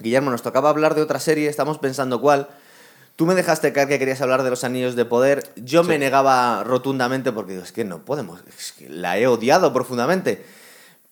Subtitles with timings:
[0.00, 2.48] Guillermo, nos tocaba hablar de otra serie, estamos pensando cuál.
[3.16, 5.52] Tú me dejaste caer que querías hablar de los anillos de poder.
[5.56, 9.72] Yo me negaba rotundamente porque digo, es que no podemos, es que la he odiado
[9.72, 10.42] profundamente.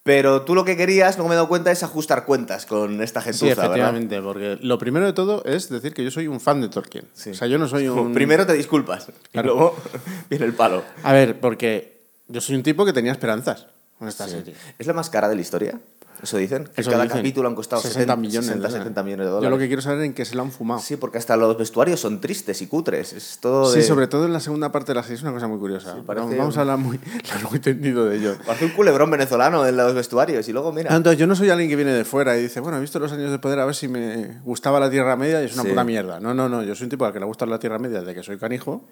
[0.04, 3.20] Pero tú lo que querías, luego me he dado cuenta, es ajustar cuentas con esta
[3.20, 3.64] gentuza, Sí, ¿verdad?
[3.66, 7.04] efectivamente, porque lo primero de todo es decir que yo soy un fan de Tolkien.
[7.14, 8.14] O sea, yo no soy un...
[8.14, 9.76] Primero te disculpas y luego
[10.30, 10.82] viene el palo.
[11.02, 13.66] A ver, porque yo soy un tipo que tenía esperanzas
[13.98, 14.54] con esta serie.
[14.78, 15.78] ¿Es la más cara de la historia?
[16.22, 16.64] Eso dicen.
[16.74, 17.18] Que Eso cada dicen.
[17.18, 18.46] capítulo han costado 60 60 millones.
[18.46, 18.70] 60, ¿eh?
[18.72, 19.46] 70 millones de dólares.
[19.46, 20.80] Yo lo que quiero saber es en qué se lo han fumado.
[20.80, 23.12] Sí, porque hasta los vestuarios son tristes y cutres.
[23.12, 23.84] Es todo Sí, de...
[23.84, 25.96] sobre todo en la segunda parte de la serie es una cosa muy curiosa.
[26.06, 26.98] parece- Vamos- Vamos a hablar muy
[27.32, 28.36] largo y tendido de ello.
[28.46, 30.48] Parece un culebrón venezolano en los vestuarios.
[30.48, 30.92] Y luego, mira...
[30.92, 32.98] Ah, Entonces, yo no soy alguien que viene de fuera y dice, bueno, he visto
[32.98, 35.62] los años de poder a ver si me gustaba la Tierra Media y es una
[35.62, 35.68] Sí.
[35.70, 36.20] puta mierda.
[36.20, 36.62] No, no, no.
[36.62, 38.82] Yo soy un tipo al que le gusta la Tierra Media desde que soy canijo.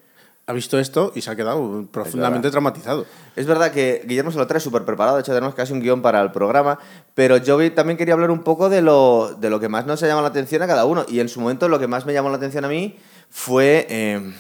[0.49, 3.05] Ha visto esto y se ha quedado profundamente traumatizado.
[3.35, 6.03] Es verdad que Guillermo se lo trae súper preparado, de hecho tenemos casi un guion
[6.03, 6.79] para el programa,
[7.15, 10.07] pero yo también quería hablar un poco de lo, de lo que más nos ha
[10.07, 11.05] llamado la atención a cada uno.
[11.09, 12.97] Y en su momento lo que más me llamó la atención a mí
[13.29, 13.87] fue...
[13.91, 14.35] eh,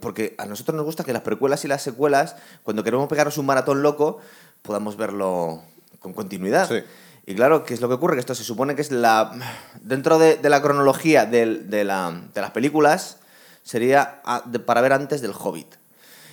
[0.00, 3.46] porque a nosotros nos gusta que las precuelas y las secuelas, cuando queremos pegarnos un
[3.46, 4.18] maratón loco,
[4.62, 5.62] podamos verlo
[6.00, 6.68] con continuidad.
[6.68, 6.82] Sí.
[7.26, 8.14] Y claro, ¿qué es lo que ocurre?
[8.14, 9.32] Que esto se supone que es la...
[9.80, 13.19] Dentro de, de la cronología del- de, la- de las películas,
[13.70, 15.74] sería a- de- para ver antes del Hobbit.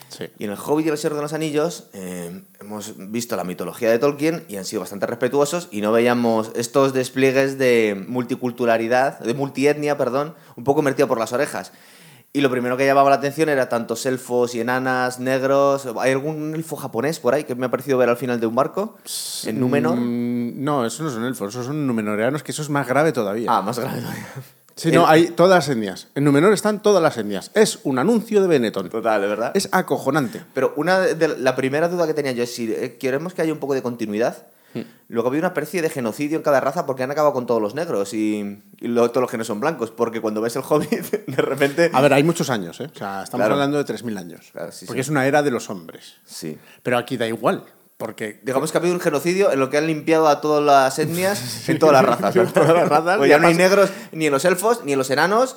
[0.10, 0.26] Sí.
[0.40, 3.92] Y en El Hobbit y El Señor de los Anillos eh, hemos visto la mitología
[3.92, 9.34] de Tolkien y han sido bastante respetuosos y no veíamos estos despliegues de multiculturalidad, de
[9.34, 11.74] multietnia, perdón, un poco metido por las orejas.
[12.34, 15.88] Y lo primero que llamaba la atención era tantos elfos y enanas, negros.
[16.00, 18.56] ¿Hay algún elfo japonés por ahí que me ha parecido ver al final de un
[18.56, 18.98] barco?
[19.46, 19.98] En Númenor.
[19.98, 23.48] Mm, no, esos no son elfos, esos son numenoreanos, que eso es más grave todavía.
[23.52, 24.28] Ah, más grave todavía.
[24.78, 26.08] Sí, no, hay todas las etnias.
[26.16, 27.52] En Numenor están todas las etnias.
[27.56, 28.89] Es un anuncio de Benetton.
[28.89, 29.52] Total, de verdad.
[29.56, 30.44] Es acojonante.
[30.53, 33.52] Pero una de, la primera duda que tenía yo es si eh, queremos que haya
[33.52, 34.48] un poco de continuidad.
[35.08, 37.73] Luego había una especie de genocidio en cada raza porque han acabado con todos los
[37.73, 39.89] negros y, y lo- todos los que no son blancos.
[39.89, 40.92] Porque cuando ves el Hobbit,
[41.27, 41.89] de repente.
[41.92, 42.89] A ver, hay muchos años, ¿eh?
[42.93, 43.55] O sea, estamos Claro.
[43.55, 44.49] hablando de 3.000 años.
[44.52, 45.08] Claro, sí, porque sí.
[45.08, 46.17] es una era de los hombres.
[46.26, 46.60] Sí.
[46.83, 47.64] Pero aquí da igual.
[47.98, 51.00] Porque Digamos que ha habido un genocidio en lo que han limpiado a todas las
[51.00, 52.34] etnias en todas las razas.
[52.54, 55.10] Todas las razas, Pues ya no hay negros ni en los elfos, ni en los
[55.10, 55.56] enanos.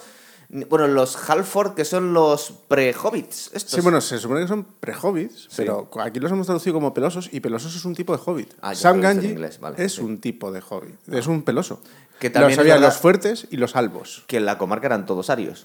[0.48, 3.50] ni- bueno, los Halford, que son los pre-hobbits.
[3.66, 7.40] Sí, bueno, se supone que son pre-hobbits, pero aquí los hemos traducido como pelosos y
[7.40, 8.54] pelosos es un tipo de hobbit.
[8.62, 10.00] Ah, Sam Ganji vale, es sí.
[10.00, 11.80] un tipo de hobbit, es un peloso.
[12.18, 14.24] Que también los había los fuertes y los albos.
[14.26, 15.64] Que en la comarca eran todos arios.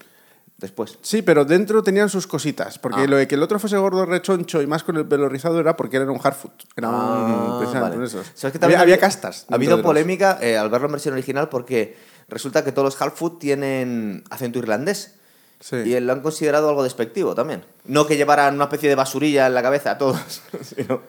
[0.58, 0.98] Después.
[1.02, 3.06] Sí, pero dentro tenían sus cositas, porque Ah.
[3.06, 5.76] lo de que el otro fuese gordo, rechoncho y más con el pelo rizado era
[5.76, 6.52] porque era un Harfoot.
[6.74, 6.94] Era un...
[6.96, 7.96] Ah, precisamente vale.
[7.96, 8.26] uno de esos.
[8.34, 9.44] ¿Sabes que había, castas.
[9.50, 11.96] Ha habido polémica eh, al verlo en versión original porque
[12.28, 15.16] resulta que todos los Halffoot tienen acento irlandés.
[15.60, 15.76] Sí.
[15.76, 17.64] Y lo han considerado algo despectivo también.
[17.84, 21.02] No que llevaran una especie de basurilla en la cabeza a todos, sino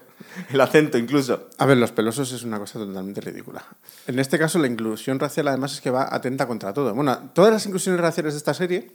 [0.51, 1.47] el acento incluso.
[1.57, 3.63] A ver, los pelosos es una cosa totalmente ridícula.
[4.07, 6.93] En este caso, la inclusión racial además es que va atenta contra todo.
[6.93, 8.91] Bueno, todas las inclusiones raciales de esta serie,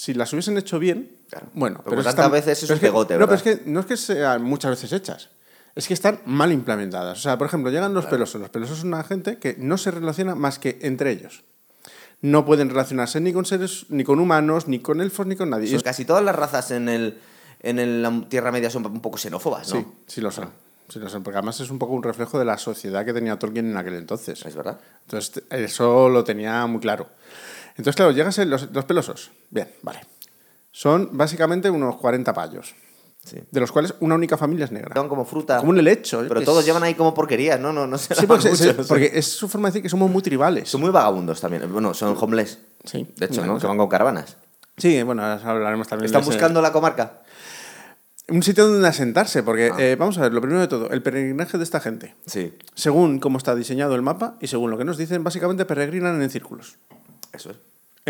[0.00, 1.48] si las hubiesen hecho bien, Claro.
[1.52, 3.80] bueno, Pero es tantas están- veces es pero un pegote, No, pero es que no
[3.80, 5.28] es que sean muchas veces hechas.
[5.74, 7.18] Es que están mal implementadas.
[7.18, 8.40] O sea, por ejemplo, llegan los pelosos.
[8.40, 11.44] Los pelosos son una gente que no se relaciona más que entre ellos.
[12.22, 15.68] No pueden relacionarse ni con seres, ni con humanos, ni con elfos, ni con nadie.
[15.70, 17.18] Son casi todas las razas en, el,
[17.60, 19.80] en el- la Tierra Media son un poco xenófobas, ¿no?
[19.80, 20.48] Sí, sí lo son.
[20.88, 23.38] Sí lo son, porque además es un poco un reflejo de la sociedad que tenía
[23.38, 24.44] Tolkien en aquel entonces.
[24.44, 24.80] Es verdad.
[25.04, 27.06] Entonces, eso lo tenía muy claro.
[27.80, 29.30] Entonces, claro, llegas a los, los pelosos.
[29.50, 30.00] Bien, vale.
[30.70, 32.74] Son básicamente unos 40 payos,
[33.24, 33.38] Sí.
[33.50, 34.94] de los cuales una única familia es negra.
[34.94, 35.58] Llevan como fruta.
[35.58, 36.24] Como un helecho.
[36.28, 37.72] Pero todos llevan ahí como porquerías, ¿no?
[37.72, 38.14] No, no sé.
[38.14, 40.68] Sí, porque, mucho, no es su forma de decir que somos muy tribales.
[40.68, 41.70] Son muy vagabundos también.
[41.72, 42.58] Bueno, son homeless.
[42.84, 43.58] Sí, De hecho, ¿no?
[43.58, 44.36] Que van con caravanas.
[44.76, 47.20] Sí, bueno, hablaremos también ¿Están buscando la comarca?
[48.28, 49.76] un sitio donde asentarse, porque Ah.
[49.80, 52.14] eh, vamos a ver, lo primero de todo, el peregrinaje de esta gente.
[52.26, 52.56] Sí.
[52.74, 56.30] Según cómo está diseñado el mapa y según lo que nos dicen, básicamente peregrinan en
[56.30, 56.76] círculos.
[57.32, 57.56] Eso es.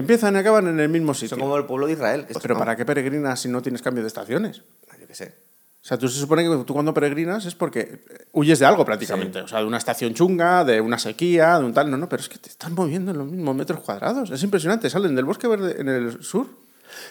[0.01, 1.31] Empiezan y acaban en el mismo sitio.
[1.31, 2.27] Son como el pueblo de Israel.
[2.27, 4.63] que Pero no- ¿para qué peregrinas si no tienes cambio de estaciones?
[5.01, 5.35] Yo qué sé.
[5.83, 8.01] O sea, tú se supone que tú cuando peregrinas es porque
[8.33, 9.41] huyes de algo prácticamente.
[9.41, 11.91] O sea, de una estación chunga, de una sequía, de un tal.
[11.91, 14.31] No, no, pero es que te están moviendo en los mismos metros cuadrados.
[14.31, 14.91] Es impresionante.
[14.91, 16.47] Salen del bosque verde en el sur,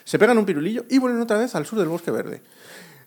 [0.03, 2.41] se pegan un pirulillo y vuelven otra vez al sur del bosque verde.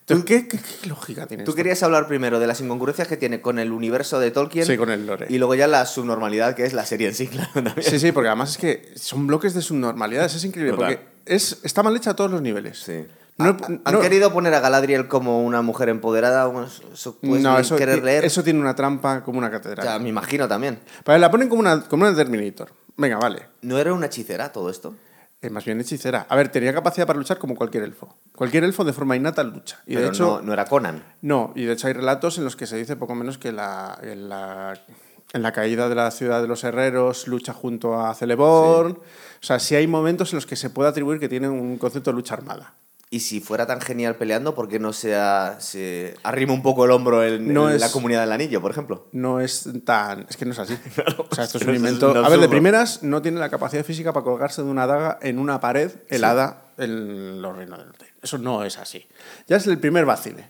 [0.09, 1.57] Entonces, ¿qué, qué- qué lógica tiene Tú esto?
[1.57, 4.67] querías hablar primero de las incongruencias que tiene con el universo de Tolkien.
[4.67, 5.27] Sí, con el lore.
[5.29, 7.51] Y luego ya la subnormalidad que es la serie en sí, claro.
[7.55, 7.83] también.
[7.83, 10.35] Sí, sí, porque además es que son bloques de subnormalidades.
[10.35, 10.73] Es increíble.
[10.73, 10.95] Total.
[10.97, 12.79] Porque es, está mal hecha a todos los niveles.
[12.79, 13.05] Sí.
[13.39, 16.53] No- han no- querido poner a Galadriel como una mujer empoderada.
[16.93, 18.25] Eso no, eso, querer leer.
[18.25, 19.87] eso tiene una trampa como una catedral.
[19.87, 20.81] Ya, me imagino también.
[21.05, 22.73] Vale, la ponen como una, como una Terminator.
[22.97, 23.47] Venga, vale.
[23.63, 24.95] ¿No era una hechicera todo esto?
[25.43, 26.25] Es más bien hechicera.
[26.29, 28.17] A ver, tenía capacidad para luchar como cualquier elfo.
[28.37, 29.81] Cualquier elfo de forma innata lucha.
[29.87, 31.03] Y Pero de hecho, no, no era Conan.
[31.21, 33.99] no, y de hecho hay relatos en los que se dice poco menos que la,
[34.05, 38.93] En la caída de la ciudad de los herreros lucha junto a Celeborn.
[38.93, 39.01] O
[39.41, 42.17] sea, sí hay momentos en los que se puede atribuir que tiene un concepto de
[42.17, 42.75] lucha armada.
[43.15, 46.91] Y si fuera tan genial peleando, ¿por qué no sea, se arrima un poco el
[46.93, 49.07] hombro en, No en es- la comunidad del anillo, por ejemplo?
[49.13, 50.25] No es tan...
[50.31, 50.79] Es que no es así.
[51.31, 52.15] o sea, esto es un invento...
[52.15, 55.19] no a ver, de primeras no tiene la capacidad física para colgarse de una daga
[55.21, 58.07] en una pared helada en los reinos del norte.
[58.23, 59.07] Eso no es así.
[59.47, 60.49] Ya es el primer vacile.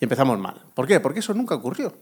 [0.00, 0.58] Y empezamos mal.
[0.72, 1.00] ¿Por qué?
[1.00, 1.92] Porque eso nunca ocurrió.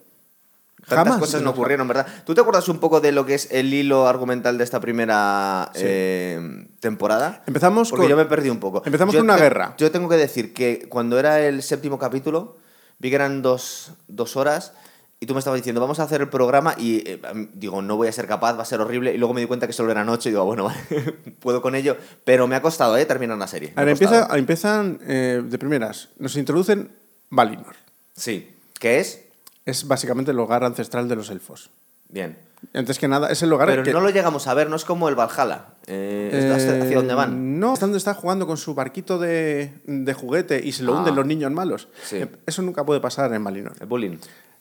[0.89, 2.07] Tantas cosas no ocurrieron, ¿verdad?
[2.25, 5.71] ¿Tú te acuerdas un poco de lo que es el hilo argumental de esta primera
[5.75, 5.83] Sí.
[5.85, 7.43] eh, temporada?
[7.47, 8.83] Empezamos Porque con- yo me perdí un poco.
[8.85, 9.75] empezamos Yo con una te- guerra.
[9.79, 12.57] Yo tengo que decir que cuando era el séptimo capítulo,
[12.99, 14.73] vi que eran dos, dos horas
[15.21, 17.21] y tú me estabas diciendo, vamos a hacer el programa y eh,
[17.55, 19.13] digo, no voy a ser capaz, va a ser horrible.
[19.13, 21.75] Y luego me di cuenta que solo era noche y digo, bueno, vale, puedo con
[21.75, 21.97] ello.
[22.25, 23.05] Pero me ha costado, ¿eh?
[23.05, 23.73] Terminar la serie.
[23.75, 24.39] Me A ha ver, empieza, costado.
[24.39, 26.09] empiezan eh, de primeras.
[26.19, 26.91] Nos introducen
[27.31, 27.75] Valinor.
[28.17, 28.55] Sí.
[28.79, 29.25] ¿Qué es?
[29.69, 31.71] Es básicamente el hogar ancestral de los elfos.
[32.09, 32.39] Bien.
[32.75, 33.93] Antes que nada, es el hogar Pero que...
[33.93, 35.67] no lo llegamos a ver, no es como el Valhalla.
[35.87, 37.61] Eh, hacia- dónde van.
[37.61, 40.99] No, es donde está jugando con su barquito de, de juguete y se lo Ah.
[40.99, 41.89] hunden los niños malos.
[42.03, 42.17] Sí.
[42.17, 43.75] Eh, Eso nunca puede pasar en Valinor.
[43.79, 44.17] El bullying.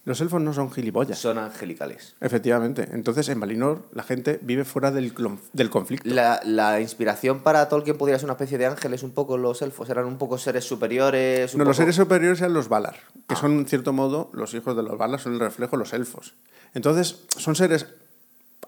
[0.06, 1.18] Los elfos no son gilipollas.
[1.20, 2.16] Son angelicales.
[2.22, 2.88] Efectivamente.
[2.94, 5.14] Entonces, en Valinor, la gente vive fuera del,
[5.52, 6.08] del conflicto.
[6.10, 9.90] La, la inspiración para Tolkien podría ser una especie de ángeles, un poco los elfos,
[9.90, 11.54] eran un poco seres superiores.
[11.54, 12.96] un No, los seres superiores eran los Valar,
[13.28, 13.38] que Ah.
[13.38, 16.34] son, en cierto modo, los hijos de los Valar, son el reflejo de los elfos.
[16.74, 17.86] Entonces, son seres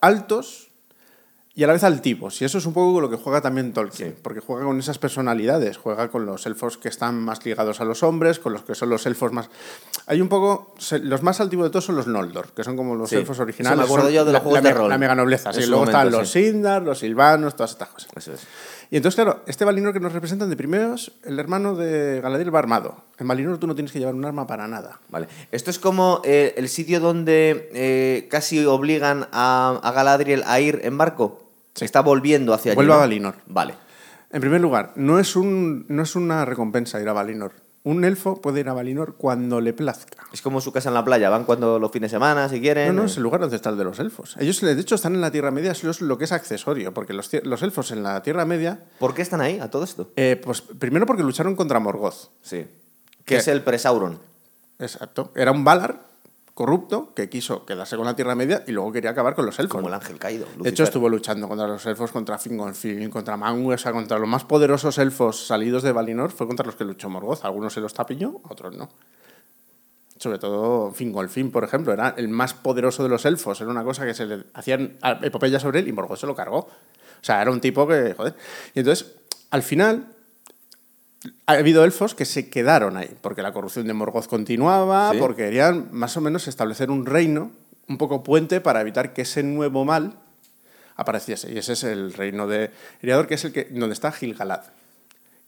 [0.01, 0.67] altos
[1.56, 2.41] y a la vez altivos.
[2.41, 5.77] Y eso es un poco lo que juega también Tolkien, porque juega con esas personalidades,
[5.77, 8.89] juega con los elfos que están más ligados a los hombres, con los que son
[8.89, 9.50] los elfos más...
[10.06, 10.73] Hay un poco...
[11.01, 13.44] Los más altivos de todos son los Noldor, que son como los Sí, elfos eso
[13.44, 13.77] originales.
[13.77, 14.89] me acuerdo son yo de los la- juegos la de rol.
[14.89, 15.65] La mega nobleza, sí.
[15.65, 16.29] Luego están los.
[16.29, 18.09] Sindar, los Silvanos, todas estas cosas.
[18.15, 18.41] Eso es.
[18.91, 22.59] Y entonces, claro, este Valinor que nos representan de primeros, el hermano de Galadriel va
[22.59, 23.03] armado.
[23.19, 25.00] En Valinor tú no tienes que llevar un arma para nada.
[25.09, 25.27] Vale.
[25.51, 30.81] Esto es como eh, el sitio donde eh, casi obligan a, a Galadriel a ir
[30.83, 31.51] en barco.
[31.75, 32.77] Se está volviendo hacia allí.
[32.77, 33.01] Vuelve a ¿no?
[33.01, 33.36] Valinor.
[33.45, 33.75] Vale.
[34.31, 37.53] En primer lugar, no es, un, no es una recompensa ir a Valinor.
[37.84, 40.26] Un elfo puede ir a Valinor cuando le plazca.
[40.34, 42.88] Es como su casa en la playa, van cuando los fines de semana, si quieren.
[42.90, 43.06] No, no, eh.
[43.06, 44.36] es el lugar ancestral de los elfos.
[44.38, 47.14] Ellos, de hecho, están en la Tierra Media, eso es lo que es accesorio, porque
[47.14, 50.12] los, elfos en la Tierra Media, ¿Por qué están ahí a todo esto?
[50.18, 52.31] eh, pues primero porque lucharon contra Morgoth.
[52.42, 52.68] Sí.
[53.26, 53.36] ¿Qué?
[53.36, 54.20] Que es el Presauron.
[54.80, 55.31] Exacto.
[55.36, 56.08] Era un Valar
[56.59, 59.77] corrupto que quiso quedarse con la Tierra Media y luego quería acabar con los elfos.
[59.77, 60.45] Como el ángel caído.
[60.57, 64.27] De hecho, estuvo luchando contra los elfos, contra Fingolfin, contra Manwë, o sea, contra los
[64.27, 67.45] más poderosos elfos salidos de Valinor, fue contra los que luchó Morgoth.
[67.45, 68.89] Algunos se los tapiñó, otros no.
[70.17, 73.61] Sobre todo Fingolfin, por ejemplo, era el más poderoso de los elfos.
[73.61, 76.57] Era una cosa que se le hacían epopeyas sobre él y Morgoth se lo cargó.
[76.57, 78.35] O sea, era un tipo que, joder.
[78.75, 79.15] Y entonces,
[79.50, 80.07] al final,
[81.45, 85.18] ha habido elfos que se quedaron ahí, porque la corrupción de Morgoth continuaba, Sí.
[85.19, 87.51] porque querían más o menos establecer un reino,
[87.88, 90.13] un poco puente, para evitar que ese nuevo mal
[90.95, 91.51] apareciese.
[91.51, 92.71] Y ese es el reino de
[93.01, 94.62] Eriador, que es el que, donde está Gilgalad,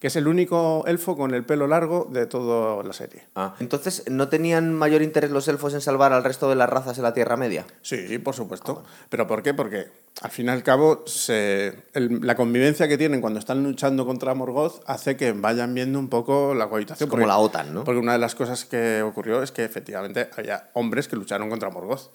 [0.01, 3.23] que es el único elfo con el pelo largo de toda la serie.
[3.35, 6.97] Ah, Entonces, ¿no tenían mayor interés los elfos en salvar al resto de las razas
[6.97, 7.67] en la Tierra Media?
[7.83, 8.83] Sí, por supuesto.
[9.09, 9.53] ¿Pero por qué?
[9.53, 9.89] Porque
[10.21, 14.33] al fin y al cabo se- el- la convivencia que tienen cuando están luchando contra
[14.33, 17.07] Morgoth hace que vayan viendo un poco la cohabitación.
[17.07, 17.83] Es como la OTAN, ¿no?
[17.83, 21.69] Porque una de las cosas que ocurrió es que efectivamente había hombres que lucharon contra
[21.69, 22.09] Morgoth.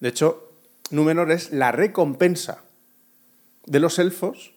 [0.00, 0.50] De hecho,
[0.90, 2.58] Númenor es la recompensa
[3.64, 4.52] de los elfos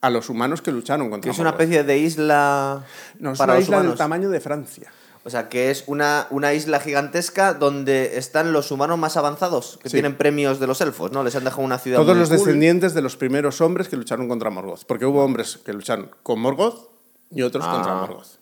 [0.00, 2.84] a los humanos que lucharon Que contra es una especie de isla
[3.18, 4.90] No, es para una los isla del tamaño de Francia.
[5.24, 9.88] O sea, que es una, una isla gigantesca donde están los humanos más avanzados, que
[9.90, 9.94] Sí.
[9.96, 11.22] tienen premios de los elfos, ¿no?
[11.22, 12.38] Les han dejado una ciudad Todos muy los cool.
[12.38, 14.84] descendientes de los primeros hombres que lucharon contra Morgoth.
[14.86, 16.88] Porque hubo hombres que lucharon con Morgoth
[17.30, 17.72] y otros Ah.
[17.72, 18.38] contra Morgoth.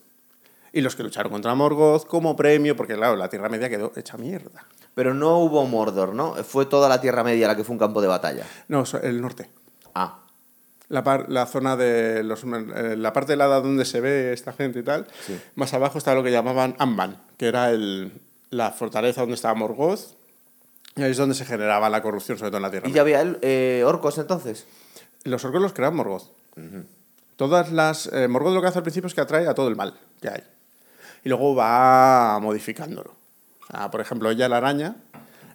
[0.72, 4.16] Y los que lucharon contra Morgoth como premio, porque claro, la Tierra Media quedó hecha
[4.18, 4.64] mierda.
[4.94, 6.34] Pero no hubo Mordor, ¿no?
[6.44, 8.44] Fue toda la Tierra Media la que fue un campo de batalla.
[8.68, 9.50] No, el norte.
[9.94, 10.20] Ah,
[10.88, 14.78] La, par- la zona de los, eh, la parte helada donde se ve esta gente
[14.78, 15.36] y tal, Sí.
[15.56, 18.12] más abajo está lo que llamaban Amban, que era el,
[18.50, 20.14] la fortaleza donde estaba Morgoth,
[20.94, 23.00] y ahí es donde se generaba la corrupción, sobre todo en la Tierra ¿y ya
[23.02, 24.66] había eh, orcos entonces?
[25.24, 26.30] Los orcos los crean Morgoth.
[27.36, 28.06] Todas las.
[28.12, 30.28] eh, Morgoth lo que hace al principio es que atrae a todo el mal que
[30.28, 30.42] hay.
[31.24, 33.12] Y luego va modificándolo.
[33.70, 34.96] Sea, por ejemplo, ella, la araña,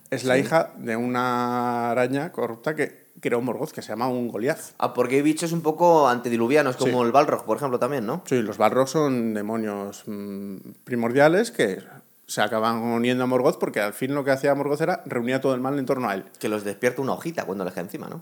[0.10, 4.74] es la hija de una araña corrupta que creó Morgoth, que se llama un Goliath.
[4.80, 7.06] Ah, porque hay bichos un poco antediluvianos, como Sí.
[7.06, 8.22] el Balrog, por ejemplo, también, ¿no?
[8.26, 11.80] Sí, los Balrog son demonios mm, primordiales que
[12.28, 15.42] se acaban uniendo a Morgoth porque al fin lo que hacía Morgoth era reunir a
[15.42, 16.26] todo el mal en torno a él.
[16.40, 18.22] Que los despierta una hojita cuando le cae encima, ¿no?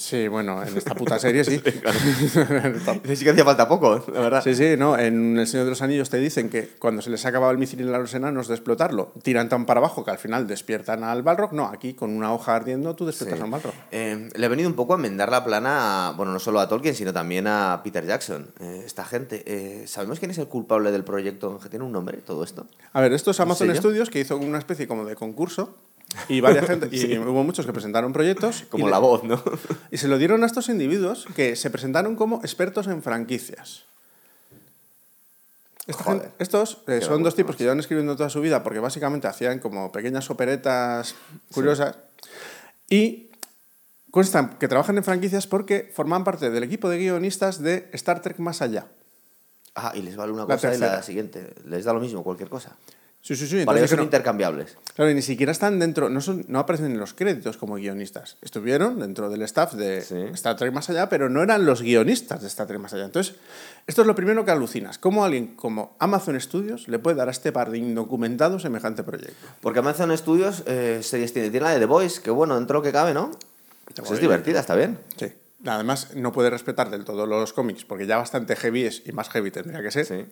[0.00, 1.60] Sí, bueno, en esta puta serie sí.
[3.14, 4.42] Sí que hacía falta poco, la verdad.
[4.42, 4.96] Sí, sí, no.
[4.98, 7.58] En El Señor de los Anillos te dicen que cuando se les ha acabado el
[7.58, 11.22] misil a los enanos de explotarlo, tiran tan para abajo que al final despiertan al
[11.22, 11.52] Balrog.
[11.52, 13.44] No, aquí con una hoja ardiendo tú despiertas Sí.
[13.44, 13.74] al Balrog.
[13.90, 16.68] Eh, le ha venido un poco a enmendar la plana, a- bueno, no solo a
[16.68, 18.50] Tolkien, sino también a Peter Jackson.
[18.58, 19.42] Eh, esta gente.
[19.46, 21.58] eh, ¿Sabemos quién es el culpable del proyecto?
[21.58, 22.66] ¿Que tiene un nombre todo esto?
[22.94, 23.76] A ver, esto es Amazon?
[23.76, 25.74] Studios que hizo una especie como de concurso
[26.28, 29.42] y varias gente y hubo muchos que presentaron proyectos Como la le- voz, ¿no?
[29.90, 33.84] y se lo dieron a estos individuos que se presentaron como expertos en franquicias.
[35.92, 36.30] Joder.
[36.38, 39.90] estos eh, son dos tipos que llevan escribiendo toda su vida porque básicamente hacían como
[39.90, 41.16] pequeñas operetas
[41.52, 41.96] curiosas
[42.88, 43.28] y
[44.12, 48.38] constan que trabajan en franquicias porque forman parte del equipo de guionistas de Star Trek
[48.38, 48.86] Más Allá.
[49.74, 51.02] Ah, y les vale una La cosa y la tercera.
[51.02, 51.54] siguiente.
[51.64, 52.76] Les da lo mismo, cualquier cosa.
[53.22, 53.64] Sí, sí, sí.
[53.66, 54.76] Para entonces ellos son dijeron- intercambiables.
[54.94, 58.38] Claro, y ni siquiera están dentro, no, son, no aparecen en los créditos como guionistas.
[58.40, 60.16] Estuvieron dentro del staff de Sí.
[60.32, 63.04] Star Trek Más Allá, pero no eran los guionistas de Star Trek Más Allá.
[63.04, 63.34] Entonces,
[63.86, 64.98] esto es lo primero que alucinas.
[64.98, 69.34] ¿Cómo alguien como Amazon Studios le puede dar a este par de indocumentados semejante proyecto?
[69.60, 71.50] Porque Amazon Studios eh, series tiene.
[71.50, 73.30] Tiene la de The Voice, que bueno, dentro de lo que cabe, ¿no?
[73.94, 74.98] Pues es divertida, está bien.
[75.16, 75.26] Sí.
[75.66, 79.28] Además, no puede respetar del todo los cómics, porque ya bastante heavy es y más
[79.28, 80.06] heavy tendría que ser.
[80.06, 80.24] Sí.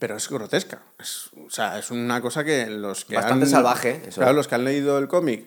[0.00, 0.80] Pero es grotesca.
[0.98, 4.20] Es, o sea, es una cosa que los que Bastante han- salvaje, eso.
[4.20, 5.44] Claro, los que han leído el cómic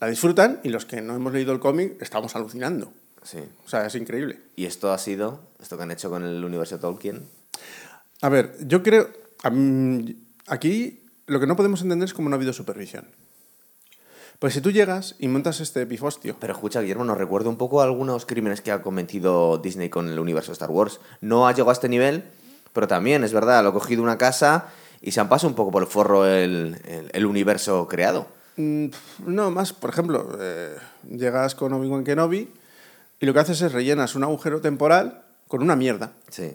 [0.00, 2.92] la disfrutan y los que no hemos leído el cómic estamos alucinando.
[3.22, 3.38] Sí.
[3.64, 4.40] O sea, es increíble.
[4.56, 7.26] Y esto ha sido, esto que han hecho con el universo Tolkien.
[8.20, 9.08] A ver, yo creo.
[9.42, 9.50] a
[10.48, 13.06] aquí lo que no podemos entender es cómo no ha habido supervisión.
[14.38, 16.36] Pues si tú llegas y montas este pifostio.
[16.38, 20.18] Pero escucha, Guillermo, nos recuerda un poco algunos crímenes que ha cometido Disney con el
[20.18, 21.00] universo Star Wars.
[21.20, 22.24] No ha llegado a este nivel,
[22.76, 24.66] pero también, es verdad, lo ha cogido una casa
[25.00, 28.26] y se han pasado un poco por el forro el, el- el universo creado.
[28.56, 28.86] mm,
[29.26, 30.76] No, más, por ejemplo, eh,
[31.10, 32.50] llegas con Obi-Wan Kenobi
[33.18, 36.12] y lo que haces es rellenas un agujero temporal con una mierda.
[36.28, 36.52] Sí.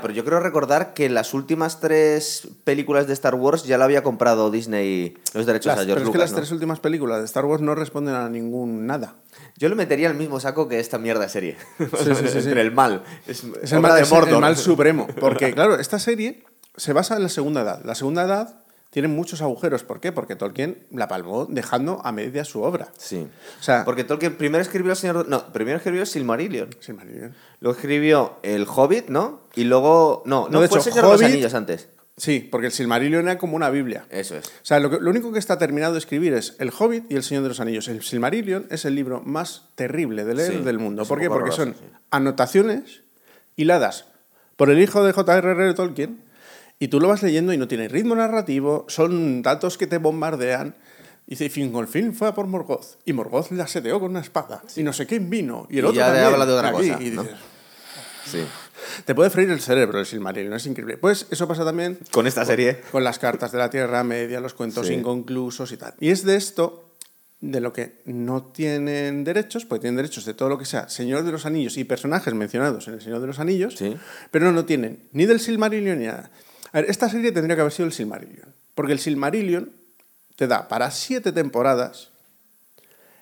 [0.00, 4.02] Pero yo creo recordar que las últimas tres películas de Star Wars ya lo había
[4.02, 6.36] comprado Disney los derechos Las- a pero George es que Lucas, las ¿no?
[6.36, 9.14] tres últimas películas de Star Wars no responden a ningún nada.
[9.58, 11.56] Yo lo metería al mismo saco que esta mierda de serie.
[11.78, 12.38] sí, sí, sí.
[12.38, 13.02] Entre el mal.
[13.26, 15.06] Es, Es el mal, de es el mal supremo.
[15.20, 16.44] Porque, claro, esta serie
[16.76, 17.82] se basa en la segunda edad.
[17.84, 18.60] La segunda edad
[18.90, 19.82] tiene muchos agujeros.
[19.82, 20.12] ¿Por qué?
[20.12, 22.88] Porque Tolkien la palmó dejando a media su obra.
[22.96, 23.26] Sí.
[23.60, 25.28] O sea, Porque Tolkien primero escribió el Señor...
[25.28, 26.70] No, primero escribió Silmarillion.
[26.80, 27.34] Silmarillion.
[27.60, 29.40] Luego escribió El Hobbit, ¿no?
[29.54, 30.22] Y luego...
[30.26, 31.88] No, no, No, de fue hecho, el Señor de los Hobbit- Anillos antes.
[32.18, 34.06] Sí, porque el Silmarillion era como una Biblia.
[34.10, 34.46] Eso es.
[34.46, 37.14] O sea, lo, que- lo único que está terminado de escribir es El Hobbit y
[37.16, 37.88] El Señor de los Anillos.
[37.88, 41.04] El Silmarillion es el libro más terrible de leer Sí, del mundo.
[41.04, 41.28] ¿Por qué?
[41.28, 41.80] Porque son sí.
[42.10, 43.02] anotaciones
[43.56, 44.06] hiladas
[44.56, 45.74] por el hijo de J.R.R.
[45.74, 46.22] Tolkien
[46.78, 50.74] y tú lo vas leyendo y no tiene ritmo narrativo, son datos que te bombardean.
[51.26, 54.82] Dice, y Fingolfin fue a por Morgoth y Morgoth le asedió con una espada y
[54.84, 57.02] no sé quién vino y el Y otro ya también, habla de otra aquí, cosa,
[57.02, 57.22] y ¿no?
[57.24, 57.36] dices,
[58.26, 58.38] Sí.
[59.04, 60.96] Te puede freír el cerebro el Silmarillion, es increíble.
[60.96, 62.80] Pues eso pasa también Con esta serie...
[62.92, 64.94] con las cartas de la Tierra Media, los cuentos Sí.
[64.94, 65.94] inconclusos y tal.
[66.00, 66.82] Y es de esto
[67.40, 71.22] de lo que no tienen derechos, porque tienen derechos de todo lo que sea Señor
[71.22, 73.94] de los Anillos y personajes mencionados en el Señor de los Anillos, Sí.
[74.30, 76.30] pero no tienen ni del Silmarillion ni nada.
[76.72, 79.70] A ver, esta serie tendría que haber sido el Silmarillion, porque el Silmarillion
[80.36, 82.08] te da para siete temporadas,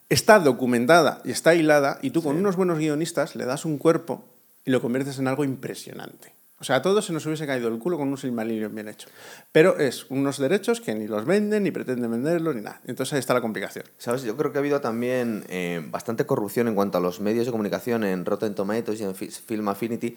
[0.08, 4.24] está documentada y está hilada, y tú con unos buenos guionistas le das un cuerpo
[4.64, 6.34] y lo conviertes en algo impresionante.
[6.60, 9.08] O sea, a todos se nos hubiese caído el culo con un Silmarillion bien hecho.
[9.52, 12.80] Pero es unos derechos que ni los venden, ni pretenden venderlos, ni nada.
[12.86, 13.84] Entonces ahí está la complicación.
[13.98, 14.22] ¿Sabes?
[14.22, 17.52] Yo creo que ha habido también eh, bastante corrupción en cuanto a los medios de
[17.52, 20.16] comunicación en Rotten Tomatoes y en Fi- Film Affinity,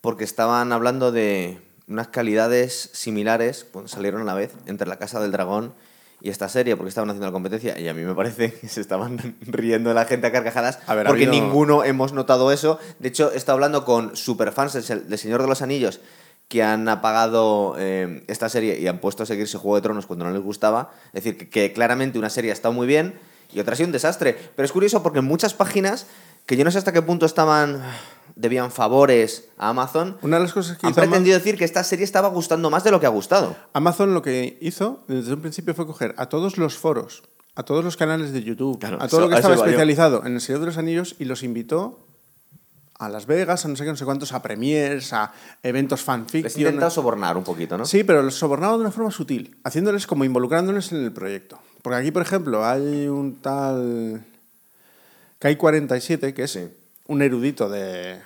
[0.00, 5.20] porque estaban hablando de unas calidades similares, pues salieron a la vez, entre La Casa
[5.20, 5.72] del Dragón
[6.20, 8.80] y esta serie, porque estaban haciendo la competencia, y a mí me parece que se
[8.80, 12.78] estaban riendo la gente a carcajadas, A ver, porque habido- ninguno hemos notado eso.
[12.98, 16.00] De hecho, he estado hablando con superfans del Señor de los Anillos
[16.48, 20.24] que han apagado eh, esta serie y han puesto a seguirse Juego de Tronos cuando
[20.24, 20.92] no les gustaba.
[21.08, 23.18] Es decir, que, que claramente una serie ha estado muy bien
[23.52, 24.34] y otra ha sido un desastre.
[24.56, 26.06] Pero es curioso porque en muchas páginas,
[26.46, 27.82] que yo no sé hasta qué punto estaban
[28.38, 31.84] debían favores a Amazon, Una de las cosas que han hizo pretendido decir que esta
[31.84, 33.56] serie estaba gustando más de lo que ha gustado.
[33.72, 37.24] Amazon lo que hizo desde un principio fue coger a todos los foros,
[37.56, 40.34] a todos los canales de YouTube, Claro, a todo eso- lo que estaba especializado en
[40.34, 41.98] el Señor de los Anillos y los invitó
[43.00, 46.04] a Las Vegas, a no sé qué, no sé cuántos, a premiers, a eventos Les
[46.04, 46.56] fanfiction.
[46.56, 47.84] he intentado sobornar un poquito, ¿no?
[47.84, 51.58] Sí, pero los sobornaba de una forma sutil, haciéndoles como involucrándoles en el proyecto.
[51.82, 54.24] Porque aquí, por ejemplo, hay un tal
[55.40, 56.68] Kai47, que es Sí.
[57.08, 58.20] Un erudito de,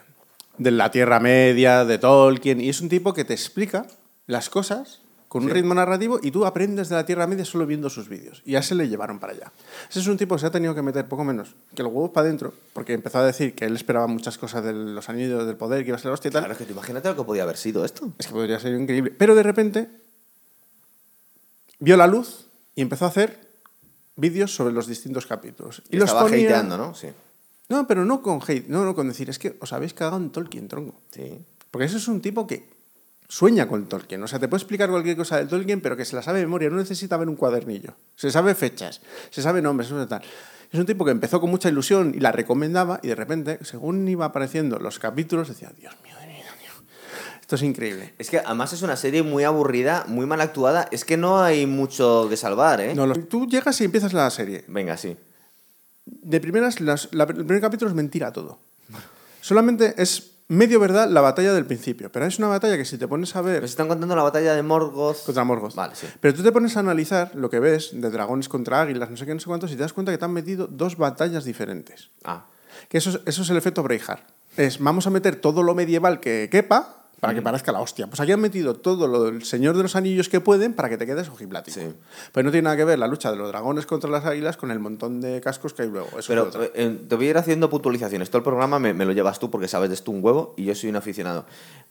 [0.58, 3.86] de la Tierra Media, de Tolkien, y es un tipo que te explica
[4.26, 7.88] las cosas con un ritmo narrativo y tú aprendes de la Tierra Media solo viendo
[7.88, 8.42] sus vídeos.
[8.44, 9.50] Y ya se le llevaron para allá.
[9.88, 12.10] Ese es un tipo que se ha tenido que meter poco menos que los huevos
[12.10, 15.56] para adentro, porque empezó a decir que él esperaba muchas cosas de los anillos del
[15.56, 16.42] poder, que iba a ser la hostia y tal.
[16.42, 18.12] Claro, es que tú imagínate lo que podía haber sido esto.
[18.18, 19.10] Es que podría ser increíble.
[19.16, 19.88] Pero de repente
[21.78, 23.38] vio la luz y empezó a hacer
[24.16, 25.82] vídeos sobre los distintos capítulos.
[25.90, 26.94] Y los estaba ponía- hateando, ¿no?
[26.94, 27.08] Sí.
[27.72, 30.28] No, pero no con hate, no, no con decir, es que os habéis cagado en
[30.28, 30.94] Tolkien, tronco.
[31.10, 31.38] Sí.
[31.70, 32.68] Porque ese es un tipo que
[33.28, 34.22] sueña con Tolkien.
[34.22, 36.44] O sea, te puede explicar cualquier cosa del Tolkien, pero que se la sabe de
[36.44, 36.68] memoria.
[36.68, 37.94] No necesita ver un cuadernillo.
[38.14, 39.00] Se sabe fechas,
[39.30, 40.20] se sabe nombres, eso tal.
[40.70, 44.06] Es un tipo que empezó con mucha ilusión y la recomendaba y de repente, según
[44.06, 46.70] iba apareciendo los capítulos, decía, Dios mío, vida, tío,
[47.40, 48.12] esto es increíble.
[48.18, 50.88] Es que además es una serie muy aburrida, muy mal actuada.
[50.90, 52.94] Es que no hay mucho que salvar, ¿eh?
[52.94, 54.64] No, los- tú llegas y empiezas la serie.
[54.68, 55.16] Venga, sí.
[56.06, 58.58] De primeras, las- la- el primer capítulo es mentira todo.
[59.40, 63.08] Solamente es medio verdad la batalla del principio, pero es una batalla que si te
[63.08, 65.24] pones a ver Nos están contando la batalla de Morgoth.
[65.24, 65.74] contra Morgoth.
[65.74, 66.06] Vale, sí.
[66.20, 69.24] Pero tú te pones a analizar lo que ves de dragones contra águilas, no sé
[69.26, 72.10] qué, no sé cuántos, y te das cuenta que te han metido dos batallas diferentes.
[72.24, 72.44] Ah.
[72.88, 74.22] Que eso es, eso es el efecto Braveheart.
[74.56, 78.08] Es, vamos a meter todo lo medieval que quepa para que parezca la hostia.
[78.08, 80.96] Pues aquí han metido todo lo del Señor de los Anillos que pueden para que
[80.98, 81.78] te quedes ojiplático.
[81.80, 81.86] Sí.
[82.32, 84.72] Pues no tiene nada que ver la lucha de los dragones contra las águilas con
[84.72, 86.08] el montón de cascos que hay luego.
[86.18, 88.28] Eso Pero eh, te voy a ir haciendo puntualizaciones.
[88.28, 90.64] Todo el programa me, me lo llevas tú porque sabes de esto un huevo y
[90.64, 91.46] yo soy un aficionado.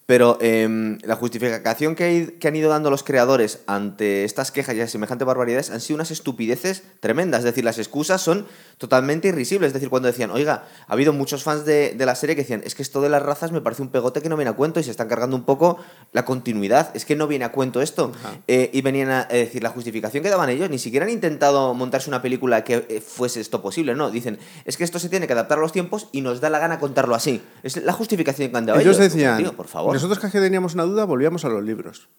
[0.06, 4.76] Pero em, la justificación que, hay- que han ido dando los creadores ante estas quejas
[4.76, 7.40] y a semejantes barbaridades han sido unas estupideces tremendas.
[7.40, 8.46] Es decir, las excusas son
[8.78, 9.68] totalmente irrisibles.
[9.68, 12.62] Es decir, cuando decían, oiga, ha habido muchos fans de, de la serie que decían,
[12.66, 14.80] es que esto de las razas me parece un pegote que no viene a cuento
[14.82, 15.78] y se están cargando un poco
[16.14, 16.92] la continuidad.
[16.96, 18.12] Es que no viene a cuento esto.
[18.48, 21.74] Eh, y venían a, a decir, la justificación que daban ellos, ni siquiera han intentado
[21.74, 23.96] montarse una película que eh, fuese esto posible.
[23.96, 26.50] No, dicen, es que esto se tiene que adaptar a los tiempos y nos da
[26.50, 27.42] la gana contarlo así.
[27.64, 29.14] Es la justificación que han dado Ellos ellos.
[29.14, 29.94] decían, por favor.
[29.94, 32.10] nosotros que teníamos una duda, volvíamos a los libros.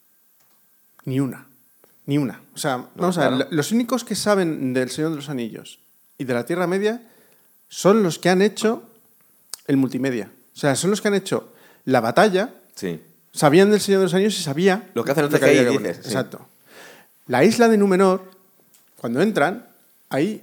[1.04, 1.46] Ni una.
[2.06, 2.40] Ni una.
[2.54, 5.80] O sea, vamos a ver, los únicos que saben del Señor de los Anillos
[6.18, 7.02] y de la Tierra Media
[7.68, 8.82] son los que han hecho
[9.66, 10.30] el multimedia.
[10.54, 11.52] O sea, son los que han hecho
[11.84, 13.00] la batalla, Sí.
[13.32, 16.08] sabían del Señor de los Anillos y sabía Lo que hacen los CGI, dices, sí.
[16.08, 16.46] Exacto.
[17.26, 18.30] La isla de Númenor,
[18.96, 19.68] cuando entran,
[20.08, 20.42] ahí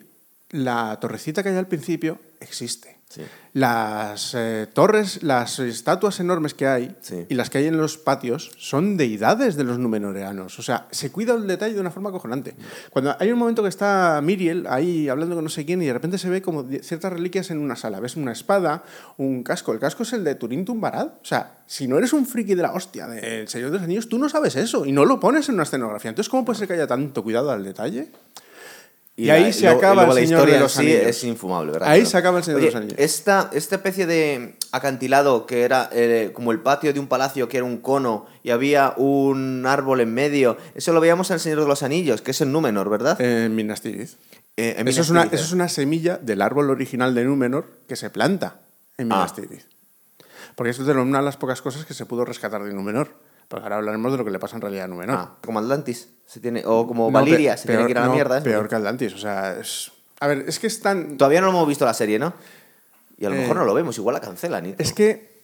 [0.51, 2.98] la torrecita que hay al principio existe.
[3.09, 3.23] Sí.
[3.53, 7.25] Las eh, torres, las estatuas enormes que hay Sí.
[7.27, 10.59] y las que hay en los patios son deidades de los numenoreanos.
[10.59, 12.53] O sea, se cuida el detalle de una forma acojonante.
[12.91, 15.93] Cuando hay un momento que está Miriel ahí hablando con no sé quién y de
[15.93, 17.99] repente se ve como ciertas reliquias en una sala.
[17.99, 18.83] Ves una espada,
[19.17, 19.73] un casco.
[19.73, 21.07] El casco es el de Turín Tumbarad.
[21.07, 24.07] O sea, si no eres un friki de la hostia del Señor de los Anillos,
[24.07, 26.09] tú no sabes eso y no lo pones en una escenografía.
[26.09, 28.11] Entonces, ¿cómo puede ser que haya tanto cuidado al detalle?
[29.19, 31.03] Y ahí se acaba el Señor de los sí Anillos.
[31.07, 31.89] es infumable, ¿verdad?
[31.89, 32.95] Ahí se acaba el Señor de los Anillos.
[32.97, 37.57] Esta, esta especie de acantilado que era eh, como el patio de un palacio que
[37.57, 41.59] era un cono y había un árbol en medio, eso lo veíamos en El Señor
[41.61, 43.19] de los Anillos, que es en Númenor, ¿verdad?
[43.19, 44.11] En Minas Tirith.
[44.57, 47.65] Eh, en eso, Minas es una, eso es una semilla del árbol original de Númenor
[47.87, 48.61] que se planta
[48.97, 49.35] en Minas Ah.
[49.35, 49.63] Tirith.
[50.55, 53.13] Porque esto es de una de las pocas cosas que se pudo rescatar de Númenor.
[53.49, 55.17] Porque ahora hablaremos de lo que le pasa en realidad a Númenor.
[55.19, 58.07] Ah, como Atlantis, se tiene, o como No, Valiria, se tiene que ir a la
[58.07, 58.37] no, mierda.
[58.37, 58.41] ¿eh?
[58.41, 59.13] Peor que Atlantis.
[59.13, 59.91] O sea, es...
[60.21, 61.17] A ver, es que es tan...
[61.17, 62.33] Todavía no hemos visto la serie, ¿no?
[63.17, 64.67] Y a lo Eh, mejor no lo vemos, igual la cancelan.
[64.67, 64.75] ¿eh?
[64.77, 65.38] Es que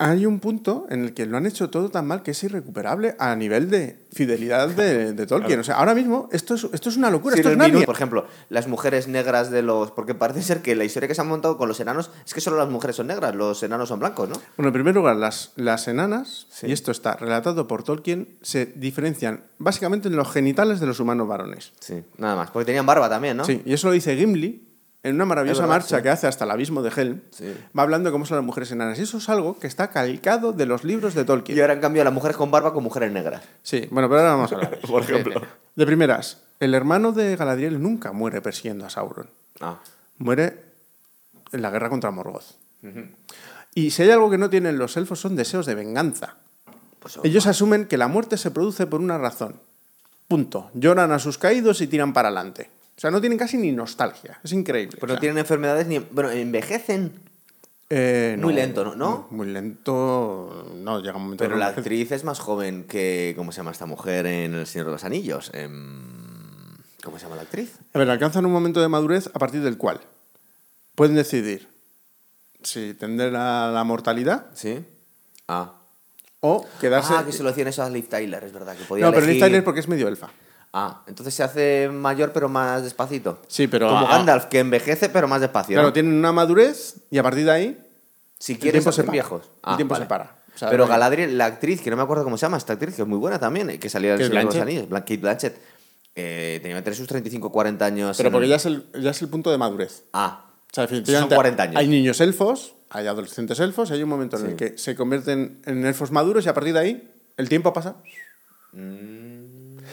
[0.00, 3.16] hay un punto en el que lo han hecho todo tan mal que es irrecuperable
[3.18, 5.58] a nivel de fidelidad de, de Tolkien.
[5.58, 7.34] O sea, ahora mismo esto es, esto es una locura.
[7.34, 7.84] Sí, esto es Narnia.
[7.84, 9.90] por ejemplo, las mujeres negras de los.
[9.90, 12.40] Porque parece ser que la historia que se ha montado con los enanos es que
[12.40, 14.36] solo las mujeres son negras, los enanos son blancos, ¿no?
[14.56, 16.68] Bueno, en primer lugar, las, las enanas, Sí.
[16.68, 21.26] y esto está relatado por Tolkien, se diferencian básicamente en los genitales de los humanos
[21.26, 21.72] varones.
[21.80, 22.50] Sí, nada más.
[22.52, 23.44] Porque tenían barba también, ¿no?
[23.44, 24.67] Sí, y eso lo dice Gimli
[25.02, 26.02] en una maravillosa verdad, marcha sí.
[26.02, 27.20] que hace hasta el abismo de Helm.
[27.30, 27.54] Sí.
[27.76, 28.98] Va hablando de cómo son las mujeres enanas.
[28.98, 31.60] Y eso es algo que está calcado de los libros de Y Tolkien.
[31.60, 33.42] ahora han cambiado las mujeres con barba con mujeres negras.
[33.62, 34.78] Sí, bueno, pero ahora vamos a hablar.
[34.88, 35.40] Por ejemplo.
[35.76, 39.30] De primeras, el hermano de Galadriel nunca muere persiguiendo a Sauron.
[39.60, 39.78] Ah.
[40.18, 40.64] Muere
[41.52, 42.56] en la guerra contra Morgoth.
[43.74, 46.34] Y si hay algo que no tienen los elfos son deseos de venganza.
[46.98, 49.60] Pues, Ellos asumen que la muerte se produce por una razón.
[50.26, 50.70] Punto.
[50.74, 52.70] Lloran a sus caídos y tiran para adelante.
[52.98, 54.40] O sea, no tienen casi ni nostalgia.
[54.42, 54.96] Es increíble.
[54.98, 56.00] pues O no tienen enfermedades ni.
[56.00, 57.12] Bueno, envejecen.
[57.90, 58.96] eh, muy lento, ¿no?
[58.96, 59.28] ¿No?
[59.30, 60.68] Muy lento.
[60.74, 63.34] No, llega un momento Pero la actriz es más joven que.
[63.36, 65.52] ¿Cómo se llama esta mujer en El Señor de los Anillos?
[65.54, 66.02] Em,
[67.04, 67.78] ¿Cómo se llama la actriz?
[67.94, 70.00] A ver, alcanzan un momento de madurez a partir del cual
[70.96, 71.68] pueden decidir
[72.64, 74.84] si tender a la mortalidad Sí.
[75.46, 75.74] Ah.
[76.40, 77.14] o quedarse.
[77.16, 78.76] Ah, que se lo decían eso a Liv Tyler, es verdad.
[78.76, 80.28] Que podía no, pero Liv Tyler porque es medio elfa.
[80.72, 83.40] Ah, entonces se hace mayor pero más despacito.
[83.48, 83.88] Sí, pero.
[83.88, 85.74] Como ah, Gandalf, que envejece pero más despacio.
[85.74, 85.92] Claro, ¿no?
[85.92, 87.78] tienen una madurez y a partir de ahí
[88.38, 89.42] Si quieres se viejos.
[89.44, 90.04] el Ah, tiempo vale.
[90.04, 90.36] se para.
[90.54, 92.72] O sea, Pero no- Galadriel, la actriz, que no me acuerdo cómo se llama, esta
[92.74, 94.56] actriz, que es muy buena también, eh, que salía del de los.
[94.56, 95.56] Anillos, Kate Blanchett,
[96.16, 98.16] eh, tenía tener sus 35 40 años.
[98.16, 100.02] Pero en- porque ya es, el, ya es el punto de madurez.
[100.12, 101.76] Ah, O sea, definitivamente Son 40 años.
[101.76, 104.48] hay niños elfos, hay adolescentes elfos, y hay un momento en Sí.
[104.50, 107.96] el que se convierten en elfos maduros y a partir de ahí el tiempo pasa.
[108.72, 109.37] Mm.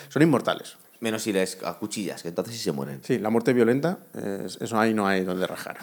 [0.10, 0.78] Son inmortales.
[1.02, 3.02] menos si les a cuchillas, que entonces sí se mueren.
[3.04, 5.78] Sí, la muerte violenta, es- eso ahí no hay donde rajar.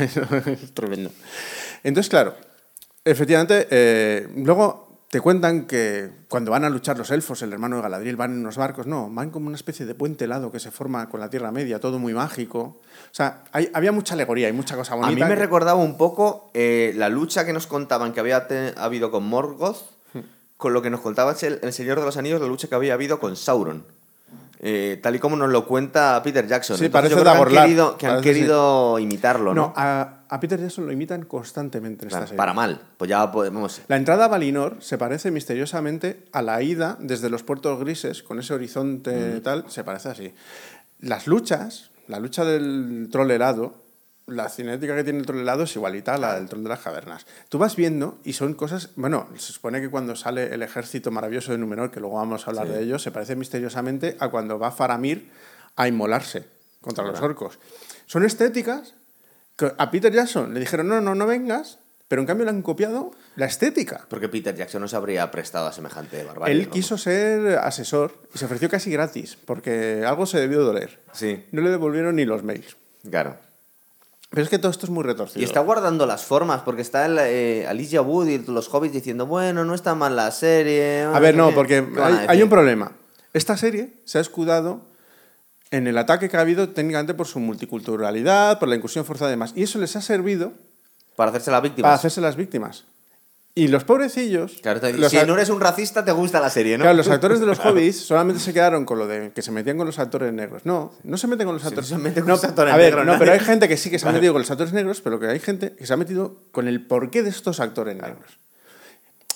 [0.00, 1.10] Eso es tremendo.
[1.84, 2.34] Entonces, claro,
[3.04, 7.82] efectivamente, eh, luego te cuentan que cuando van a luchar los elfos, el hermano de
[7.82, 10.72] Galadriel, van en unos barcos, no, van como una especie de puente helado que se
[10.72, 12.80] forma con la Tierra Media, todo muy mágico.
[12.80, 15.14] O sea, hay- había mucha alegoría y mucha cosa A bonita.
[15.14, 18.74] mí me que- recordaba un poco eh, la lucha que nos contaban que había te-
[18.76, 19.93] habido con Morgoth.
[20.56, 22.94] Con lo que nos contaba el, el Señor de los Anillos, la lucha que había
[22.94, 23.84] habido con Sauron.
[24.66, 26.78] Eh, tal y como nos lo cuenta Peter Jackson.
[26.78, 28.34] Sí, Entonces parece yo creo que han querido, que han parece, sí.
[28.34, 29.60] querido imitarlo, ¿no?
[29.66, 32.38] No, a, a Peter Jackson lo imitan constantemente en esta Claro, serie.
[32.38, 32.80] para mal.
[32.96, 33.82] Pues ya podemos.
[33.88, 38.38] La entrada a Valinor se parece misteriosamente a la ida desde los puertos grises, con
[38.38, 40.34] ese horizonte tal, se parece así.
[41.00, 43.74] Las luchas, la lucha del troll helado,
[44.26, 46.80] la cinética que tiene el troll helado es igualita a la del troll de las
[46.80, 47.26] cavernas.
[47.48, 51.52] Tú vas viendo y son cosas, bueno, se supone que cuando sale el ejército maravilloso
[51.52, 52.72] de Númenor, que luego vamos a hablar Sí.
[52.72, 55.30] de ello, se parece misteriosamente a cuando va Faramir
[55.76, 56.46] a inmolarse
[56.80, 57.58] contra los orcos.
[58.06, 58.94] Son estéticas
[59.56, 62.62] que a Peter Jackson le dijeron, no, no, no vengas, pero en cambio le han
[62.62, 64.04] copiado la estética.
[64.08, 66.54] Porque Peter Jackson no se habría prestado a semejante barbarie.
[66.54, 66.70] Él ¿no?
[66.72, 71.00] quiso ser asesor y se ofreció casi gratis, porque algo se debió doler.
[71.12, 72.76] Sí, No le devolvieron ni los mails.
[73.08, 73.36] claro.
[74.34, 75.40] Pero es que todo esto es muy retorcido.
[75.40, 79.26] Y está guardando las formas, porque está el, eh, Alicia Wood y los hobbits diciendo,
[79.26, 81.02] bueno, no está mal la serie.
[81.02, 81.54] A ver, no, sé qué".
[81.54, 82.90] porque ¿Qué van a hay, un problema.
[83.32, 84.80] Esta serie se ha escudado
[85.70, 89.34] en el ataque que ha habido técnicamente por su multiculturalidad, por la incursión forzada y
[89.34, 89.52] demás.
[89.54, 90.52] Y eso les ha servido
[91.14, 91.86] Para hacerse la víctima.
[91.86, 92.86] para hacerse las víctimas.
[93.56, 94.58] Y los pobrecillos...
[94.62, 96.82] Claro, te- los si a- no eres un racista, te gusta la serie, ¿no?
[96.82, 99.76] Claro, los actores de los hobbits solamente se quedaron con lo de que se metían
[99.76, 100.62] con los actores negros.
[100.66, 102.74] No, no se meten con los Si no actores se mete con no, los actores
[102.74, 104.50] a ver, negros, no, pero hay gente que sí que se ha metido con los
[104.50, 107.60] actores negros, pero que hay gente que se ha metido con el porqué de estos
[107.60, 108.38] actores negros.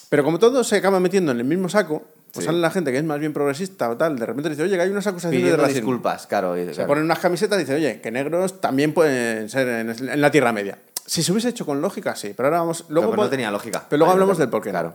[0.08, 2.02] Pero como todos se acaban metiendo en el mismo saco,
[2.32, 2.46] pues Sí.
[2.46, 4.82] sale la gente que es más bien progresista o tal, de repente dice, oye, que
[4.82, 5.80] hay unas acusaciones de Pidiendo racismo.
[5.80, 6.56] disculpas, claro.
[6.58, 6.88] y- Se claro.
[6.88, 10.78] ponen unas camisetas y dicen, oye, que negros también pueden ser en la Tierra Media.
[11.08, 12.84] Si se hubiese hecho con lógica, sí, pero ahora vamos...
[12.88, 13.86] Luego Claro, pero no tenía lógica.
[13.88, 14.70] Pero luego Ahí hablamos del por qué.
[14.70, 14.94] Claro.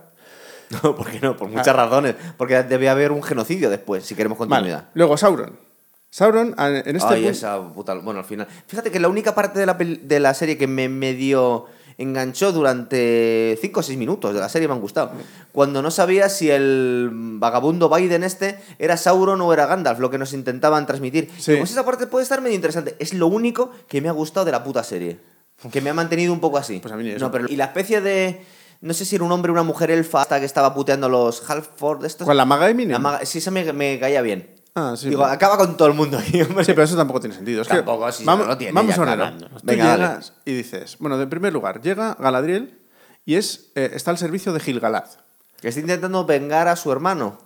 [0.82, 1.36] No, ¿por qué no?
[1.36, 2.14] Por muchas razones.
[2.38, 4.88] Porque debe haber un genocidio después, si queremos Vale, continuidad.
[4.94, 5.58] luego Sauron.
[6.08, 7.94] Sauron, a- en este Ay, punto- esa puta...
[7.96, 8.46] Bueno, al final...
[8.66, 11.66] Fíjate que la única parte de la, de la serie que me medio
[11.98, 15.12] enganchó durante 5 o 6 minutos de la serie me han gustado.
[15.52, 20.18] Cuando no sabía si el vagabundo Biden este era Sauron o era Gandalf, lo que
[20.18, 21.30] nos intentaban transmitir.
[21.38, 21.56] Sí.
[21.56, 22.96] Pues esa parte puede estar medio interesante.
[22.98, 25.18] Es lo único que me ha gustado de la puta serie.
[25.70, 26.78] Que me ha mantenido un poco así.
[26.80, 27.24] Pues a mí eso.
[27.24, 27.46] No, pero...
[27.48, 28.44] Y la especie de...
[28.80, 31.10] No sé si era un hombre o una mujer elfa hasta que estaba puteando a
[31.10, 32.26] los Halford estos.
[32.26, 32.68] ¿Con la maga?
[32.70, 34.54] La maga- Sí, esa me, me caía bien.
[34.74, 35.08] Ah, sí.
[35.08, 36.64] Digo, acaba con todo el mundo ahí, hombre.
[36.64, 37.62] Sí, pero eso tampoco tiene sentido.
[37.62, 39.46] Es que Tampoco, sí, vamos, no lo tiene, vamos ordenando.
[39.46, 39.60] claro.
[39.62, 42.78] Venga, llegas y dices, bueno, en primer lugar, llega Galadriel
[43.24, 45.04] y es, eh, está al servicio de Gilgalad.
[45.62, 47.38] Que está intentando vengar a su hermano.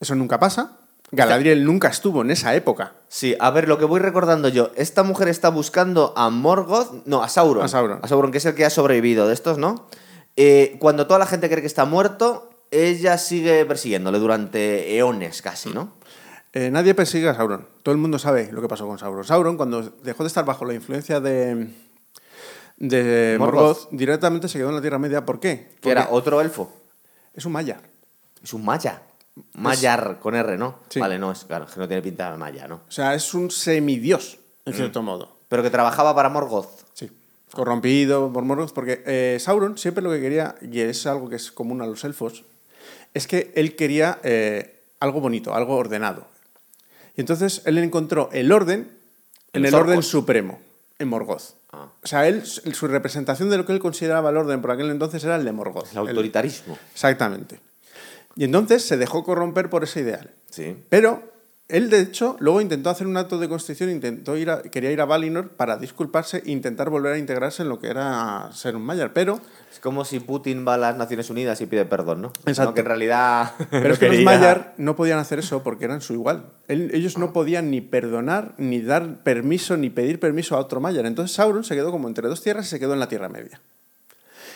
[0.00, 0.78] Eso nunca pasa.
[1.12, 2.92] Galadriel nunca estuvo en esa época.
[3.08, 4.70] Sí, a ver, lo que voy recordando yo.
[4.76, 7.04] Esta mujer está buscando a Morgoth.
[7.06, 7.64] No, a Sauron.
[7.64, 7.98] A Sauron.
[8.02, 9.88] A Sauron, que es el que ha sobrevivido de estos, ¿no?
[10.36, 15.70] Eh, cuando toda la gente cree que está muerto, ella sigue persiguiéndole durante eones casi,
[15.70, 15.92] ¿no?
[16.52, 17.66] Eh, nadie persigue a Sauron.
[17.82, 19.24] Todo el mundo sabe lo que pasó con Sauron.
[19.24, 21.70] Sauron, cuando dejó de estar bajo la influencia de,
[22.76, 23.60] de Morgoth.
[23.60, 25.24] Morgoth, directamente se quedó en la Tierra Media.
[25.24, 25.58] ¿Por qué?
[25.58, 26.72] Que Porque era otro elfo.
[27.34, 27.80] es un maya.
[28.42, 29.02] Es un maya.
[29.54, 30.80] Mayar con R, ¿no?
[30.88, 31.00] Sí.
[31.00, 32.82] Vale, no, es claro, que no tiene pinta de maya, ¿no?
[32.88, 34.68] O sea, es un semidios, Mm.
[34.70, 35.36] en cierto modo.
[35.48, 36.84] Pero que trabajaba para Morgoth.
[36.94, 37.10] Sí.
[37.52, 41.50] Corrompido por Morgoth, porque eh, Sauron siempre lo que quería, y es algo que es
[41.50, 42.44] común a los elfos,
[43.14, 46.26] es que él quería eh, algo bonito, algo ordenado.
[47.16, 48.90] Y entonces él encontró el orden
[49.52, 50.60] en En el orden supremo,
[50.98, 51.54] en Morgoth.
[51.72, 51.88] Ah.
[52.02, 55.24] O sea, él, su representación de lo que él consideraba el orden por aquel entonces
[55.24, 55.90] era el de Morgoth.
[55.92, 56.78] El autoritarismo.
[56.92, 57.58] exactamente.
[58.40, 60.30] Y entonces se dejó corromper por ese ideal.
[60.48, 60.74] Sí.
[60.88, 61.22] Pero
[61.68, 65.00] él, de hecho, luego intentó hacer un acto de constricción, intentó ir a- quería ir
[65.02, 68.82] a Valinor para disculparse e intentar volver a integrarse en lo que era ser un
[68.82, 69.12] Mayar.
[69.12, 69.38] Pero,
[69.70, 72.32] Es como si Putin va a las Naciones Unidas y pide perdón, ¿no?
[72.46, 72.70] Exacto.
[72.70, 73.52] No, que en realidad.
[73.70, 74.20] pero es que los.
[74.22, 76.46] Mayar no podían hacer eso porque eran su igual.
[76.66, 81.04] Él- ellos no podían ni perdonar, ni dar permiso, ni pedir permiso a otro Mayar.
[81.04, 83.60] Entonces Sauron se quedó como entre dos tierras y se quedó en la Tierra Media.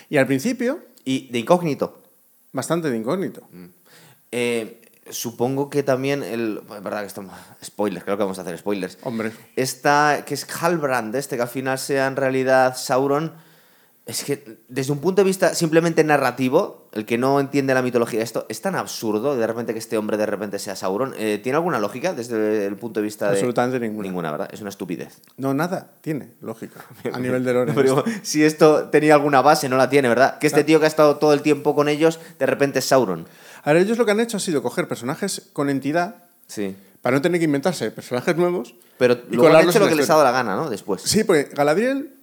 [0.09, 2.01] Y al principio, Y de incógnito.
[2.55, 3.47] Bastante de incógnito.
[4.33, 6.63] Eh, supongo que también el.
[6.75, 7.35] Es verdad que estamos.
[7.63, 8.97] Spoilers, creo que vamos a hacer spoilers.
[9.03, 9.33] Hombre.
[9.57, 13.35] Esta, que es Halbrand, este, que al final sea en realidad Sauron.
[14.07, 18.23] Es que desde un punto de vista simplemente narrativo, el que no entiende la mitología,
[18.23, 21.13] esto es tan absurdo de repente que este hombre de repente sea Sauron.
[21.19, 23.33] Eh, ¿Tiene alguna lógica desde el punto de vista de.?
[23.33, 24.07] Absolutamente ninguna.
[24.07, 24.49] Ninguna, ¿verdad?
[24.53, 25.21] Es una estupidez.
[25.37, 26.85] No, nada, tiene lógica.
[27.13, 27.73] A nivel de lore.
[27.75, 30.39] Pero si esto tenía alguna base, no la tiene, ¿verdad?
[30.39, 33.27] Que este tío que ha estado todo el tiempo con ellos, de repente es Sauron.
[33.65, 36.77] Ahora, ellos lo que han hecho ha sido coger personajes con entidad Sí.
[37.03, 38.75] para no tener que inventarse personajes nuevos.
[38.99, 40.71] Pero y luego han hecho lo que les ha dado la gana, ¿no?
[40.71, 41.03] Después.
[41.03, 42.15] Sí, porque Galadriel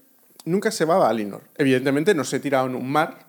[0.45, 1.41] nunca se va a Valinor.
[1.57, 3.25] Evidentemente no se tira en un mar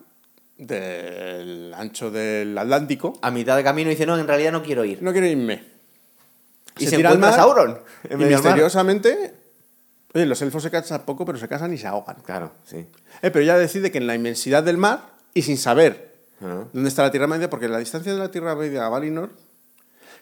[0.59, 3.19] del ancho del Atlántico.
[3.23, 5.03] A mitad de camino dice, no, en realidad no quiero ir.
[5.03, 5.65] No quiero irme.
[6.79, 7.79] Y se, tira al mar Sauron.
[8.09, 9.35] en Y misteriosamente...
[10.15, 12.17] Oye, los elfos se casan poco, pero se casan y se ahogan.
[12.25, 12.77] Claro, sí.
[13.23, 15.01] Eh, pero ella decide que en la inmensidad del mar
[15.35, 16.12] y sin saber
[16.45, 16.65] Ah.
[16.73, 19.31] dónde está la Tierra Media, porque la distancia de la Tierra Media a Valinor,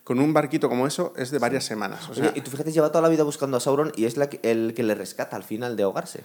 [0.05, 2.09] con un barquito como eso, es de varias semanas.
[2.11, 4.19] O sea, Oye, y tú fíjate, lleva toda la vida buscando a Sauron y es
[4.19, 6.23] la que- el que le rescata al final de ahogarse.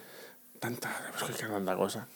[0.60, 2.06] tanta, pues, qué tanta cosa.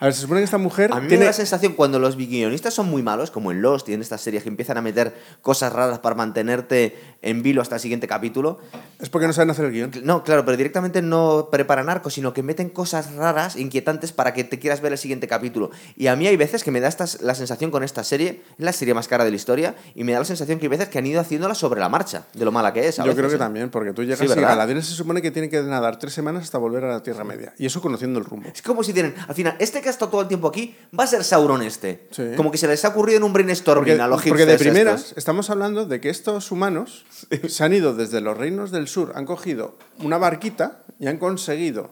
[0.00, 1.24] A ver, se supone que esta mujer A mí me tiene...
[1.24, 4.20] da la sensación cuando los guionistas son muy malos, como en Lost y en estas
[4.20, 8.60] series que empiezan a meter cosas raras para mantenerte en vilo hasta el siguiente capítulo.
[9.00, 9.90] Es porque no saben hacer el guion.
[10.04, 14.44] No, claro, pero directamente no preparan arcos, sino que meten cosas raras, inquietantes para que
[14.44, 15.72] te quieras ver el siguiente capítulo.
[15.96, 18.64] Y a mí hay veces que me da esta- la sensación con esta serie, es
[18.64, 20.88] la serie más cara de la historia, y me da la sensación que hay veces
[20.90, 23.00] que han ido haciéndola sobre la marcha, de lo mala que es.
[23.00, 23.38] a Yo veces, creo que ¿eh?
[23.38, 24.40] también, porque tú llegas Sí, y.
[24.40, 27.52] Galadriel se supone que tiene que nadar tres semanas hasta volver a la Tierra Media.
[27.58, 28.48] Y eso conociendo el rumbo.
[28.54, 31.04] Es como si tienen, al final, este que ha estado todo el tiempo aquí, va
[31.04, 32.08] a ser Sauron este.
[32.10, 32.22] Sí.
[32.36, 35.00] Como que se les ha ocurrido en un brainstorming Porque, a los porque de primeras
[35.02, 35.18] estos.
[35.18, 37.04] estamos hablando de que estos humanos
[37.48, 41.90] se han ido desde los reinos del sur, han cogido una barquita y han conseguido,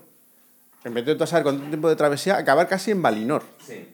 [0.85, 3.42] en vez de tú saber cuánto tiempo de travesía, acabar casi en Valinor.
[3.66, 3.88] Sí.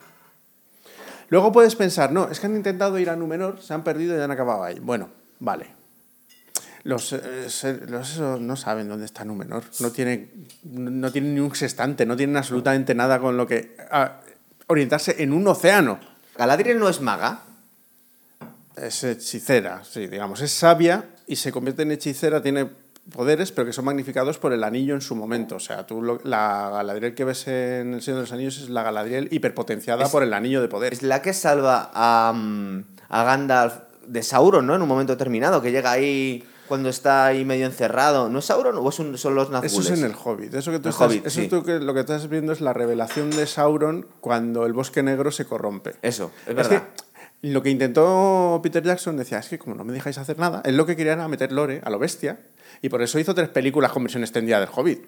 [1.29, 4.21] Luego puedes pensar, no, es que han intentado ir a Númenor, se han perdido y
[4.21, 4.79] han acabado ahí.
[4.81, 5.82] Bueno, vale.
[6.85, 7.21] Los, eh,
[7.89, 9.63] los esos no saben dónde está Númenor.
[9.81, 13.77] No tienen, no tienen ni un sextante, no tienen absolutamente nada con lo que
[14.67, 16.01] orientarse en un océano.
[16.37, 17.41] Galadriel no es maga.
[18.77, 20.41] Es hechicera, sí, digamos.
[20.41, 22.69] Es sabia y se convierte en hechicera, tiene
[23.15, 25.57] poderes, pero que son magnificados por el anillo en su momento.
[25.57, 28.71] O sea, tú lo- la Galadriel que ves en El Señor de los Anillos es
[28.71, 30.95] la Galadriel hiperpotenciada Es- por el anillo de poder.
[30.95, 33.75] Es la que salva a, mm, a Gandalf
[34.07, 34.75] de Sauron, ¿no?
[34.75, 38.29] En un momento determinado, que llega ahí cuando está ahí medio encerrado.
[38.29, 39.65] ¿No es Sauron o es son los Nazgûl?
[39.67, 40.55] Eso es en el Hobbit.
[40.55, 41.49] Eso que tú El estás, Hobbit, eso sí.
[41.49, 45.31] tú que, lo que estás viendo es la revelación de Sauron cuando el bosque negro
[45.31, 45.95] se corrompe.
[46.03, 46.89] Eso, es Es verdad.
[47.41, 50.63] que lo que intentó Peter Jackson decía, es que como no me dejáis hacer nada,
[50.65, 52.39] él lo que quería era meter lore a lo bestia,
[52.81, 55.01] y por eso hizo tres películas con versión extendida del Hobbit.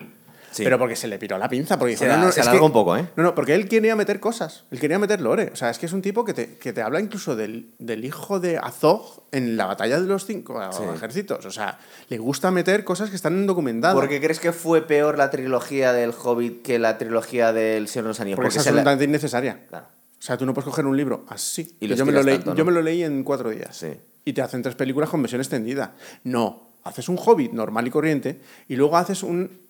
[0.54, 0.62] Sí.
[0.62, 2.58] Pero porque se le piró la pinza, porque dijo, Se no, no, se es que-
[2.58, 3.08] un poco, ¿eh?
[3.16, 5.50] No, no, porque él quería meter cosas, él quería meter lore.
[5.52, 8.04] O sea, es que es un tipo que te, que te habla incluso del, del
[8.04, 10.82] hijo de Azog en la batalla de los cinco Sí.
[10.94, 11.44] ejércitos.
[11.44, 13.96] O sea, le gusta meter cosas que están documentadas.
[13.96, 18.04] ¿Por qué crees que fue peor la trilogía del Hobbit que la trilogía del Señor
[18.04, 18.36] de los Anillos?
[18.36, 19.66] Porque, es se la- absolutamente innecesaria.
[19.68, 19.86] Claro.
[20.16, 21.76] O sea, tú no puedes coger un libro así.
[21.80, 22.56] Y yo, me lo leí, tanto, ¿no?
[22.56, 23.76] yo me lo leí en cuatro días.
[23.76, 23.88] Sí.
[24.24, 25.94] Y te hacen tres películas con versión extendida.
[26.22, 29.63] No, haces un hobbit normal y corriente y luego haces un-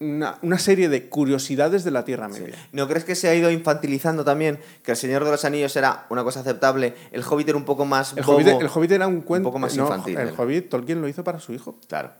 [0.00, 2.54] una, una serie de curiosidades de la Tierra Media.
[2.72, 4.58] ¿No crees que se ha ido infantilizando también?
[4.82, 7.84] Que el Señor de los Anillos era una cosa aceptable, el Hobbit era un poco
[7.84, 8.36] más El bobo.
[8.38, 9.48] hobbit, el Hobbit era un cuento.
[9.48, 10.34] poco más no, infantil, El.
[10.36, 11.78] Hobbit, Tolkien lo hizo para su hijo.
[11.88, 12.10] Claro.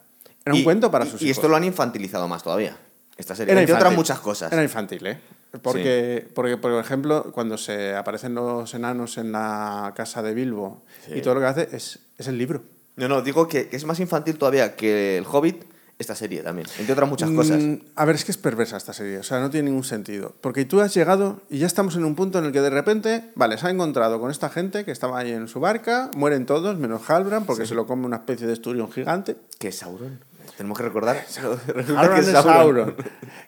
[0.44, 1.36] Era un cuento para sus y hijos.
[1.38, 2.76] esto lo han infantilizado más todavía.
[3.16, 3.52] Esta serie.
[3.52, 4.50] Era Entre otras muchas cosas.
[4.52, 5.20] Era infantil, ¿eh?
[5.62, 11.14] Porque, porque, por ejemplo, cuando se aparecen los enanos en la casa de Bilbo Sí.
[11.16, 12.62] y todo lo que hace es, es el libro.
[12.96, 15.64] No, no, digo que es más infantil todavía que el Hobbit,
[15.98, 16.68] esta serie también.
[16.78, 17.60] Entre otras muchas cosas.
[17.62, 20.34] Mm, a ver, es que es perversa esta serie, o sea, no tiene ningún sentido.
[20.40, 23.24] Porque tú has llegado y ya estamos en un punto en el que de repente,
[23.34, 26.78] vale, se ha encontrado con esta gente que estaba ahí en su barca, mueren todos,
[26.78, 29.36] menos Halbrand, porque se lo come una especie de esturión gigante.
[29.58, 30.20] ¿Qué es Sauron?
[30.56, 31.24] Tenemos que recordar.
[31.36, 32.94] Halbrand que es Sauron.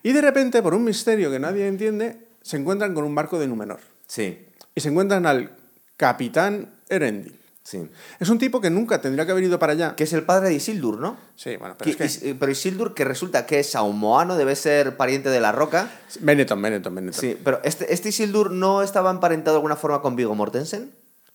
[0.03, 3.47] Y de repente, por un misterio que nadie entiende, se encuentran con un barco de
[3.47, 3.81] Númenor.
[4.07, 5.53] Sí, Y se encuentran al
[5.97, 7.40] capitán Erendil.
[7.71, 7.89] Sí.
[8.19, 9.95] Es un tipo que nunca tendría que haber ido para allá.
[9.97, 11.17] Que es el padre de Isildur, ¿no?
[11.37, 12.29] Sí, bueno, pero Que- es que...
[12.31, 15.91] Is- pero Isildur, que resulta que es saumoano, debe ser pariente de la roca.
[16.21, 17.21] Benetton, Benetton, Benetton.
[17.21, 20.91] Sí, pero este, este Isildur no estaba emparentado de alguna forma con Viggo Mortensen.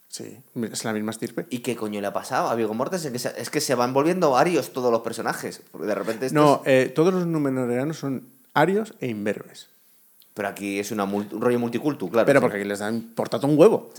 [0.07, 0.37] Sí,
[0.71, 1.45] es la misma estirpe.
[1.49, 3.11] ¿Y qué coño le ha pasado a Viggo Mortensen?
[3.11, 5.61] Que se- es que se van volviendo varios todos los personajes.
[5.71, 9.67] Porque de repente estos- No, eh, todos los numenoreanos son arios e imberbes.
[10.35, 12.25] Pero aquí es una un rollo multicultu, claro.
[12.25, 12.41] Pero sí.
[12.41, 13.89] porque aquí les dan por tanto un huevo.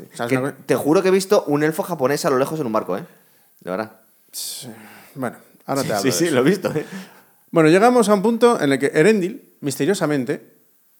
[0.67, 3.05] Te juro que he visto un elfo japonés a lo lejos en un barco, ¿eh?
[3.61, 3.93] De verdad.
[4.31, 4.69] Sí.
[5.15, 6.35] Bueno, ahora te hablo Sí, de sí, eso.
[6.35, 6.85] lo he visto, ¿eh?
[7.51, 10.57] Bueno, llegamos a un punto en el que Erendil, misteriosamente,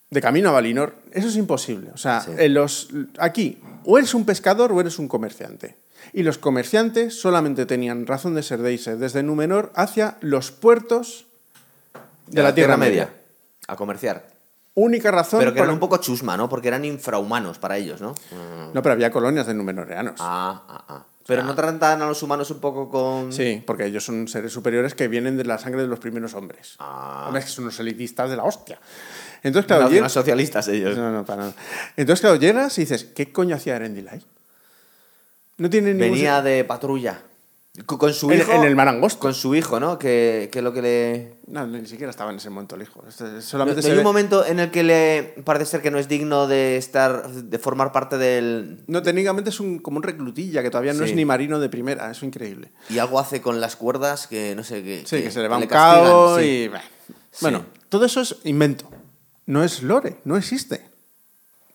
[0.09, 1.91] de camino a Valinor, eso es imposible.
[1.93, 5.77] O sea, en los, aquí, o eres un pescador o eres un comerciante.
[6.15, 11.27] Y los comerciantes solamente tenían razón de ser de irse desde Númenor hacia los puertos
[12.27, 13.11] de, la, Tierra, Media.
[13.69, 14.36] A comerciar.
[14.77, 15.41] Única razón...
[15.41, 16.49] Pero que eran un poco chusma, ¿no?
[16.49, 18.13] Porque eran infrahumanos para ellos, ¿no?
[18.13, 18.73] Mm.
[18.75, 20.15] No, pero había colonias de numenoreanos.
[20.21, 21.07] Ah, ah, ah.
[21.27, 23.33] Pero no tratan a los humanos un poco con...
[23.33, 26.77] Sí, porque ellos son seres superiores que vienen de la sangre de los primeros hombres.
[26.79, 27.25] Ah.
[27.27, 28.79] Hombre, es que son unos elitistas de la hostia.
[29.43, 30.97] Entonces, Claro, lleg- socialistas ellos.
[30.97, 31.55] No, no, para nada.
[31.97, 34.25] Entonces, claro, llegas y dices, ¿qué coño hacía Erendil ahí?
[35.59, 37.23] No tiene ningún Venía de patrulla.
[37.85, 38.53] Co- Con su En- hijo.
[38.53, 39.19] en el Mar Angosto.
[39.21, 39.99] Con su hijo, ¿no?
[39.99, 41.37] Que, que lo que le.
[41.47, 43.05] No, ni siquiera estaba en ese momento el hijo.
[43.07, 45.91] Este- solamente no se hay ve- un momento en el que le parece ser que
[45.91, 47.29] no es digno de estar.
[47.29, 48.83] de formar parte del.
[48.87, 51.11] No, técnicamente es un, como un reclutilla que todavía no Sí.
[51.11, 52.11] es ni marino de primera.
[52.11, 52.71] Es increíble.
[52.89, 55.03] Y algo hace con las cuerdas que no sé qué.
[55.05, 56.71] Sí, que, se le va un cabo y...
[57.43, 58.89] Bueno, todo eso es invento.
[59.45, 60.89] No es lore, no existe.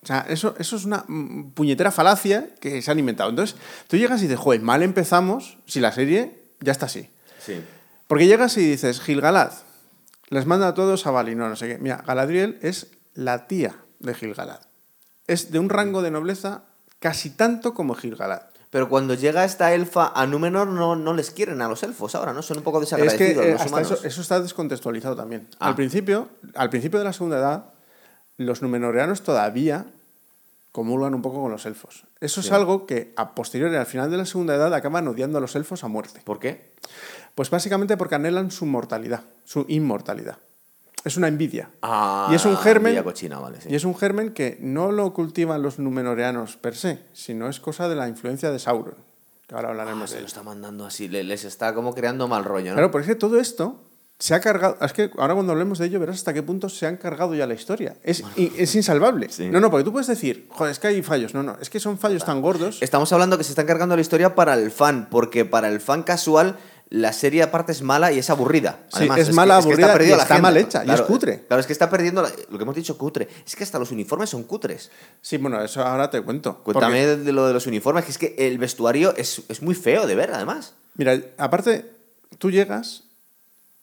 [0.02, 3.30] O sea, eso, eso es una mm, puñetera falacia que se han inventado.
[3.30, 7.08] Entonces, tú llegas y dices, joder, mal empezamos si la serie ya está así.
[7.38, 7.62] Sí.
[8.08, 9.52] Porque llegas y dices, Gilgalad,
[10.28, 11.78] les manda a todos a Valinor, no sé qué.
[11.78, 14.60] Mira, Galadriel es la tía de Gilgalad.
[15.26, 16.64] Es de un rango de nobleza
[16.98, 18.42] casi tanto como Gilgalad.
[18.70, 22.32] Pero cuando llega esta elfa a Númenor no, no les quieren a los elfos ahora,
[22.32, 22.40] ¿no?
[22.42, 23.92] Son un poco Es que desagradecidos eh, los humanos.
[23.92, 25.46] eso, eso está descontextualizado también.
[25.60, 25.68] Ah.
[25.68, 27.64] Al, principio, al principio de la Segunda Edad,
[28.42, 29.86] los numenoreanos todavía
[30.72, 32.04] comulgan un poco con los elfos.
[32.20, 35.40] Eso es algo que a posteriori, al final de la Segunda Edad, acaban odiando a
[35.40, 36.20] los elfos a muerte.
[36.24, 36.72] ¿Por qué?
[37.34, 40.38] Pues básicamente porque anhelan su mortalidad, su inmortalidad.
[41.04, 41.68] Es una envidia.
[41.82, 42.90] Ah, y es un germen.
[42.92, 43.68] envidia cochina, vale, sí.
[43.70, 47.88] Y es un germen que no lo cultivan los numenoreanos per se, sino es cosa
[47.88, 48.94] de la influencia de Sauron.
[49.48, 52.28] Que ahora Ah, hablaremos se de lo está mandando así, le- les está como creando
[52.28, 52.74] mal rollo, ¿no?
[52.76, 53.80] Claro, porque todo esto
[54.22, 54.76] se ha cargado.
[54.80, 57.44] Es que ahora cuando hablemos de ello verás hasta qué punto se han cargado ya
[57.44, 57.96] la historia.
[58.04, 59.28] Es, es insalvable.
[59.30, 59.48] Sí.
[59.48, 61.34] No, no, porque tú puedes decir, joder, es que hay fallos.
[61.34, 62.78] No, no, es que son fallos tan gordos.
[62.82, 66.04] Estamos hablando que se está encargando la historia para el fan, porque para el fan
[66.04, 66.56] casual
[66.88, 68.78] la serie aparte es mala y es aburrida.
[68.90, 71.44] Sí, Además, es que- mala, que aburrida y la está mal hecha, y es cutre.
[71.48, 73.26] Claro, es que está perdiendo la- lo que hemos dicho cutre.
[73.44, 74.92] Es que hasta los uniformes son cutres.
[75.20, 76.58] Sí, bueno, eso ahora te cuento.
[76.62, 79.74] Cuéntame Porque, de lo de los uniformes, que es que el vestuario es, es muy
[79.74, 80.74] feo de ver, además.
[80.94, 81.90] mira, aparte,
[82.38, 83.02] tú llegas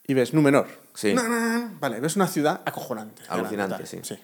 [0.10, 0.66] y ves Númenor.
[0.96, 1.14] Sí.
[1.14, 3.22] No, no, no, Vale, ves una ciudad acojonante.
[3.28, 3.86] Alucinante, tal.
[3.86, 4.16] sí.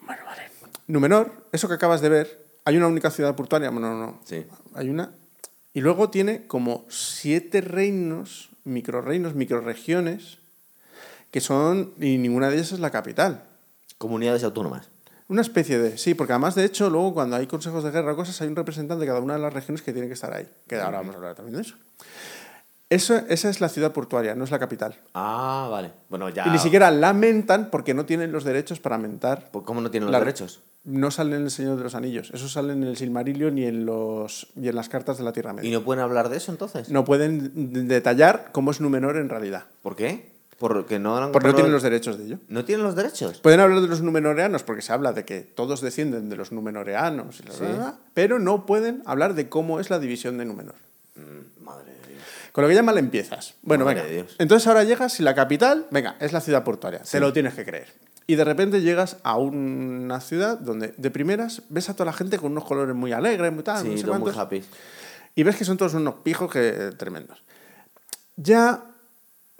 [0.00, 0.50] Bueno, vale.
[0.86, 3.68] Númenor, eso que acabas de ver, hay una única ciudad portuaria.
[3.68, 4.20] Bueno, no, no.
[4.24, 4.46] Sí.
[4.72, 5.10] Hay una.
[5.74, 10.38] Y luego tiene como siete reinos, microreinos, microregiones,
[11.30, 11.92] que son.
[12.00, 13.44] Y ninguna de ellas es la capital.
[13.98, 14.88] Comunidades autónomas.
[15.28, 15.98] Una especie de.
[15.98, 18.56] Sí, porque además, de hecho, luego cuando hay consejos de guerra o cosas, hay un
[18.56, 20.48] representante de cada una de las regiones que tiene que estar ahí.
[20.66, 21.74] Que ahora vamos a hablar también de eso.
[22.92, 24.94] Eso, esa es la ciudad portuaria, no es la capital.
[25.14, 25.92] Ah, vale.
[26.08, 26.46] Bueno, ya.
[26.46, 29.50] Y ni siquiera lamentan porque no tienen los derechos para mentar.
[29.50, 30.60] ¿Por ¿Cómo no tienen los La- derechos?
[30.84, 32.30] No salen en el Señor de los Anillos.
[32.34, 35.52] Eso sale en el Silmarillion y en, los, y en las cartas de la Tierra
[35.52, 35.68] Media.
[35.70, 36.88] ¿Y no pueden hablar de eso entonces?
[36.90, 39.62] No pueden detallar cómo es Númenor en realidad.
[39.82, 40.32] ¿Por qué?
[40.58, 42.38] Porque no han Porque no tienen los derechos de ello.
[42.48, 43.38] ¿No tienen los derechos.
[43.40, 47.40] Pueden hablar de los numenoreanos porque se habla de que todos descienden de los numenoreanos,
[47.40, 47.62] y la, Sí.
[47.62, 50.74] la, pero no pueden hablar de cómo es la división de Númenor.
[51.16, 51.92] Mm, Madre.
[52.52, 53.54] Con lo que ya mal empiezas.
[53.62, 54.12] Bueno, Madre venga.
[54.14, 54.36] Dios.
[54.38, 57.00] Entonces ahora llegas y la capital, venga, es la ciudad portuaria.
[57.00, 57.88] Te lo tienes que creer.
[58.26, 62.38] Y de repente llegas a una ciudad donde de primeras ves a toda la gente
[62.38, 64.62] con unos colores muy alegres, muy tal, no Sí, sé todo muy happy.
[65.34, 67.42] Y ves que son todos unos pijos que, eh, tremendos.
[68.36, 68.84] Ya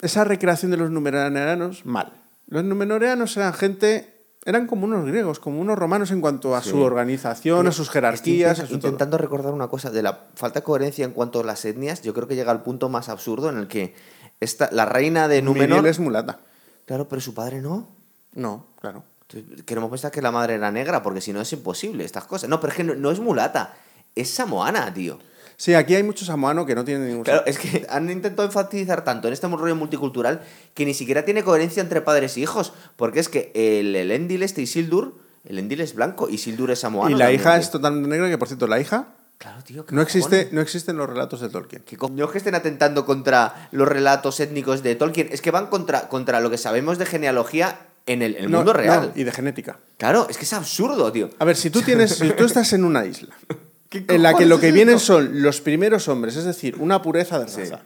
[0.01, 2.13] esa recreación de los numenoreanos, mal.
[2.47, 4.12] Los numenoreanos eran gente,
[4.45, 6.71] eran como unos griegos, como unos romanos en cuanto a Sí.
[6.71, 8.89] su organización, a sus jerarquías, Estoy todo.
[8.89, 12.03] intentando recordar una cosa de la falta de coherencia en cuanto a las etnias.
[12.03, 13.95] Yo creo que llega al punto más absurdo en el que
[14.41, 15.69] esta, la reina de Númenor.
[15.69, 16.41] Miriel es mulata.
[16.87, 17.89] Claro, pero su padre no.
[18.35, 19.05] No, claro.
[19.29, 22.51] Entonces, Queremos pensar que la madre era negra, porque si no es imposible estas cosas.
[22.51, 23.75] No, pero es que no, no es mulata,
[24.15, 25.19] es samoana, tío.
[25.63, 29.05] Sí, aquí hay muchos samoanos que no tienen ningún Claro, es que han intentado enfatizar
[29.05, 30.43] tanto en este rollo multicultural
[30.75, 32.73] que ni siquiera tiene coherencia entre padres e hijos.
[32.97, 37.11] Porque es que el Elendil este Isildur, el Elendil es blanco y Isildur es samoano.
[37.11, 37.61] Y la también, hija tío.
[37.61, 39.07] es totalmente negra, que por cierto, la hija
[39.39, 39.87] Claro, tío.
[39.87, 41.83] ¿qué no existe, no existen los relatos de Tolkien.
[41.85, 45.69] Que No es que estén atentando contra los relatos étnicos de Tolkien, es que van
[45.69, 49.13] contra, contra lo que sabemos de genealogía en el, el No, mundo no, real.
[49.15, 49.79] y de genética.
[49.97, 51.31] Claro, es que es absurdo, tío.
[51.39, 53.57] A ver, si tú tienes, si tú estás en una isla ¿Qué
[54.09, 55.15] en la que lo es que vienen esto?
[55.15, 57.61] son los primeros hombres, es decir, una pureza de Sí.
[57.63, 57.83] raza,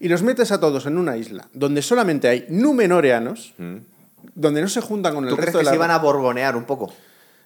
[0.00, 3.54] y los metes a todos en una isla donde solamente hay numenoreanos,
[4.34, 5.30] donde no se juntan con el Mm.
[5.30, 6.92] ¿Tú crees resto que de la se iban a borbonear un poco?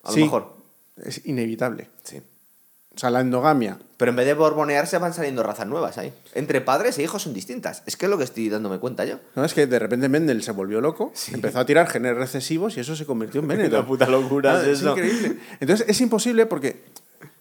[0.02, 0.20] A Sí.
[0.20, 0.60] lo mejor.
[1.04, 1.88] es inevitable.
[2.02, 2.20] Sí.
[2.94, 3.78] O sea, la endogamia.
[3.96, 6.12] Pero en vez de borbonearse van saliendo razas nuevas ahí.
[6.34, 7.82] Entre padres e hijos son distintas.
[7.86, 9.18] Es que es lo que estoy dándome cuenta yo.
[9.36, 9.44] ¿No?
[9.44, 12.96] Es que de repente Mendel se volvió loco, empezó a tirar genes recesivos y eso
[12.96, 13.80] se convirtió en Benetton.
[13.80, 15.38] La puta locura es increíble.
[15.60, 16.82] Entonces es imposible porque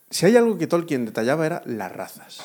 [0.10, 2.40] si hay algo que Tolkien detallaba era las razas,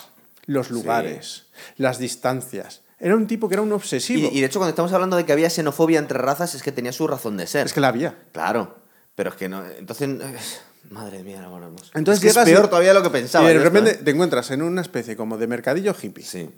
[0.46, 1.46] los lugares,
[1.76, 2.82] las distancias.
[3.00, 4.28] Era un tipo que era un obsesivo.
[4.32, 6.72] Y, y de hecho, cuando estamos hablando de que había xenofobia entre razas, es que
[6.72, 7.66] tenía su razón de ser.
[7.66, 8.14] Es que la había.
[8.32, 8.76] Claro.
[9.14, 9.64] Pero es que no.
[9.66, 10.08] Entonces.
[10.90, 11.90] Madre mía, no volvemos.
[11.94, 13.44] Entonces es que es y- peor todavía de lo que pensaba.
[13.46, 14.02] y de esto, repente ¿eh?
[14.04, 16.24] te encuentras en una especie como de mercadillo hippie.
[16.24, 16.50] Sí.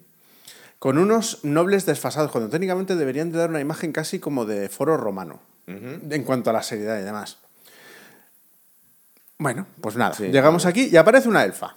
[0.79, 4.97] Con unos nobles desfasados, cuando técnicamente deberían de dar una imagen casi como de foro
[4.97, 5.41] romano.
[5.69, 7.39] En cuanto a la seriedad y demás.
[9.39, 10.15] Bueno, pues nada.
[10.15, 11.77] Sí, llegamos aquí y aparece una elfa.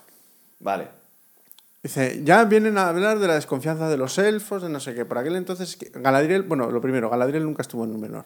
[0.60, 0.88] Vale.
[1.82, 5.06] Dice, ya vienen a hablar de la desconfianza de los elfos, de no sé qué.
[5.06, 8.26] Por aquel entonces, Galadriel, bueno, lo primero, Galadriel nunca estuvo en Númenor.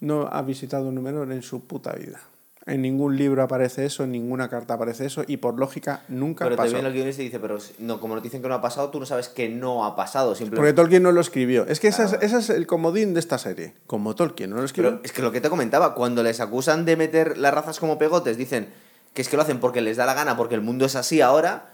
[0.00, 2.20] No ha visitado Númenor en su puta vida.
[2.66, 6.56] En ningún libro aparece eso, en ninguna carta aparece eso, y por lógica nunca Pero
[6.56, 6.66] pasó.
[6.68, 9.06] también el guionista dice, pero no, como nos dicen que no ha pasado, tú no
[9.06, 10.28] sabes que no ha pasado.
[10.28, 10.74] Porque Simplemente.
[10.74, 11.66] Tolkien no lo escribió.
[11.66, 12.38] Es que ese es, Claro.
[12.38, 13.72] es el comodín de esta serie.
[13.86, 14.90] Como Tolkien no lo escribió.
[14.90, 17.96] Pero es que lo que te comentaba, cuando les acusan de meter las razas como
[17.98, 18.68] pegotes, dicen
[19.14, 21.20] que es que lo hacen porque les da la gana, porque el mundo es así
[21.22, 21.70] ahora.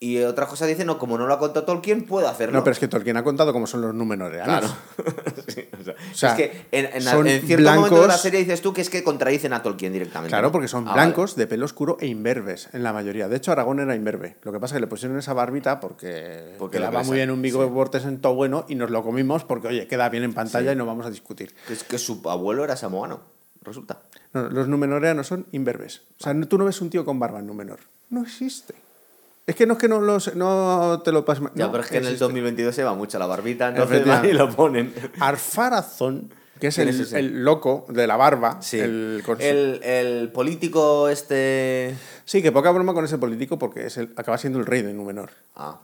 [0.00, 2.56] Y otra cosa dicen, no, como no lo ha contado Tolkien, puedo hacerlo.
[2.56, 4.60] no, pero es que Tolkien ha contado cómo son los númenoreanos.
[4.60, 4.68] Claro.
[5.48, 8.18] Sí, o sea, O sea, es que en, en- son en cierto momento de la
[8.18, 10.28] serie dices tú que es que contradicen a Tolkien directamente.
[10.28, 10.52] Claro, ¿no?
[10.52, 11.02] porque son Ah, vale.
[11.06, 13.28] blancos, de pelo oscuro e imberbes en la mayoría.
[13.28, 14.36] De hecho, Aragón era imberbe.
[14.42, 17.40] Lo que pasa es que le pusieron esa barbita porque, Porque quedaba muy bien un
[17.42, 20.34] bigo de Bortes en todo bueno y nos lo comimos porque, oye, queda bien en
[20.34, 21.54] pantalla y no vamos a discutir.
[21.70, 23.20] Es que su abuelo era samoano,
[23.62, 24.02] resulta.
[24.34, 26.02] No, los numenoreanos son imberbes.
[26.20, 27.80] O sea, tú no ves un tío con barba en Númenor.
[28.10, 28.74] No existe.
[29.48, 31.44] Es que no es que no, los, no te lo pases.
[31.54, 32.24] Ya, no, pero es que en el existe.
[32.24, 34.92] 2022 se va mucho la barbita, entonces van y lo ponen.
[35.18, 36.30] Arfarazón,
[36.60, 38.60] que es ¿Quién el, es el loco de la barba.
[38.60, 38.78] Sí.
[38.78, 41.94] El, El, el político este...
[42.24, 44.92] Sí, que poca broma con ese político porque es el, acaba siendo el rey de
[44.92, 45.30] Númenor.
[45.56, 45.78] Ah.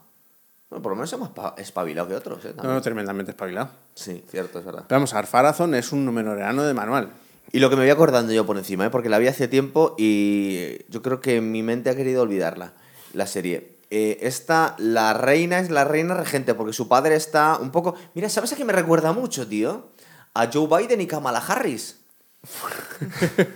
[0.69, 2.53] Bueno, por lo menos es más pa- espabilado que otros, ¿eh?
[2.63, 3.71] No, no, tremendamente espabilado.
[3.95, 4.85] Sí, cierto, es verdad.
[4.89, 7.09] Pero vamos, Arfarazón es un numenoreano de manual.
[7.53, 8.91] Y lo que me voy acordando yo por encima, ¿eh?
[8.91, 12.73] porque la vi hace tiempo y yo creo que mi mente ha querido olvidarla,
[13.15, 13.75] la serie.
[13.91, 17.95] Eh, esta, la reina es la reina regente, porque su padre está un poco...
[18.15, 19.89] Mira, ¿sabes a qué me recuerda mucho, tío?
[20.35, 22.01] A Joe Biden y Kamala Harris.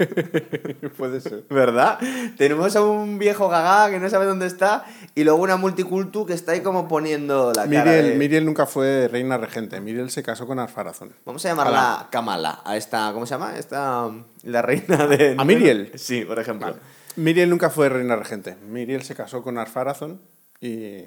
[0.96, 1.44] Puede ser.
[1.50, 1.98] ¿Verdad?
[2.36, 4.84] Tenemos a un viejo gaga que no sabe dónde está
[5.14, 8.66] y luego una multicultu que está ahí como poniendo la cara Miriel, de- Miriel nunca
[8.66, 9.80] fue reina regente.
[9.80, 11.12] Miriel se casó con Arfarazón.
[11.24, 13.10] Vamos a llamarla Kamala, a esta...
[13.12, 13.56] ¿Cómo se llama?
[13.58, 14.10] Esta...
[14.44, 15.34] La reina de...
[15.38, 15.92] ¿A Miriel?
[15.96, 16.76] Sí, por ejemplo.
[17.18, 18.56] Miriel nunca fue reina regente.
[18.66, 20.20] Miriel se casó con Arfarazón
[20.60, 21.02] y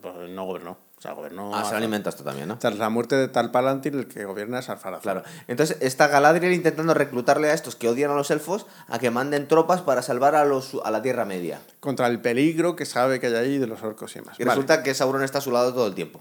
[0.00, 0.78] pues no gobernó.
[0.96, 1.54] O sea, gobernó.
[1.54, 2.58] Ah, se Arfa- alimenta esto también, ¿no?
[2.58, 5.02] Tras la muerte de Tal Palantir, el que gobierna es Arfarazón.
[5.02, 5.22] Claro.
[5.48, 9.48] Entonces está Galadriel intentando reclutarle a estos que odian a los elfos a que manden
[9.48, 11.60] tropas para salvar a, los, a la Tierra Media.
[11.80, 14.38] Contra el peligro que sabe que hay ahí de los orcos y demás.
[14.38, 14.54] Y Vale.
[14.54, 16.20] resulta que Sauron está a su lado todo el tiempo.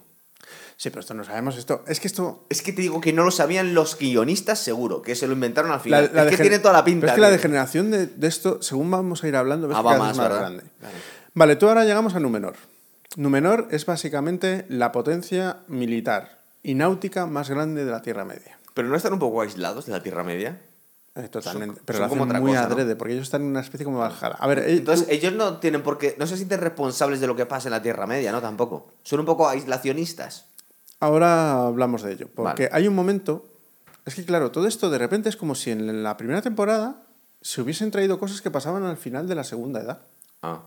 [0.82, 1.57] Sí, pero esto no sabemos.
[1.57, 2.43] Esto, es que esto.
[2.49, 5.69] Es que te digo que no lo sabían los guionistas seguro, que se lo inventaron
[5.71, 6.09] al final.
[6.11, 7.01] la es que tiene toda la pinta.
[7.01, 9.82] pero es que la degeneración de, de esto, según vamos a ir hablando, ves Ah,
[9.84, 10.63] que va más, es más grande.
[10.79, 10.95] Claro.
[11.36, 12.55] Vale, tú ahora llegamos a Númenor.
[13.15, 18.57] Númenor es básicamente la potencia militar y náutica más grande de la Tierra Media.
[18.73, 20.59] Pero no están un poco aislados de la Tierra Media.
[21.13, 21.75] Eh, totalmente.
[21.75, 22.73] Son- pero son lo como otra muy cosa, ¿no?
[22.73, 24.38] adrede, porque ellos están en una especie como Valhalla.
[24.39, 27.36] A ver, eh, Entonces ellos no tienen por qué, no se sienten responsables de lo
[27.36, 28.41] que pasa en la Tierra Media, ¿no?
[28.41, 28.88] Tampoco.
[29.03, 30.45] Son un poco aislacionistas.
[31.02, 32.30] Ahora hablamos de ello.
[32.34, 32.76] Porque Vale.
[32.76, 33.45] hay un momento.
[34.06, 37.04] Es que, claro, todo esto de repente es como si en la primera temporada
[37.41, 40.02] se hubiesen traído cosas que pasaban al final de la segunda edad.
[40.41, 40.62] Ah.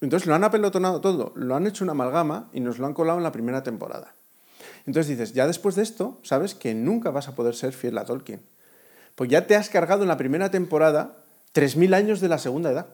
[0.00, 3.18] Entonces lo han apelotonado todo, lo han hecho una amalgama y nos lo han colado
[3.18, 4.14] en la primera temporada.
[4.84, 8.04] Entonces dices, ya después de esto, sabes que nunca vas a poder ser fiel a
[8.04, 8.42] Tolkien.
[9.14, 11.18] Pues ya te has cargado en la primera temporada
[11.54, 12.86] 3.000 años de la segunda edad.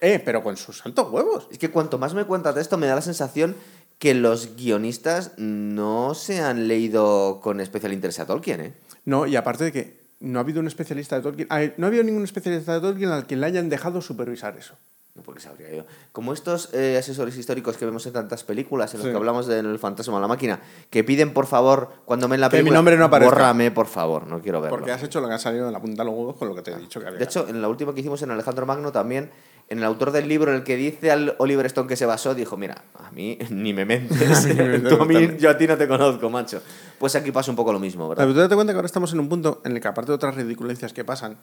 [0.00, 1.46] Eh, pero con sus santos huevos.
[1.52, 3.54] Es que cuanto más me cuentas de esto, me da la sensación
[4.00, 8.72] que los guionistas no se han leído con especial interés a Tolkien, ¿eh?
[9.04, 11.88] No, y aparte de que no ha habido un especialista de Tolkien, ah, no ha
[11.88, 14.74] habido ningún especialista de Tolkien al que le hayan dejado supervisar eso.
[15.14, 15.84] No, porque sabría yo.
[16.12, 19.10] Como estos eh, asesores históricos que vemos en tantas películas, en los Sí.
[19.10, 22.56] que hablamos del fantasma de la máquina, que piden, por favor, cuando ven la Que
[22.58, 22.78] mi película...
[22.78, 23.34] nombre no aparezca.
[23.34, 24.76] Bórrame, por favor, no quiero verlo.
[24.78, 26.54] Porque has hecho lo que ha salido de la punta de los huevos con lo
[26.54, 27.18] que te he dicho que había.
[27.18, 29.30] De hecho, en la última que hicimos en Alejandro Magno también,
[29.70, 32.34] en el autor del libro, en el que dice al Oliver Stone que se basó,
[32.34, 34.18] dijo, mira, a mí ni me mentes,
[34.88, 36.60] Tú a mí- yo a ti no te conozco, macho.
[36.98, 38.24] Pues aquí pasa un poco lo mismo, ¿verdad?
[38.24, 40.16] Pero tú date cuenta que ahora estamos en un punto en el que, aparte de
[40.16, 41.38] otras ridiculencias que pasan,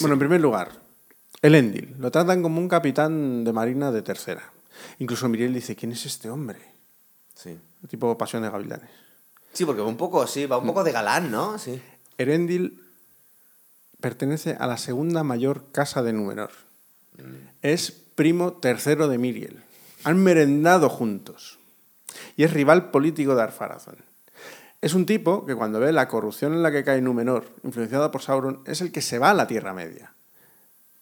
[0.00, 0.70] bueno, en primer lugar,
[1.42, 4.52] el Endil lo tratan como un capitán de marina de tercera.
[5.00, 6.58] Incluso Miriel dice, ¿quién es este hombre?
[7.34, 7.58] Sí.
[7.88, 8.88] Tipo Pasión de Gavilanes.
[9.52, 11.58] Sí, porque va un poco, sí, va un poco de galán, ¿no?
[11.58, 11.80] Sí.
[12.16, 12.80] Erendil
[14.00, 16.50] pertenece a la segunda mayor casa de Númenor.
[17.62, 19.62] Es primo tercero de Miriel.
[20.04, 21.58] Han merendado juntos.
[22.36, 23.96] Y es rival político de Arfarazón.
[24.80, 28.22] Es un tipo que cuando ve la corrupción en la que cae Númenor, influenciada por
[28.22, 30.12] Sauron, es el que se va a la Tierra Media.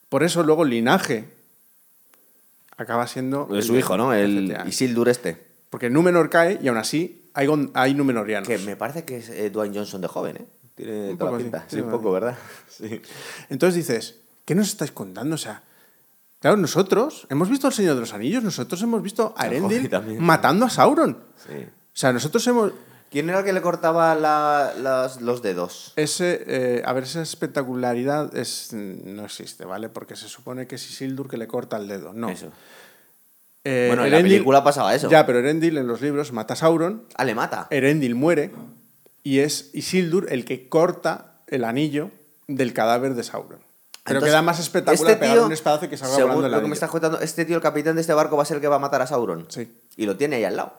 [0.08, 1.28] Por eso luego el linaje
[2.78, 3.48] acaba siendo...
[3.50, 4.14] El su hijo, ¿no?
[4.14, 4.56] El.
[4.66, 5.36] Isildur este.
[5.68, 8.48] Porque Númenor cae y aún así hay, hay Númenorianos.
[8.48, 10.46] Que me parece que es eh, Dwayne Johnson de joven, ¿eh?
[10.74, 11.64] Tiene Un toda la poco, pinta.
[11.68, 12.36] Sí, Sí, un poco, ¿verdad?
[12.68, 13.00] Sí.
[13.50, 15.34] Entonces dices, ¿qué nos estáis contando?
[15.34, 15.62] O sea,
[16.40, 20.64] claro, nosotros hemos visto al Señor de los Anillos, nosotros hemos visto a Erendil matando
[20.66, 21.18] a Sauron.
[21.36, 21.66] sí.
[21.94, 22.72] O sea, nosotros hemos...
[23.10, 25.94] ¿Quién era el que le cortaba la- las- los dedos?
[25.96, 29.88] Ese, eh, a ver, esa espectacularidad es, no existe, ¿vale?
[29.88, 32.12] Porque se supone que es Isildur que le corta el dedo.
[32.12, 32.28] No.
[32.28, 32.50] Eso.
[33.64, 35.08] Eh, Bueno, en la película pasaba eso.
[35.08, 37.66] Ya, pero Erendil en los libros mata a Sauron, Ah, le mata.
[37.70, 38.50] Erendil muere
[39.22, 42.10] y es Isildur el que corta el anillo
[42.46, 43.60] del cadáver de Sauron.
[44.06, 46.46] Pero Entonces, queda más espectacular este pegar tío, un espadazo y que salga según volando
[46.46, 48.46] el lo que me estás contando, este tío, el capitán de este barco, va a
[48.46, 49.46] ser el que va a matar a Sauron.
[49.50, 49.80] Sí.
[49.96, 50.72] Y lo tiene ahí al lado.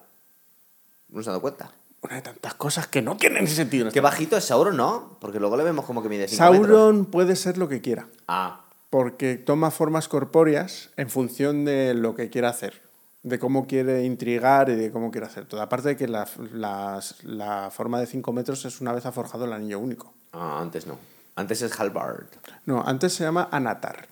[1.10, 1.72] No se ha dado cuenta.
[2.02, 3.88] Una de tantas cosas que no tienen ese sentido.
[3.88, 5.18] en Qué esta- bajito es Sauron, ¿no?
[5.20, 6.68] Porque luego le vemos como que mide 5 metros.
[6.70, 12.16] Sauron puede ser lo que quiera, Ah, porque toma formas corpóreas en función de lo
[12.16, 12.82] que quiera hacer,
[13.24, 15.62] de cómo quiere intrigar y de cómo quiere hacer todo.
[15.62, 19.44] Aparte de que la, las- la forma de 5 metros es una vez ha forjado
[19.46, 20.14] el anillo único.
[20.34, 20.98] ah, antes no.
[21.38, 22.26] Antes es Halbard.
[22.66, 24.08] No, antes se llama Anatar.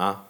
[0.00, 0.24] Ah.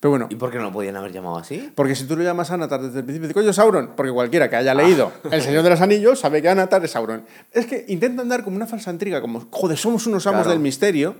[0.00, 1.70] Pero bueno, ¿Y por qué no lo podían haber llamado así?
[1.76, 4.56] porque si tú lo llamas Anatar desde el principio, dices, coño, Sauron, porque cualquiera que
[4.56, 4.74] haya Ah.
[4.74, 7.24] leído El Señor de los Anillos sabe que Anatar es Sauron.
[7.52, 10.50] Es que intentan dar como una falsa intriga, como, joder, somos unos amos Claro.
[10.50, 11.14] del misterio.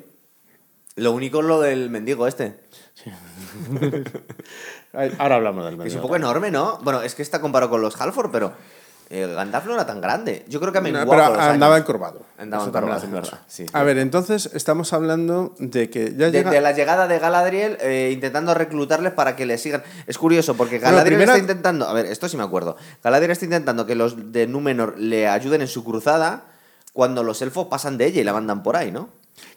[0.96, 2.58] Lo único es lo del mendigo este.
[5.18, 6.78] Ahora hablamos del Que es un poco enorme, ¿no?
[6.82, 8.52] Bueno, es que está comparado con los Halford, pero
[9.10, 10.44] eh, Gandalf no era tan grande.
[10.48, 12.22] Yo creo que No, pero andaba encorvado.
[12.38, 13.66] Andaba encorvado, verdad, sí.
[13.72, 16.50] A ver, entonces estamos hablando de que ya De, llega...
[16.50, 19.82] de la llegada de Galadriel eh, intentando reclutarles para que le sigan.
[20.06, 21.86] Es curioso porque Galadriel primera- está intentando.
[21.88, 22.76] A ver, esto sí me acuerdo.
[23.02, 26.44] Galadriel está intentando que los de Númenor le ayuden en su cruzada
[26.92, 29.08] cuando los elfos pasan de ella y la mandan por ahí, ¿no?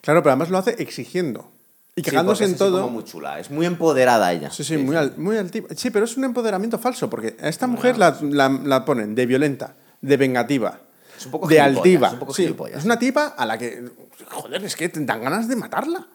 [0.01, 1.51] Claro, pero además lo hace exigiendo.
[1.97, 2.81] Y Sí, quejándose porque en es todo.
[2.83, 3.39] como muy chula.
[3.39, 4.51] Es muy empoderada ella.
[4.51, 5.67] Sí, sí, muy, al- muy altiva.
[5.75, 9.25] Sí, pero es un empoderamiento falso, porque a esta mujer la, la- la ponen de
[9.25, 10.79] violenta, de vengativa,
[11.17, 12.07] Es un poco de altiva.
[12.07, 13.83] es un poco Sí, es una tipa a la que,
[14.29, 16.05] joder, es que te dan ganas de matarla.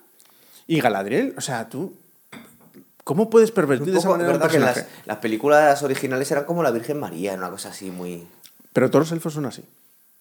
[0.69, 1.97] Y Galadriel, o sea, tú,
[3.03, 4.49] ¿cómo puedes pervertir de esa manera ¿verdad?
[4.51, 8.27] Que las, películas originales eran como la Virgen María, una cosa así muy.
[8.73, 9.65] Pero todos los elfos son así.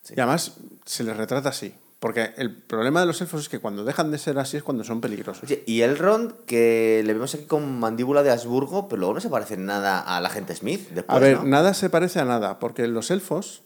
[0.01, 0.15] Sí.
[0.17, 0.53] Y además
[0.85, 1.75] se les retrata así.
[2.01, 4.83] Porque el problema de los elfos es que cuando dejan de ser así es cuando
[4.83, 5.43] son peligrosos.
[5.43, 9.29] Oye, y Elrond, que le vemos aquí con mandíbula de Habsburgo, pero luego no se
[9.29, 10.89] parece en nada a la gente Smith.
[10.89, 11.43] Después, A ver, ¿no?
[11.45, 13.61] nada se parece a nada, porque los elfos,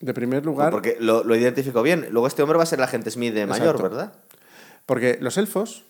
[0.00, 2.08] de primer lugar, Porque lo, lo identifico bien.
[2.10, 3.82] Luego este hombre va a ser el agente Smith de mayor, Exacto.
[3.94, 4.12] ¿verdad?
[4.84, 5.84] porque los elfos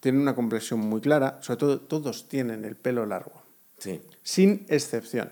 [0.00, 3.42] tienen una complexión muy clara, sobre todo todos tienen el pelo largo,
[3.78, 5.30] Sí, sin excepción.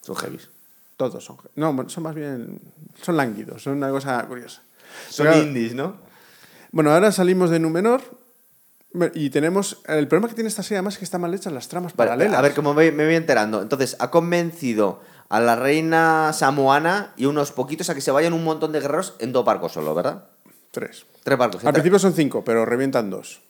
[0.00, 0.48] son heavies.
[0.96, 1.36] Todos son.
[1.54, 2.60] No, son más bien.
[3.00, 4.62] Son lánguidos, son una cosa curiosa.
[5.08, 5.96] Son Pero, indies, ¿no?
[6.72, 8.02] Bueno, ahora salimos de Númenor
[9.14, 9.80] y tenemos.
[9.86, 12.10] El problema que tiene esta serie además es que están mal hechas las tramas Vale,
[12.10, 12.38] paralelas.
[12.38, 13.62] a ver, como me, me voy enterando.
[13.62, 18.44] Entonces, ha convencido a la reina samoana y unos poquitos a que se vayan un
[18.44, 20.24] montón de guerreros en dos barcos solo, ¿verdad?
[20.70, 21.04] Tres.
[21.22, 21.64] Tres barcos.
[21.64, 23.42] Al principio son cinco, pero revientan dos.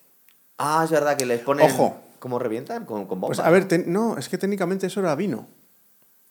[0.57, 1.65] Ah, es verdad que les ponen...
[1.71, 2.01] Ojo.
[2.19, 2.85] ¿Cómo revientan?
[2.85, 3.37] Con, con bombas.
[3.37, 5.47] Pues a ver, te- no, es que técnicamente eso era vino.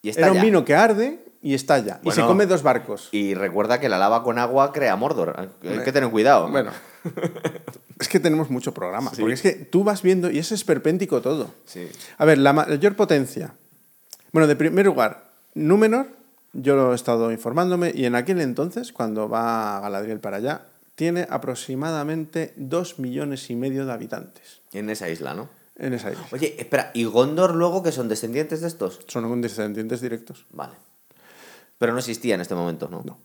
[0.03, 1.99] y está Era un vino que arde y estalla.
[2.03, 3.09] y se come dos barcos.
[3.11, 5.49] Y recuerda que la lava con agua crea Mordor.
[5.63, 6.49] Hay que tener cuidado.
[6.49, 6.71] Bueno.
[7.99, 9.11] es que tenemos mucho programa.
[9.11, 9.21] Sí.
[9.21, 11.53] Porque es que tú vas viendo y es esperpéntico todo.
[11.65, 11.87] Sí.
[12.17, 13.53] A ver, la mayor potencia.
[14.31, 16.07] Bueno, de primer lugar, Númenor,
[16.53, 20.65] yo lo he estado informándome, y en aquel entonces, cuando va Galadriel para allá,
[20.95, 25.49] tiene aproximadamente dos millones y medio de habitantes En esa isla, ¿no?
[25.79, 26.27] en esa isla.
[26.31, 28.99] Oye, espera, ¿y Gondor luego que son descendientes de estos?
[29.07, 30.45] Son descendientes directos.
[30.51, 30.73] Vale.
[31.79, 33.01] Pero no existía en este momento, ¿no?
[33.03, 33.17] No.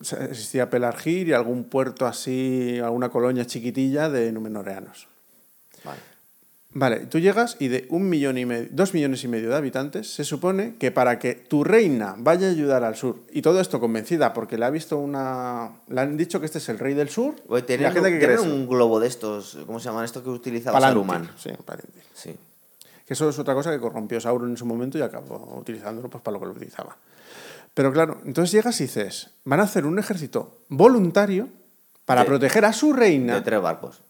[0.00, 5.06] O sea, Existía Pelargir y algún puerto así, alguna colonia chiquitilla de numenoreanos.
[5.84, 6.00] Vale.
[6.70, 10.12] Vale, tú llegas y de un millón y medio, dos millones y medio de habitantes,
[10.12, 13.80] se supone que para que tu reina vaya a ayudar al sur, y todo esto
[13.80, 15.72] convencida porque le ha visto una.
[15.88, 17.34] Le han dicho que este es el rey del sur.
[17.48, 18.44] Oye, y ¿tienen, la gente que eso.
[18.44, 21.30] un globo de estos, ¿cómo se llaman estos que utilizaba Palantir, Saruman?
[21.38, 22.02] Sí, Palantir.
[22.14, 22.36] Sí.
[23.06, 26.22] Que eso es otra cosa que corrompió Sauron en su momento y acabó utilizándolo pues,
[26.22, 26.94] para lo que lo utilizaba.
[27.78, 31.48] Pero claro, entonces llegas y dices, van a hacer un ejército voluntario
[32.06, 33.36] para proteger a su reina.
[33.36, 34.00] De tres barcos.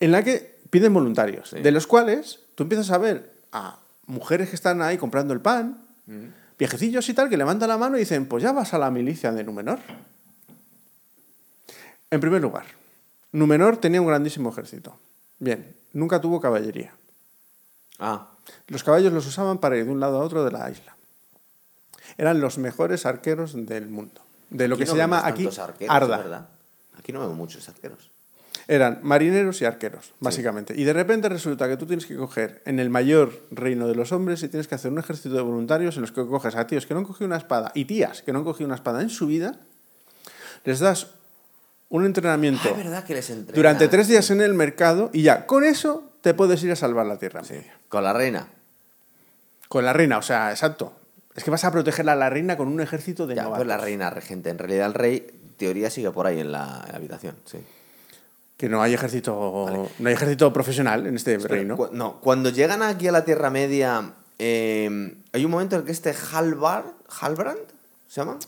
[0.00, 1.60] en la que piden voluntarios, Sí.
[1.60, 5.78] de los cuales tú empiezas a ver a mujeres que están ahí comprando el pan,
[6.58, 9.32] viejecillos y tal, que levantan la mano y dicen, pues ya vas a la milicia
[9.32, 9.78] de Númenor.
[12.10, 12.66] En primer lugar,
[13.32, 14.94] Númenor tenía un grandísimo ejército.
[15.38, 16.92] Bien, nunca tuvo caballería.
[17.98, 18.28] Ah,
[18.66, 20.97] Los caballos los usaban para ir de un lado a otro de la isla.
[22.18, 24.20] Eran los mejores arqueros del mundo.
[24.50, 26.16] De lo aquí que no se llama aquí arqueros, Arda.
[26.18, 26.48] ¿verdad?
[26.98, 28.10] Aquí no vemos muchos arqueros.
[28.66, 30.74] eran marineros y arqueros, básicamente.
[30.76, 34.12] Y de repente resulta que tú tienes que coger en el mayor reino de los
[34.12, 36.84] hombres y tienes que hacer un ejército de voluntarios en los que coges a tíos
[36.84, 39.08] que no han cogido una espada y tías que no han cogido una espada en
[39.10, 39.54] su vida,
[40.64, 41.06] les das
[41.88, 43.56] un entrenamiento Ah, verdad que les entrena.
[43.56, 47.06] durante tres días en el mercado y ya, con eso te puedes ir a salvar
[47.06, 47.40] la tierra.
[47.48, 47.74] Media.
[47.88, 48.48] Con la reina.
[49.68, 50.92] Con la reina, o sea, exacto.
[51.38, 53.64] Es que vas a proteger a la reina con un ejército de Ya, novatos.
[53.64, 54.50] pues la reina regente.
[54.50, 55.26] En realidad el rey,
[55.56, 57.36] teoría, sigue por ahí en la, en la habitación.
[57.44, 57.58] Sí.
[58.56, 61.76] Que no hay ejército, no hay ejército profesional en este reino.
[61.76, 65.86] Cu- no, cuando llegan aquí a la Tierra Media, eh, hay un momento en el
[65.86, 66.86] que este Halvard,
[67.20, 67.60] Halbrand,
[68.08, 68.38] ¿se llama?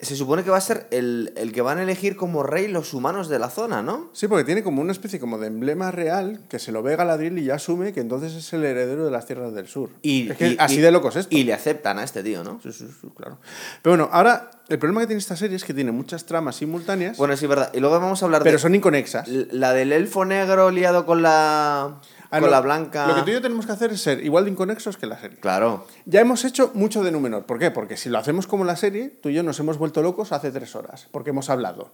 [0.00, 2.94] Se supone que va a ser el, el que van a elegir como rey los
[2.94, 4.10] humanos de la zona, ¿no?
[4.12, 7.36] Sí, porque tiene como una especie como de emblema real que se lo ve Galadriel
[7.38, 9.90] y ya asume que entonces es el heredero de las tierras del sur.
[10.02, 11.36] Y, es que y- así y- de loco es esto.
[11.36, 12.60] Y le aceptan a este tío, ¿no?
[12.62, 13.38] Sí, sí, sí, claro.
[13.82, 17.16] Pero bueno, ahora el problema que tiene esta serie es que tiene muchas tramas simultáneas,
[17.16, 17.72] Bueno, sí, verdad.
[17.74, 19.26] Y luego vamos a hablar pero de son inconexas.
[19.28, 22.00] la del elfo negro liado con la,
[22.30, 23.06] Ah, con no, la blanca.
[23.06, 25.18] Lo que tú y yo tenemos que hacer es ser igual de inconexos que la
[25.18, 25.38] serie.
[25.38, 25.86] Claro.
[26.04, 27.44] Ya hemos hecho mucho de Númenor.
[27.46, 27.70] ¿Por qué?
[27.70, 30.50] Porque si lo hacemos como la serie, tú y yo nos hemos vuelto locos hace
[30.50, 31.08] tres horas.
[31.10, 31.92] Porque hemos hablado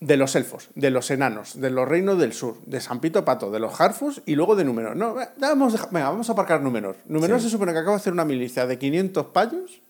[0.00, 3.50] de los elfos, de los enanos, de los reinos del sur, de San Pito Pato,
[3.50, 4.96] de los Harfus y luego de Númenor.
[4.96, 6.96] No, vamos, venga, vamos a aparcar Númenor.
[7.06, 7.44] Númenor Sí.
[7.44, 9.80] se supone que acaba de hacer una milicia de 500 payos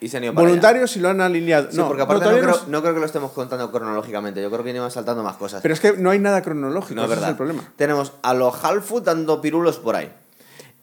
[0.00, 0.50] Y se han ido para allá.
[0.50, 1.70] voluntarios y lo han alineado.
[1.70, 4.42] Sí, no, porque aparte no, creo, no- no creo que lo estemos contando cronológicamente.
[4.42, 5.62] Yo creo que iban saltando más cosas.
[5.62, 7.28] Pero es que no hay nada cronológico, no es ese verdad.
[7.28, 7.62] es el problema.
[7.76, 10.12] Tenemos a los Halfut dando pirulos por ahí.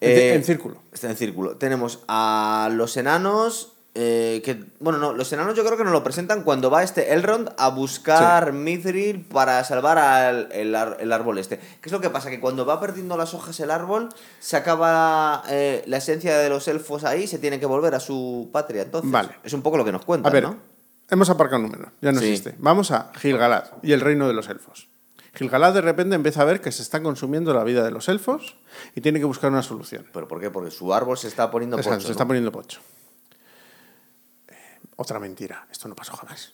[0.04, 0.78] En Eh, en círculo.
[0.92, 1.58] Está en círculo.
[1.58, 3.71] Tenemos a los enanos.
[3.94, 7.14] Eh, que, bueno, no, los enanos yo creo que nos lo presentan cuando va este
[7.14, 11.58] Elrond a buscar Mithril para salvar al el, el árbol este.
[11.58, 12.30] ¿Qué es lo que pasa?
[12.30, 14.08] Que cuando va perdiendo las hojas el árbol,
[14.40, 18.50] se acaba eh, la esencia de los elfos ahí, se tiene que volver a su
[18.54, 18.84] patria.
[18.84, 19.30] Entonces, Vale.
[19.44, 20.58] es un poco lo que nos A cuentan, ver, ¿no?
[21.10, 22.28] hemos aparcado Númenor, ya no Sí.
[22.30, 22.56] existe.
[22.60, 24.88] Vamos a Gilgalad y el reino de los elfos.
[25.34, 28.56] Gilgalad de repente empieza a ver que se está consumiendo la vida de los elfos
[28.96, 30.06] y tiene que buscar una solución.
[30.14, 30.50] ¿Pero por qué?
[30.50, 32.80] Porque su árbol se está poniendo Exacto, pocho, se está poniendo pocho.
[35.02, 36.54] Otra mentira, esto no pasó jamás.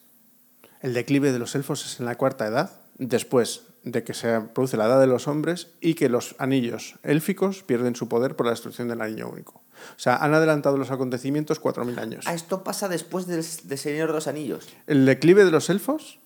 [0.79, 4.77] El declive de los elfos es en la cuarta edad, después de que se produce
[4.77, 8.51] la edad de los hombres y que los anillos élficos pierden su poder por la
[8.53, 9.55] destrucción del anillo único.
[9.97, 12.23] O sea, han adelantado los acontecimientos 4.000 años.
[12.25, 14.65] Ah, esto pasa después del, de Señor de los Anillos.
[14.87, 16.19] El declive de los elfos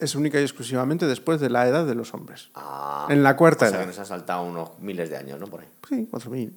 [0.00, 2.50] es única y exclusivamente después de la edad de los hombres.
[2.56, 3.90] Ah, En la cuarta o sea, que edad.
[3.90, 5.46] nos han saltado unos miles de años, ¿no?
[5.46, 5.68] Por ahí.
[5.88, 6.52] Sí, 4.000.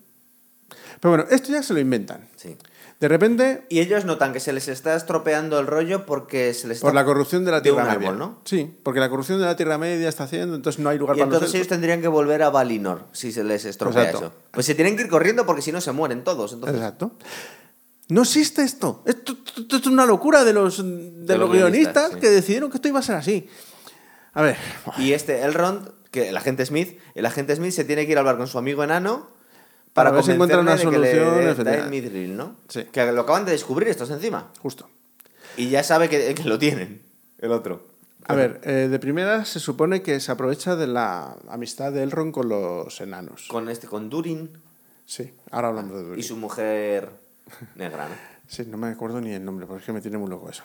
[0.99, 2.27] Pero bueno, esto ya se lo inventan.
[2.35, 2.57] Sí.
[3.01, 6.77] De repente, Y ellos notan que se les está estropeando el rollo porque se les
[6.77, 6.87] está...
[6.87, 8.07] por la corrupción de la de Tierra un Media.
[8.09, 8.39] árbol, ¿no?
[8.45, 11.19] Sí, porque la corrupción de la Tierra Media está haciendo, entonces no hay lugar Y
[11.19, 14.27] para los entonces ellos tendrían que volver a Valinor si se les estropea Exacto.
[14.27, 14.35] eso.
[14.51, 16.53] Pues se tienen que ir corriendo porque si no se mueren todos.
[16.53, 17.17] Entonces, Exacto.
[18.09, 19.01] No existe esto.
[19.07, 21.71] Esto, esto- esto es una locura de los, de los los guionistas,
[22.09, 22.19] guionistas sí.
[22.19, 23.47] que decidieron que esto iba a ser así.
[24.33, 24.57] A ver,
[24.99, 28.21] Y este Elrond, que el agente Smith, el agente Smith se tiene que ir a
[28.21, 29.27] hablar con su amigo enano
[29.93, 31.83] Para ver si encuentra una solución, etcétera.
[31.83, 32.55] dé Mithril, ¿no?
[32.69, 32.85] Sí.
[32.91, 34.51] Que lo acaban de descubrir estos encima.
[34.61, 34.89] justo.
[35.57, 37.01] Y ya sabe que, que lo tienen,
[37.39, 37.87] el otro.
[38.27, 42.31] A ver, eh, de primera se supone que se aprovecha de la amistad de Elrond
[42.33, 43.47] con los enanos.
[43.49, 44.49] Con este, con Durin
[45.05, 46.19] Sí, ahora hablamos de Durin.
[46.19, 47.09] y su mujer
[47.75, 48.15] negra, ¿no?
[48.47, 50.63] Sí, no me acuerdo ni el nombre, porque es que me tiene muy loco eso.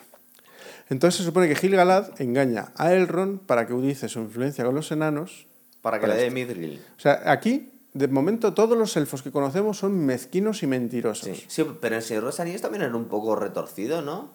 [0.88, 4.90] Entonces se supone que Gil-galad engaña a Elrond para que utilice su influencia con los
[4.92, 5.46] enanos.
[5.82, 6.30] Para que Para le dé.
[6.30, 6.80] Mithril.
[6.96, 11.36] O sea, aquí, de momento, todos los elfos que conocemos son mezquinos y mentirosos.
[11.38, 11.44] Sí.
[11.48, 14.30] sí, pero el señor Anillos también era un poco retorcido, ¿no?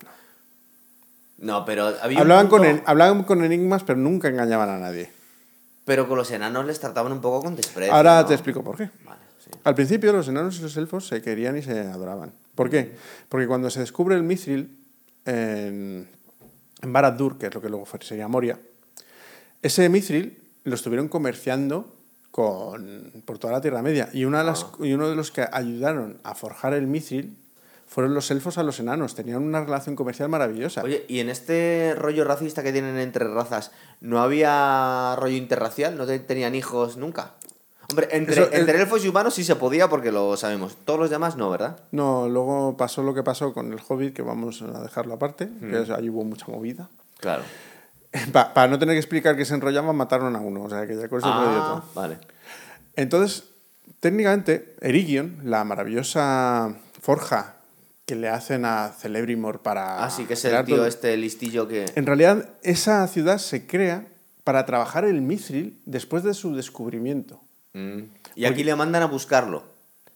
[1.38, 5.10] No, pero había Hablaban, con punto- en- hablaban con enigmas, pero nunca engañaban a nadie.
[5.86, 7.94] Pero con los enanos les trataban un poco con desprecio.
[7.94, 8.28] Ahora ¿no?
[8.28, 8.90] te explico por qué.
[9.04, 9.50] Vale, sí.
[9.64, 12.32] Al principio los enanos y los elfos se querían y se adoraban.
[12.56, 12.96] ¿Por qué?
[13.30, 14.78] Porque cuando se descubre el mithril
[15.26, 16.08] en,
[16.82, 18.60] en Barad-dûr, que es lo que luego sería Moria,
[19.64, 21.96] ese mithril lo estuvieron comerciando
[22.32, 24.10] con, por toda la Tierra Media.
[24.14, 27.38] Y, una de las, y uno de los que ayudaron a forjar el mithril
[27.86, 29.16] fueron los elfos a los enanos.
[29.16, 30.82] Tenían una relación comercial maravillosa.
[30.84, 35.98] Oye, ¿y en este rollo racista que tienen entre razas, no había rollo interracial?
[35.98, 37.34] ¿No te- tenían hijos nunca?
[37.90, 40.78] Hombre, entre, Eso, entre elfos y humanos sí se podía porque lo sabemos.
[40.86, 41.82] Todos los demás no, ¿verdad?
[41.92, 45.72] No, luego pasó lo que pasó con el Hobbit, que vamos a dejarlo aparte, Mm.
[45.72, 46.88] que ahí hubo mucha movida.
[47.20, 47.44] Claro.
[48.34, 50.64] Pa- para no tener que explicar que se enrollaban, mataron a uno.
[50.64, 52.02] O sea, que ya con eso Ah, todo.
[52.02, 52.18] vale.
[52.96, 53.46] Entonces,
[54.00, 57.56] técnicamente, Erigion, la maravillosa forja
[58.06, 60.04] que le hacen a Celebrimor para.
[60.04, 61.86] Así que es el tío todo- este listillo que...
[61.96, 64.06] En realidad, esa ciudad se crea
[64.44, 67.40] para trabajar el mithril después de su descubrimiento.
[67.74, 68.02] Mm.
[68.36, 69.71] Y aquí le mandan a buscarlo.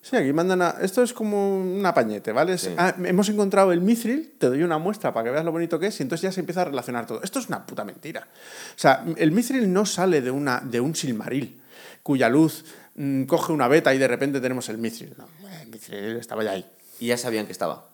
[0.07, 0.75] Sí, aquí mandan a...
[0.81, 2.55] Esto es como un apañete, ¿vale?
[2.77, 5.87] Ah, hemos encontrado el mithril, te doy una muestra para que veas lo bonito que
[5.87, 7.23] es y entonces ya se empieza a relacionar todo.
[7.23, 8.27] Esto es una puta mentira.
[8.75, 11.59] O sea, el mithril no sale de, una, de un silmaril
[12.03, 15.15] cuya luz mm, coge una beta y de repente tenemos el mithril.
[15.17, 15.27] No,
[15.61, 16.65] el mithril estaba ya ahí.
[16.99, 17.89] Y ya sabían que estaba.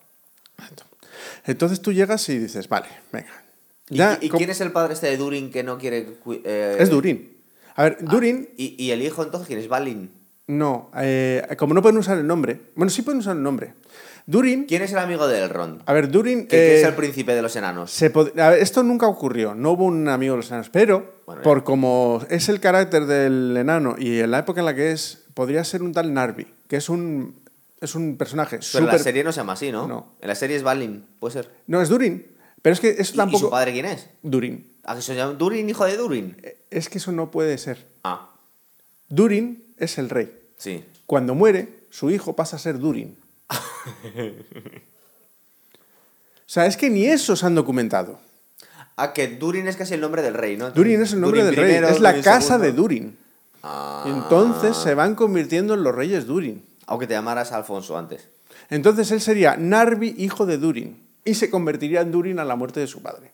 [1.46, 3.42] Entonces tú llegas y dices, vale, venga.
[3.88, 6.06] ¿Y, Ya, y com- quién es el padre este de Durin que no quiere...
[6.44, 7.38] eh, Es Durin.
[7.74, 9.68] A ver, ah, Durin, ¿Y, y el hijo entonces quién es?
[9.68, 10.10] Balin.
[10.58, 13.74] No, eh, como no pueden usar el nombre, bueno, sí pueden usar el nombre.
[14.24, 15.82] Durin, ¿Quién es el amigo de Elrond?
[15.84, 16.46] a ver, Durin...
[16.46, 17.90] Que, es eh, el príncipe de los enanos.
[17.90, 21.14] Se pod- a ver, esto nunca ocurrió, no hubo un amigo de los enanos, pero
[21.26, 24.92] Bueno, por como es el carácter del enano y en la época en la que
[24.92, 27.34] es, podría ser un tal Narvi, que es un,
[27.80, 29.88] es un personaje Pero en la serie no se llama así, ¿no?
[29.88, 30.12] No.
[30.20, 31.50] En la serie es Balin, puede ser.
[31.66, 32.24] No, es Durin,
[32.62, 33.46] pero es que eso ¿Y- ¿Y, tampoco...
[33.46, 34.08] su padre quién es?
[34.22, 34.68] Durin.
[34.84, 36.36] ¿A que se llama Durin, hijo de Durin?
[36.70, 37.84] Es que eso no puede ser.
[38.04, 38.28] Ah,
[39.08, 40.32] Durin es el rey.
[40.62, 40.84] Sí.
[41.06, 43.16] Cuando muere, su hijo pasa a ser Durin.
[43.50, 43.54] o
[46.46, 48.18] sea, es que ni eso se han documentado.
[48.96, 50.70] Ah, que Durin es casi el nombre del rey, ¿no?
[50.70, 52.64] Durin es el nombre Durin del rey, es la Durin casa segundo.
[52.64, 53.18] de Durin.
[53.62, 54.04] Ah.
[54.06, 56.64] Entonces se van convirtiendo en los reyes Durin.
[56.86, 58.28] Aunque te llamaras Alfonso antes.
[58.70, 62.80] Entonces él sería Narvi, hijo de Durin, y se convertiría en Durin a la muerte
[62.80, 63.32] de su padre.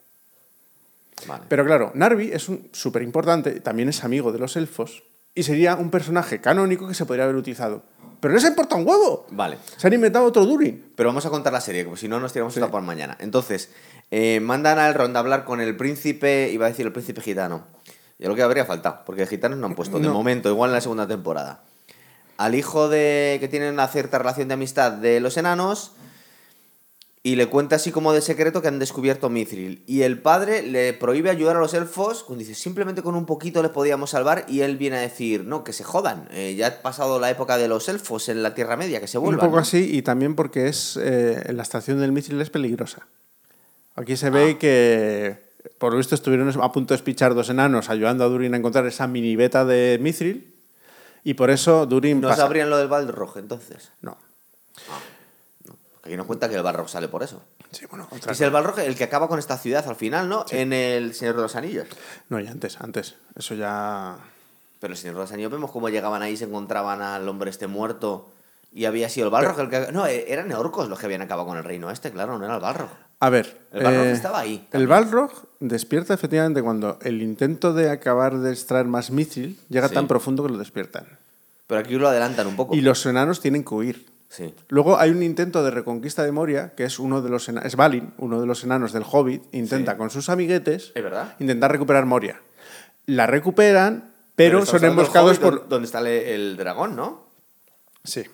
[1.26, 1.44] Vale.
[1.48, 5.02] Pero claro, Narvi es súper importante, también es amigo de los elfos,
[5.39, 7.82] y sería un personaje canónico que se podría haber utilizado.
[8.20, 9.26] Pero no se importa un huevo.
[9.30, 9.59] Vale.
[9.76, 10.93] Se han inventado otro Durin.
[10.97, 13.16] Pero vamos a contar la serie, como si no nos tiramos hasta por mañana.
[13.20, 13.70] Entonces,
[14.11, 17.62] eh, mandan a Elrond a hablar con el príncipe, iba a decir el príncipe gitano.
[18.18, 20.12] Y lo que habría faltado, porque gitanos no han puesto de No.
[20.12, 21.61] momento, igual en la segunda temporada.
[22.36, 25.93] Al hijo de que tiene una cierta relación de amistad de los enanos
[27.28, 29.82] y le cuenta así como de secreto que han descubierto Mithril.
[29.86, 33.60] Y el padre le prohíbe ayudar a los elfos, cuando dice, simplemente con un poquito
[33.62, 36.82] les podíamos salvar, y él viene a decir, no, que se jodan, eh, ya ha
[36.82, 39.46] pasado la época de los elfos en la Tierra Media, que se Un vuelvan.
[39.46, 39.62] poco ¿no?".
[39.62, 43.06] así, y también porque es eh, la estación del Mithril es peligrosa.
[43.94, 44.58] Aquí se ve Ah.
[44.58, 45.36] que,
[45.78, 48.86] por lo visto, estuvieron a punto de espichar dos enanos ayudando a Durin a encontrar
[48.86, 50.54] esa mini beta de Mithril,
[51.24, 52.42] y por eso Durin ¿No pasa.
[52.42, 53.90] sabrían lo del Balrog entonces?
[54.00, 54.16] No.
[56.09, 57.42] Aquí nos cuenta que el Balrog sale por eso.
[57.70, 60.46] Sí, bueno, otra Es el Balrog el que acaba con esta ciudad al final, ¿no?
[60.50, 61.86] En el Señor de los Anillos.
[62.30, 63.16] No, y antes, antes.
[63.36, 64.16] Eso ya.
[64.80, 67.66] Pero el Señor de los Anillos vemos cómo llegaban ahí, se encontraban al hombre este
[67.66, 68.30] muerto
[68.72, 69.92] y había sido el Balrog el que...
[69.92, 72.54] No, eh, eran orcos los que habían acabado con el reino este, claro, no era
[72.54, 72.88] el Balrog.
[73.20, 73.59] A ver.
[73.70, 74.66] El Balrog eh, estaba ahí.
[74.72, 75.30] El Balrog
[75.61, 79.94] despierta efectivamente cuando el intento de acabar de extraer más Mithril llega Sí.
[79.94, 81.06] tan profundo que lo despiertan.
[81.66, 82.74] Pero aquí lo adelantan un poco.
[82.74, 84.17] Y los enanos tienen que huir.
[84.28, 84.54] Sí.
[84.68, 88.12] Luego hay un intento de reconquista de Moria, que es uno de los es Balin,
[88.18, 89.98] uno de los enanos del Hobbit, intenta Sí.
[89.98, 91.34] con sus amiguetes ¿Es verdad?
[91.38, 92.40] intentar recuperar Moria.
[93.06, 97.24] La recuperan, pero, son emboscados Hobbit, por don- Donde está el, el dragón, ¿no?
[98.04, 98.24] Sí.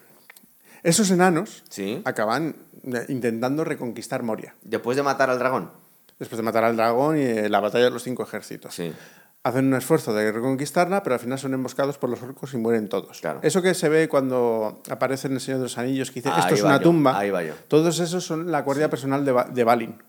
[0.83, 2.03] Esos enanos Sí.
[2.05, 4.55] acaban eh, intentando reconquistar Moria.
[4.63, 5.71] Después de matar al dragón.
[6.19, 8.75] Después de matar al dragón y eh, la batalla de los cinco ejércitos.
[8.75, 8.93] Sí.
[9.47, 12.89] Hacen un esfuerzo de reconquistarla, pero al final son emboscados por los orcos y mueren
[12.89, 13.21] todos.
[13.21, 13.41] Claro.
[13.43, 16.41] Eso que se ve cuando aparece en El Señor de los Anillos, que dice, Ahí
[16.41, 17.19] esto es una yo, tumba.
[17.19, 17.53] ahí va yo.
[17.69, 20.03] Todos esos son la guardia personal de, de Balin.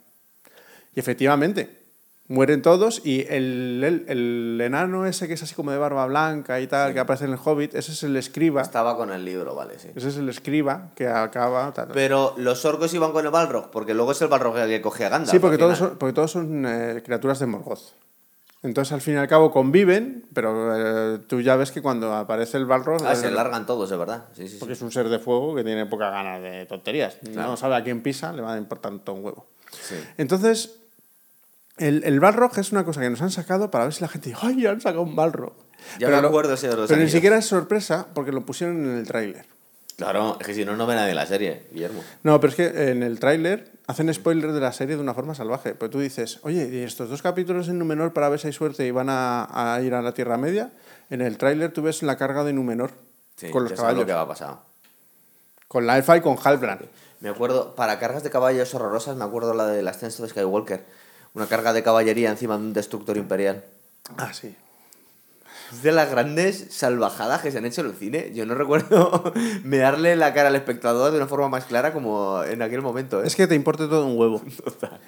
[0.96, 1.84] Y efectivamente,
[2.30, 6.62] mueren todos y el, el- el enano ese que es así como de barba blanca
[6.62, 8.62] y tal, que aparece en el Hobbit, ese es el escriba.
[8.62, 9.90] Estaba con el libro, vale, sí.
[9.94, 11.74] Ese es el escriba que acaba...
[11.74, 11.90] tal.
[11.94, 15.04] Pero los orcos iban con el Balrog, porque luego es el Balrog el que coge
[15.04, 15.32] a Gandalf.
[15.32, 17.82] Sí, porque todos son, porque todos son eh, criaturas de Morgoth.
[18.66, 22.58] Entonces, al fin y al cabo, conviven, pero eh, tú ya ves que cuando aparece
[22.58, 23.06] el Balrog...
[23.06, 24.26] Ah, se largan todos, de verdad.
[24.34, 24.58] Sí, sí, sí.
[24.60, 27.18] Porque es un ser de fuego que tiene poca ganas de tonterías.
[27.32, 27.50] Claro.
[27.50, 29.48] No sabe a quién pisa, le va a importar un huevo.
[30.18, 30.80] Entonces,
[31.78, 34.30] el, el Balrog es una cosa que nos han sacado para ver si la gente
[34.30, 35.54] dice, ¡ay, han sacado un Balrog!
[36.00, 38.84] Ya Pero me acuerdo ese de los Pero ni siquiera es sorpresa porque lo pusieron
[38.86, 39.46] en el tráiler.
[39.98, 42.04] Claro, es que si no, no ve nadie la serie, Guillermo.
[42.24, 45.36] No, pero es que en el tráiler hacen spoiler de la serie de una forma
[45.36, 45.74] salvaje.
[45.74, 48.86] Pero tú dices, oye, ¿y estos dos capítulos en Númenor para ver si hay suerte
[48.86, 50.72] y van a, a ir a la Tierra Media?
[51.10, 52.92] En el tráiler tú ves la carga de Númenor
[53.38, 54.00] Sí, con los ya sabes caballos.
[54.02, 54.56] lo que va a pasar.
[55.68, 56.82] Con la Elfa y con Halbrand.
[57.22, 60.84] Me acuerdo, para cargas de caballos horrorosas, me acuerdo la del ascenso de Skywalker.
[61.34, 63.64] Una carga de caballería encima de un destructor imperial.
[64.18, 64.56] Ah, sí.
[65.76, 68.32] Es de las grandes salvajadas que se han hecho en el cine.
[68.34, 72.62] Yo no recuerdo mearle la cara al espectador de una forma más clara como en
[72.62, 73.22] aquel momento.
[73.22, 73.28] ¿eh?
[73.28, 74.42] Es que te importa todo un huevo.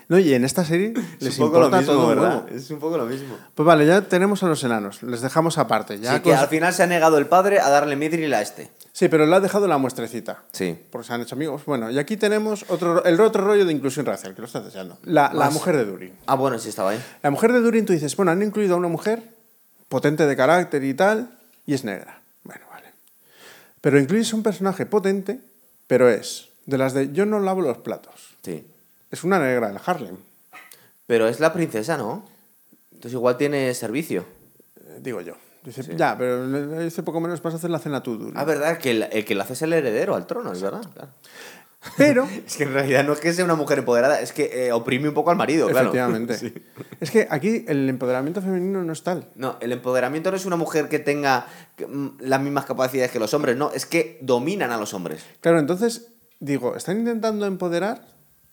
[0.10, 2.44] No, y en esta serie Es les un poco lo importa mismo, todo un ¿verdad?
[2.46, 2.58] huevo.
[2.58, 3.38] Es un poco lo mismo.
[3.56, 5.04] Pues vale, ya tenemos a los enanos.
[5.04, 6.00] Les dejamos aparte.
[6.00, 8.70] Ya Así que al final se ha negado el padre a darle Mithril a este.
[8.92, 10.44] Sí, pero le ha dejado la muestrecita.
[10.52, 10.78] Sí.
[10.92, 11.64] Porque se han hecho amigos.
[11.66, 14.98] Bueno, y aquí tenemos otro, el otro rollo de inclusión racial, que lo estás deseando.
[15.04, 16.14] La, la mujer de Durin.
[16.26, 17.00] Ah, bueno, sí estaba ahí.
[17.22, 19.37] La mujer de Durin, tú dices, bueno, han incluido a una mujer
[19.90, 21.30] potente de carácter y tal,
[21.66, 22.22] y es negra.
[22.44, 22.88] Bueno, vale.
[23.82, 25.40] Pero incluso es un personaje potente,
[25.88, 28.36] pero es de las de yo no lavo los platos.
[28.44, 28.66] Sí.
[29.12, 30.18] Es una negra del Harlem,
[31.06, 32.26] Pero es la princesa, ¿no?
[32.92, 34.26] Entonces igual tiene servicio.
[34.82, 35.36] eh, digo yo.
[35.64, 38.34] Dice, ya, pero dice poco menos vas a hacer la cena tú, Duri".
[38.36, 40.82] Ah, verdad, que el, el que lo hace es el heredero al trono, es verdad.
[40.94, 41.10] claro.
[41.96, 44.72] Pero, Es que en realidad no es que sea una mujer empoderada, es que eh,
[44.72, 45.88] oprime un poco al marido, claro.
[45.90, 46.38] efectivamente.
[46.40, 46.54] Sí.
[47.00, 49.30] Es que aquí el empoderamiento femenino no es tal.
[49.36, 51.48] No, el empoderamiento no es una mujer que tenga
[51.88, 55.24] mm, las mismas capacidades que los hombres, no, es que dominan a los hombres.
[55.42, 56.08] Claro, entonces,
[56.40, 58.02] digo, ¿están intentando empoderar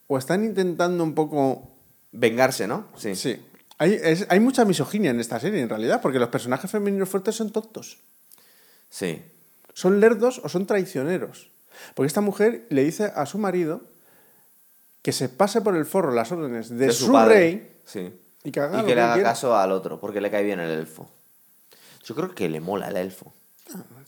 [0.07, 1.71] o están intentando un poco
[2.13, 2.87] Vengarse, ¿no?
[2.97, 3.15] Sí.
[3.17, 3.41] Sí.
[3.79, 7.35] Hay, es- hay mucha misoginia en esta serie, en realidad, porque los personajes femeninos fuertes
[7.35, 7.99] son tontos.
[8.89, 9.21] Sí.
[9.73, 11.51] Son lerdos o son traicioneros.
[11.95, 13.83] Porque esta mujer le dice a su marido
[15.03, 18.13] que se pase por el forro las órdenes de, su, rey Sí.
[18.43, 19.31] y que haga Y lo que le haga quiera.
[19.31, 21.09] caso al otro, porque le cae bien el elfo.
[22.05, 23.33] Yo creo que le mola el elfo.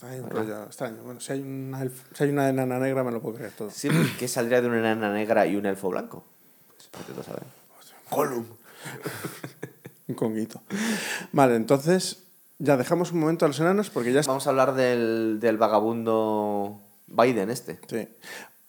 [0.03, 1.01] Hay un rollo extraño.
[1.03, 3.69] Bueno, si hay, una elf- si hay una enana negra me lo puedo creer todo.
[3.71, 3.89] Sí,
[4.19, 6.23] que saldría de una enana negra y un elfo blanco.
[7.13, 7.43] Pues saben.
[8.11, 8.45] Gollum.
[10.07, 10.61] Un conguito.
[11.31, 12.23] Vale, entonces
[12.59, 14.21] ya dejamos un momento a los enanos porque ya...
[14.25, 17.79] Vamos a hablar del, del vagabundo Biden este.
[17.87, 18.07] Sí.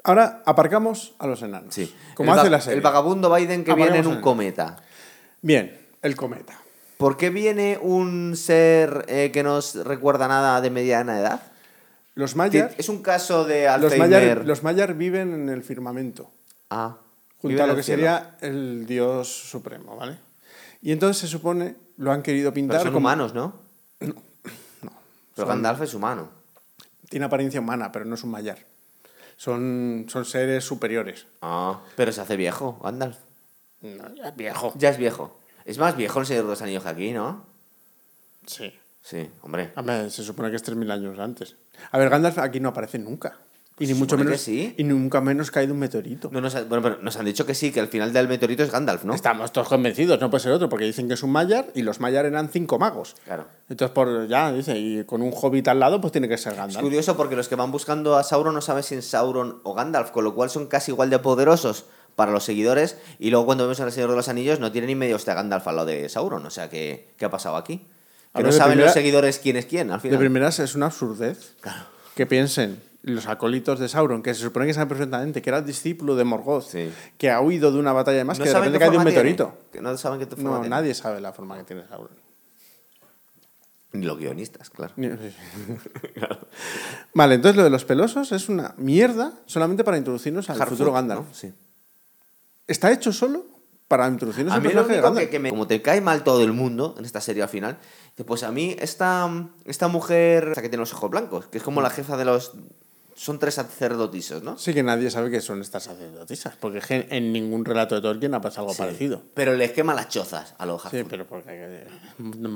[0.05, 1.75] Ahora aparcamos a los enanos.
[1.75, 1.95] Sí.
[2.15, 2.77] Como el hace la serie.
[2.77, 4.77] El vagabundo Biden que Aparcamos viene en un cometa.
[5.43, 6.59] Bien, el cometa.
[6.97, 11.43] ¿Por qué viene un ser eh, que no recuerda nada de mediana edad?
[12.15, 14.09] Los Mayar, Es un caso de los Alzheimer.
[14.09, 16.31] Mayar, los Mayar viven en el firmamento.
[16.71, 16.97] Ah,
[17.41, 17.99] junto a lo que cielo.
[18.03, 20.17] sería el dios supremo, ¿vale?
[20.83, 23.07] Y entonces se supone, lo han querido pintar Pero son como...
[23.07, 23.55] humanos, ¿no?
[24.01, 24.15] No.
[24.43, 24.93] Pero
[25.37, 26.29] Son- Gandalf es humano.
[27.09, 28.59] Tiene apariencia humana, pero no es un mayar.
[29.37, 31.27] Son, son seres superiores.
[31.43, 33.19] Ah, pero se hace viejo, Gandalf.
[33.81, 34.73] No, ya es viejo.
[34.77, 35.39] Ya es viejo.
[35.65, 37.45] Es más viejo el Señor de los Anillos que aquí, ¿no?
[38.47, 38.73] Sí.
[39.03, 39.73] Sí, hombre.
[39.77, 41.57] Hombre, se supone que es 3.000 años antes.
[41.93, 43.39] A ver, Gandalf aquí no aparece nunca.
[43.81, 44.41] Y ni mucho menos...
[44.41, 44.75] sí.
[44.77, 46.29] Y nunca menos caído un meteorito.
[46.33, 48.71] No nos, bueno, pero nos han dicho que sí, que al final del meteorito es
[48.71, 49.15] Gandalf, ¿no?
[49.15, 52.01] Estamos todos convencidos, no puede ser otro, porque dicen que es un mayar y los
[52.01, 53.15] mayar eran cinco magos.
[53.25, 53.47] Claro.
[53.69, 56.59] Entonces, por ya, dice, y con un hobbit al lado, pues tiene que ser Es
[56.59, 56.83] Gandalf.
[56.83, 60.11] curioso porque los que van buscando a Sauron no saben si es Sauron o Gandalf,
[60.11, 61.85] con lo cual son casi igual de poderosos
[62.17, 62.97] para los seguidores.
[63.21, 65.69] Y luego cuando vemos al Señor de los Anillos no tiene ni medio este Gandalf
[65.69, 66.45] al lado de Sauron.
[66.45, 67.87] O sea, ¿qué, qué ha pasado aquí?
[68.35, 70.19] Que no de saben primera- los seguidores quién es quién, al De final.
[70.19, 71.55] primeras es una absurdez
[72.15, 76.17] que piensen los acólitos de Sauron, que se supone que saben perfectamente que era discípulo
[76.17, 76.91] de Morgoth, Sí.
[77.17, 79.57] que ha huido de una batalla más, No que de repente cae de un meteorito.
[79.73, 80.69] Que no saben qué forma No, tiene.
[80.71, 82.11] nadie sabe la forma que tiene Sauron.
[83.93, 84.93] Ni los guionistas, claro.
[87.15, 91.27] Vale, entonces lo de los pelosos es una mierda solamente para introducirnos al futuro Gandalf.
[91.29, 91.35] ¿no?
[91.35, 91.53] Sí.
[92.67, 93.47] Está hecho solo
[93.89, 95.27] para introducirnos al personaje de único Gandalf.
[95.27, 97.79] que, que me- como te cae mal todo el mundo en esta serie al final,
[98.27, 99.31] pues a mí esta,
[99.65, 102.53] esta mujer esta que tiene los ojos blancos, que es como la jefa de los...
[103.19, 104.57] Son tres sacerdotisos, ¿no?
[104.59, 108.41] Sí que nadie sabe que son estas sacerdotisas, porque en ningún relato de Tolkien ha
[108.41, 108.79] pasado algo Sí.
[108.83, 109.23] parecido.
[109.35, 111.09] Pero les quema las chozas a los Sí, Harfoot.
[111.11, 111.85] pero porque...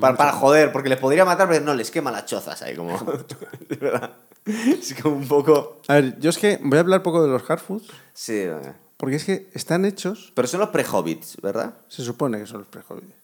[0.01, 2.97] Para, para joder, porque les podría matar, pero no, les quema las chozas ahí, como...
[3.69, 4.13] de verdad.
[4.47, 5.81] Es como un poco...
[5.89, 8.77] A ver, yo es que voy a hablar poco de los Harfoots, Sí, venga.
[8.99, 11.75] porque es que están hechos, pero son los pre-hobbits, ¿verdad?
[11.89, 13.15] se supone que son los prehobbits,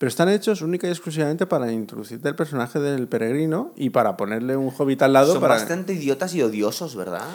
[0.00, 4.56] pero están hechos única y exclusivamente para introducirte el personaje del peregrino y para ponerle
[4.56, 5.54] un hobbit al lado Son para...
[5.56, 7.26] bastante idiotas y odiosos, ¿verdad?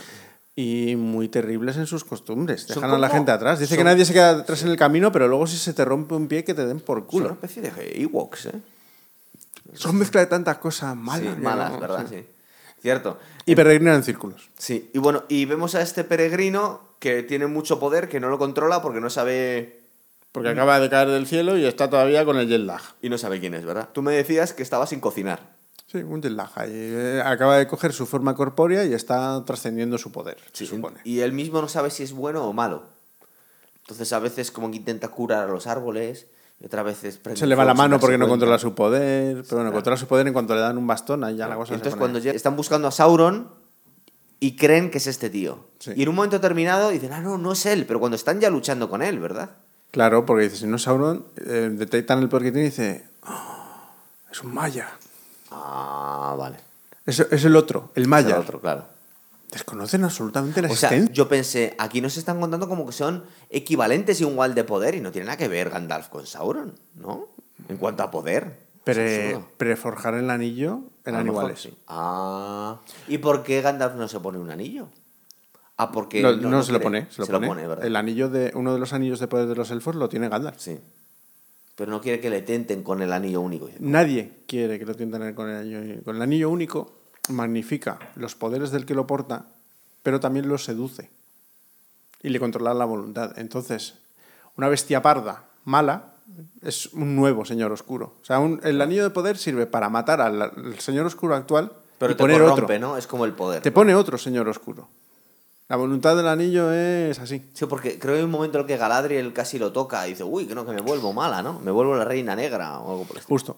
[0.57, 2.65] y muy terribles en sus costumbres.
[2.67, 3.59] Dejan a la como- gente atrás.
[3.59, 5.83] Dice son- que nadie se queda atrás en el camino, pero luego si se te
[5.85, 7.29] rompe un pie que te den por Son una culo.
[7.33, 8.51] especie de Ewoks, ¿eh?
[9.73, 11.35] Son mezcla de tantas cosas malas.
[11.35, 12.05] sí, malas, no- ¿verdad?
[12.09, 12.25] Sí.
[12.81, 13.19] Cierto.
[13.45, 14.49] Y peregrinan en círculos.
[14.57, 18.37] Sí, y bueno, y vemos a este peregrino que tiene mucho poder, que no lo
[18.39, 19.81] controla porque no sabe
[20.35, 22.81] Porque acaba de caer del cielo y está todavía con el jet lag.
[23.01, 23.89] y no sabe quién es, ¿verdad?
[23.93, 25.55] Tú me decías que estaba sin cocinar.
[25.87, 26.49] Sí, un jet lag.
[26.55, 26.69] ahí.
[26.73, 30.99] Eh, acaba de coger su forma corpórea y está trascendiendo su poder, se supone.
[31.03, 32.83] Y él mismo no sabe si es bueno o malo.
[33.81, 36.27] Entonces a veces como que intenta curar a los árboles
[36.59, 37.19] y otras veces...
[37.35, 39.43] Se le va la mano porque no controla su poder.
[39.43, 41.69] Pero bueno, controla su poder en cuanto le dan un bastón, ahí ya la cosa
[41.69, 43.49] se Entonces pone- cuando llega- están buscando a Sauron
[44.39, 45.67] y creen que es este tío.
[45.79, 45.91] Sí.
[45.95, 48.49] Y en un momento determinado dicen, ah, no, no es él, pero cuando están ya
[48.49, 49.51] luchando con él, ¿verdad?
[49.95, 53.05] Claro, porque dice, si no es Sauron, eh, detectan el poder que tiene y dice,
[53.23, 53.93] "Ah,
[54.29, 54.89] es un maya.
[55.51, 56.57] Ah, vale.
[57.05, 58.35] Es, es el otro, el Es maya.
[58.35, 58.87] el otro, claro.
[59.53, 61.13] Desconocen absolutamente la O sea, existencia.
[61.15, 65.13] yo pensé, aquí nos están contando como que son equivalentes igual de poder y no
[65.13, 67.29] tiene nada que ver Gandalf con Sauron, ¿no?
[67.69, 68.59] En cuanto a poder.
[68.79, 69.47] Es Pre, absurdo.
[69.57, 71.61] preforjar el anillo A eran lo mejor iguales.
[71.61, 71.77] sí.
[71.87, 72.79] Ah.
[73.07, 74.89] ¿Y por qué Gandalf no se pone un anillo?
[75.77, 76.21] Ah, porque.
[76.21, 77.67] No, se lo pone, se lo pone.
[77.67, 77.85] ¿verdad?
[77.85, 80.57] el anillo de uno de los anillos de poder de los elfos lo tiene Gandalf.
[80.59, 80.79] Sí.
[81.75, 83.69] Pero no quiere que le tenten con el anillo único.
[83.79, 86.93] Nadie quiere que lo tienten con el anillo, con el anillo único.
[87.29, 89.47] magnifica los poderes del que lo porta,
[90.03, 91.09] pero también lo seduce
[92.21, 93.37] y le controla la voluntad.
[93.37, 93.95] Entonces,
[94.57, 96.13] una bestia parda, mala,
[96.61, 98.13] es un nuevo señor oscuro.
[98.21, 101.71] O sea, un- el anillo de poder sirve para matar al, al señor oscuro actual
[101.97, 102.79] Pero y te poner corrompe, otro.
[102.79, 102.97] ¿no?
[102.97, 103.61] Es como el poder.
[103.61, 104.87] Te pone otro señor oscuro.
[105.67, 107.43] La voluntad del anillo es así.
[107.53, 110.11] Sí, porque creo que hay un momento en el que Galadriel casi lo toca y
[110.11, 111.59] dice, uy, que no, que me vuelvo mala, ¿no?
[111.59, 113.33] Me vuelvo la reina negra o algo por el estilo.
[113.35, 113.57] Justo.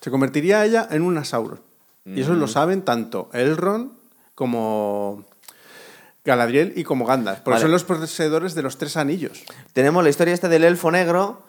[0.00, 1.60] Se convertiría ella en un Sauron.
[2.04, 3.90] Y eso lo saben tanto Elrond
[4.36, 5.24] como
[6.24, 7.40] Galadriel y como Gandalf.
[7.40, 7.62] Porque Vale.
[7.62, 9.42] son los poseedores de los tres anillos.
[9.74, 11.42] Tenemos la historia esta del elfo negro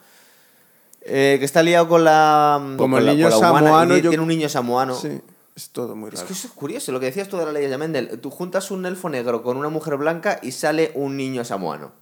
[1.02, 2.56] eh, que está liado con la.
[2.76, 4.48] Como con el la- niño con la humana, y samoano, tiene- yo- Tiene un niño
[4.50, 4.94] samoano.
[4.96, 5.20] Sí,
[5.60, 6.26] es todo muy Es raro.
[6.26, 8.18] que eso es curioso, lo que decías tú de la ley de Mendel.
[8.20, 11.92] Tú juntas un elfo negro con una mujer blanca y sale un niño samoano.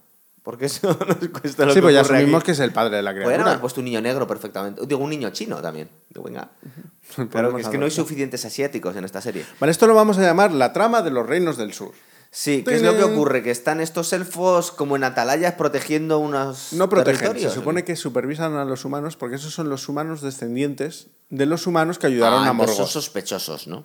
[0.43, 2.45] Porque eso nos cuesta lo Sí, que pues ya asumimos aquí.
[2.47, 3.49] que es el padre de la Podrían criatura.
[3.51, 4.81] haber puesto un niño negro perfectamente.
[4.87, 5.89] Digo, un niño chino también.
[6.09, 6.49] Digo, venga.
[7.31, 9.43] Claro, que es que no hay suficientes asiáticos en esta serie.
[9.59, 11.91] Vale, esto lo vamos a llamar la trama de los reinos del sur.
[12.31, 13.41] Sí, ¿qué es lo que ocurre?
[13.41, 18.53] Que están estos elfos como en atalayas protegiendo unos No protegen, se supone que supervisan
[18.55, 22.49] a los humanos porque esos son los humanos descendientes de los humanos que ayudaron Ah,
[22.49, 22.75] a Morgoth.
[22.75, 23.83] son sospechosos, ¿no?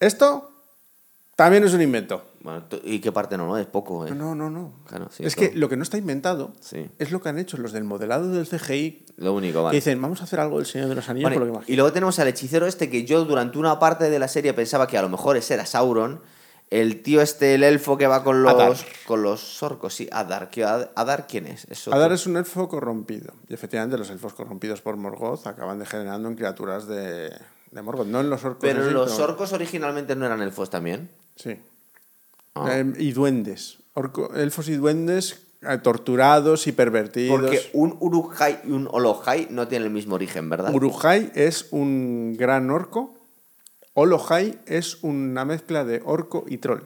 [0.00, 0.50] Esto
[1.36, 2.24] también es un invento.
[2.40, 3.46] Bueno, ¿y qué parte no?
[3.46, 3.58] no?
[3.58, 4.10] Es poco, ¿eh?
[4.12, 4.74] No, no, no.
[4.86, 6.88] Claro, sí, es que lo que no está inventado Sí.
[6.98, 9.76] es lo que han hecho los del modelado del CGI Lo único, que vale.
[9.76, 11.68] dicen, vamos a hacer algo del Señor de los Anillos Vale, por lo que más.
[11.68, 14.86] y luego tenemos al hechicero este que yo durante una parte de la serie pensaba
[14.86, 16.20] que a lo mejor ese era Sauron.
[16.70, 18.76] El tío este, el elfo que va con los, Adar.
[19.06, 20.50] con los orcos, sí, Adar.
[20.50, 21.66] ¿Qué- Ad- ¿Adar quién es?
[21.88, 23.32] Adar es un elfo corrompido.
[23.48, 27.30] Y efectivamente los elfos corrompidos por Morgoth acaban degenerando en criaturas de,
[27.70, 28.06] de Morgoth.
[28.08, 28.60] No en los orcos.
[28.62, 31.10] Pero los orcos originalmente no eran elfos también.
[31.36, 31.56] Sí.
[32.54, 32.66] Ah.
[32.78, 33.78] Eh, y duendes.
[33.94, 37.38] Orco- elfos y duendes eh, torturados y pervertidos.
[37.40, 40.74] Porque un Uruk-hai y un Olohai no tienen el mismo origen, ¿verdad?
[40.74, 43.14] Urujai es un gran orco.
[43.94, 46.82] Olohai es una mezcla de orco y troll.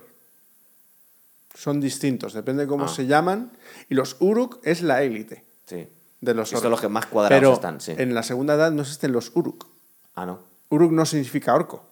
[1.54, 2.88] Son distintos, depende de cómo Ah.
[2.88, 3.50] se llaman.
[3.88, 5.88] Y los Uruk es la élite sí.
[6.20, 6.70] de los Y son orcos.
[6.70, 7.94] los que más cuadrados Pero están, sí.
[7.96, 9.66] en la segunda edad no existen los Uruk.
[10.14, 10.38] Ah, no.
[10.70, 11.82] Uruk no significa orco.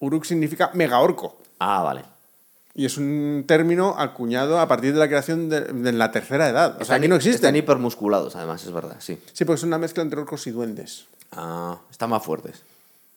[0.00, 1.38] Uruk significa mega orco.
[1.58, 2.04] Ah, vale.
[2.74, 6.80] Y es un término acuñado a partir de la creación de, de la tercera edad.
[6.80, 7.36] O sea, aquí no existen.
[7.36, 9.18] Están hipermusculados, además, es verdad, sí.
[9.32, 11.06] Sí, porque es una mezcla entre orcos y duendes.
[11.32, 12.62] Ah, están más fuertes.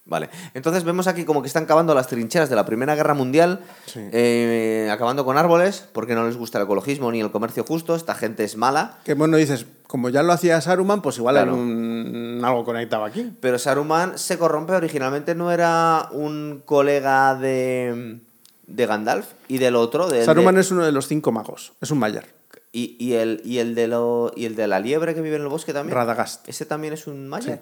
[0.07, 0.29] Vale.
[0.53, 4.01] Entonces vemos aquí como que están cavando las trincheras de la Primera Guerra Mundial, Sí.
[4.11, 7.95] eh, acabando con árboles, porque no les gusta el ecologismo ni el comercio justo.
[7.95, 8.99] Esta gente es mala.
[9.03, 11.53] Que bueno, dices, como ya lo hacía Saruman, pues igual Claro.
[11.53, 13.33] hay un, algo conectado aquí.
[13.39, 14.73] Pero Saruman se corrompe.
[14.73, 18.19] Originalmente no era un colega de,
[18.67, 20.07] de Gandalf y del otro.
[20.07, 22.25] del Saruman de- es uno de los cinco magos, es un Mayar.
[22.71, 25.41] y, y el, y, el de lo, y el de la liebre que vive en
[25.41, 25.95] el bosque también.
[25.95, 26.47] Radagast.
[26.47, 27.61] Ese también es un maya.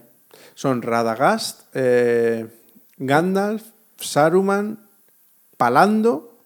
[0.56, 2.48] Son Radagast, eh,
[2.98, 3.64] Gandalf,
[3.98, 4.80] Saruman,
[5.58, 6.38] Palando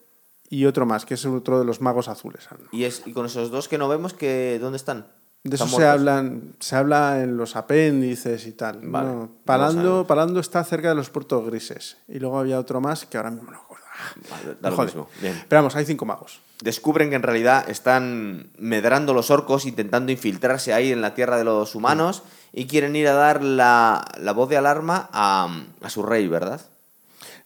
[0.50, 2.48] y otro más, que es otro de los magos azules.
[2.72, 5.08] Y, es, y con esos dos que no vemos, que, ¿dónde están?
[5.44, 8.80] De eso ¿Están se, hablan, se habla en los apéndices y tal.
[8.84, 10.06] Vale, No, Palando.
[10.08, 11.98] Palando está cerca de los puertos grises.
[12.08, 13.86] Y luego había otro más que ahora mismo no me acuerdo.
[14.00, 14.94] Ah, Vale, da lo Joder.
[14.94, 15.10] mismo.
[15.22, 15.44] Bien.
[15.48, 16.42] Pero vamos, hay cinco magos.
[16.62, 21.44] descubren que en realidad están medrando los orcos, intentando infiltrarse ahí en la tierra de
[21.46, 22.24] los humanos
[22.54, 25.48] y quieren ir a dar la, la voz de alarma a,
[25.82, 26.62] a su rey, ¿verdad?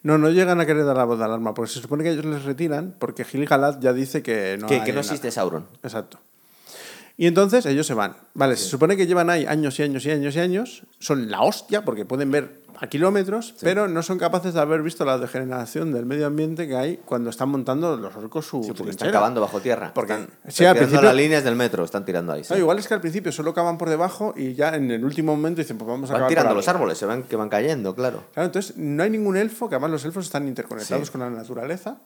[0.03, 2.25] No, no llegan a querer dar la voz de alarma, porque se supone que ellos
[2.25, 5.67] les retiran, porque Gil-galad ya dice que no que, hay que no existe Sauron.
[5.83, 6.17] Exacto.
[7.17, 8.15] Y entonces ellos se van.
[8.33, 10.83] Vale, se supone que llevan ahí años y años y años y años.
[10.99, 15.05] Son la hostia porque pueden ver a kilómetros, pero no son capaces de haber visto
[15.05, 18.89] la degeneración del medio ambiente que hay cuando están montando los orcos su Sí, porque
[18.89, 19.91] están cavando bajo tierra.
[19.93, 22.41] Porque- están, sí, están tirando las líneas del metro, están tirando ahí.
[22.49, 25.35] No, igual es que al principio solo cavan por debajo y ya en el último
[25.35, 27.93] momento dicen, pues vamos a Van cavar tirando los árboles, se ven que van cayendo,
[27.93, 28.23] claro.
[28.33, 31.99] Claro, entonces no hay ningún elfo, que además los elfos están interconectados con la naturaleza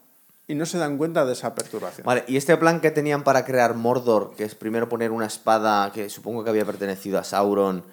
[0.47, 2.05] y no se dan cuenta de esa perturbación.
[2.05, 5.91] Vale, y este plan que tenían para crear Mordor, que es primero poner una espada
[5.91, 7.83] que supongo que había pertenecido a Sauron,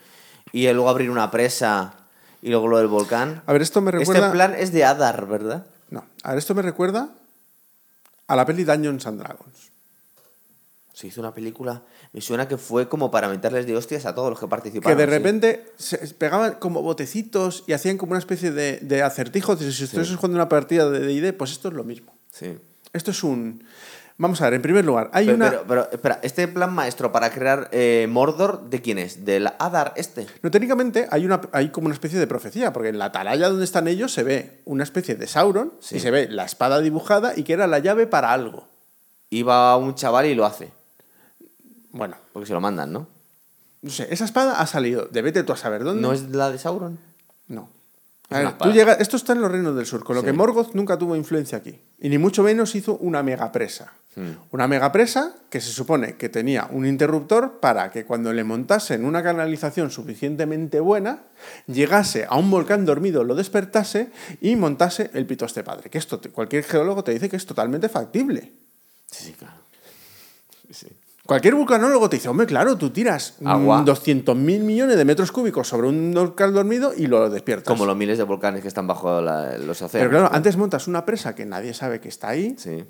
[0.53, 1.94] y luego abrir una presa,
[2.42, 3.42] y luego lo del volcán.
[3.46, 4.26] A ver, esto me recuerda...
[4.26, 5.66] Este plan es de Adar, ¿verdad?
[5.90, 7.11] No, a ver, esto me recuerda
[8.26, 9.70] a la peli Dungeons and Dragons.
[10.92, 11.82] Se hizo una película,
[12.12, 14.96] me suena que fue como para meterles de hostias a todos los que participaron.
[14.96, 15.18] Que de sí.
[15.18, 19.59] repente se pegaban como botecitos y hacían como una especie de, de acertijos.
[19.59, 22.11] Si estuvieses jugando una partida de D&D, pues esto es lo mismo.
[22.32, 22.58] Sí.
[22.92, 23.62] Esto es un...
[24.18, 25.50] Vamos a ver, en primer lugar, hay Pero, una...
[25.50, 29.24] pero, pero, espera, ¿este plan maestro para crear eh, Mordor, ¿de quién es?
[29.24, 30.26] ¿Del Adar este?
[30.42, 33.64] No, técnicamente hay, una, hay como una especie de profecía, porque en la atalaya donde
[33.64, 35.96] están ellos se ve una especie de Sauron Sí.
[35.96, 38.68] y se ve la espada dibujada y que era la llave para algo.
[39.30, 40.70] Iba un chaval y lo hace,
[41.90, 43.08] Bueno, porque se lo mandan, ¿no?
[43.80, 46.02] no sé, esa espada ha salido de vete tú a saber dónde.
[46.02, 46.98] ¿No es la de Sauron?
[47.48, 47.68] No.
[48.34, 48.72] A ver, Una tú espada.
[48.74, 50.26] llegas, esto está en los reinos del sur, con lo Sí.
[50.26, 51.78] que Morgoth nunca tuvo influencia aquí.
[52.00, 53.92] Y ni mucho menos hizo una megapresa.
[54.14, 54.32] Hmm.
[54.50, 59.22] Una megapresa que se supone que tenía un interruptor para que cuando le montasen una
[59.22, 61.20] canalización suficientemente buena,
[61.66, 64.10] llegase a un volcán dormido, lo despertase
[64.42, 65.88] y montase el pitoste padre.
[65.88, 68.52] Que esto, cualquier geólogo te dice que es totalmente factible.
[69.10, 69.54] Sí, sí, claro.
[70.70, 70.88] Sí.
[71.24, 73.82] Cualquier vulcanólogo te dice, hombre, claro, tú tiras Agua.
[73.82, 77.68] 200 mil millones de metros cúbicos sobre un volcán dormido y lo despiertas.
[77.68, 80.08] Como los miles de volcanes que están bajo la- los océanos.
[80.08, 82.84] Pero claro, antes montas una presa que nadie sabe que está ahí, Sí.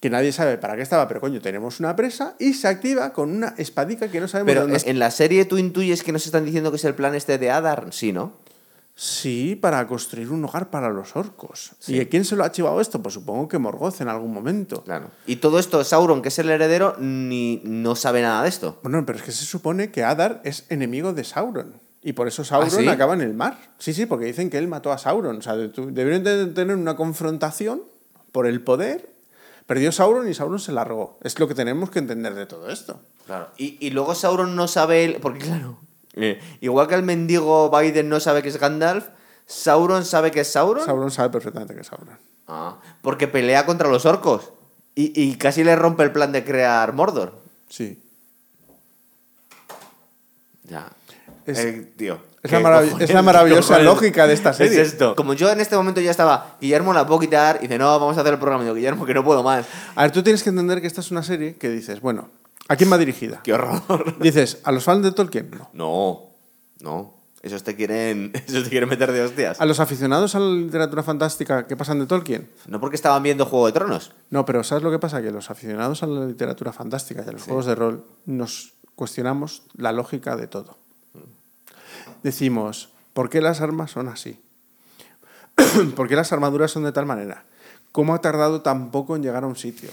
[0.00, 3.30] que nadie sabe para qué estaba, pero coño, tenemos una presa y se activa con
[3.30, 6.24] una espadica que no sabemos Pero dónde es- en la serie tú intuyes que nos
[6.24, 8.32] están diciendo que es el plan este de Adar, sí, ¿no?
[8.96, 11.72] Sí, para construir un hogar para los orcos.
[11.80, 11.98] Sí.
[12.00, 13.02] ¿Y quién se lo ha chivado esto?
[13.02, 14.84] Pues supongo que Morgoth en algún momento.
[14.84, 15.10] Claro.
[15.26, 18.78] Y todo esto, Sauron, que es el heredero, ni no sabe nada de esto.
[18.84, 21.74] Bueno, pero es que se supone que Adar es enemigo de Sauron.
[22.02, 22.86] Y por eso Sauron ¿Ah, sí?
[22.88, 23.58] acaba en el mar.
[23.78, 25.38] Sí, sí, porque dicen que él mató a Sauron.
[25.38, 27.82] O sea, de- tu- deberían de tener una confrontación
[28.30, 29.12] por el poder.
[29.66, 31.18] Perdió Sauron y Sauron se largó.
[31.22, 33.00] Es lo que tenemos que entender de todo esto.
[33.26, 33.48] Claro.
[33.56, 35.80] Y, y luego Sauron no sabe, el- porque claro,
[36.16, 39.06] eh, igual que el mendigo Biden no sabe que es Gandalf,
[39.46, 40.84] Sauron sabe que es Sauron.
[40.84, 42.16] Sauron sabe perfectamente que es Sauron.
[42.48, 44.50] Ah, porque pelea contra los orcos.
[44.94, 47.34] Y, y casi le rompe el plan de crear Mordor.
[47.68, 47.98] Sí.
[50.64, 50.88] Ya.
[51.46, 52.18] Es- Eh, tío.
[52.42, 54.80] es ¿qué la marav- cojones- es la maravillosa lógica de esta serie.
[54.80, 55.14] Es esto.
[55.16, 58.16] Como yo en este momento ya estaba, Guillermo la puedo quitar, y dice, no, vamos
[58.16, 58.64] a hacer el programa.
[58.64, 59.66] Y Guillermo, que no puedo más.
[59.94, 62.28] A ver, tú tienes que entender que esta es una serie que dices, bueno,
[62.68, 63.40] ¿a quién va dirigida?
[63.42, 64.18] Qué horror.
[64.20, 65.50] Dices, ¿a los fans de Tolkien?
[65.50, 65.68] No.
[65.72, 66.30] No,
[66.80, 67.14] no.
[67.42, 69.60] Esos te quieren, esos te quieren meter de hostias.
[69.60, 72.50] ¿A los aficionados a la literatura fantástica que pasan de Tolkien?
[72.66, 74.12] No porque estaban viendo Juego de Tronos.
[74.30, 75.20] No, pero ¿sabes lo que pasa?
[75.20, 79.62] Que los aficionados a la literatura fantástica y a los juegos de rol nos cuestionamos
[79.76, 80.78] la lógica de todo.
[82.22, 84.40] Decimos, ¿por qué las armas son así?
[85.96, 87.44] ¿Por qué las armaduras son de tal manera?
[87.92, 89.90] ¿Cómo ha tardado tan poco en llegar a un sitio?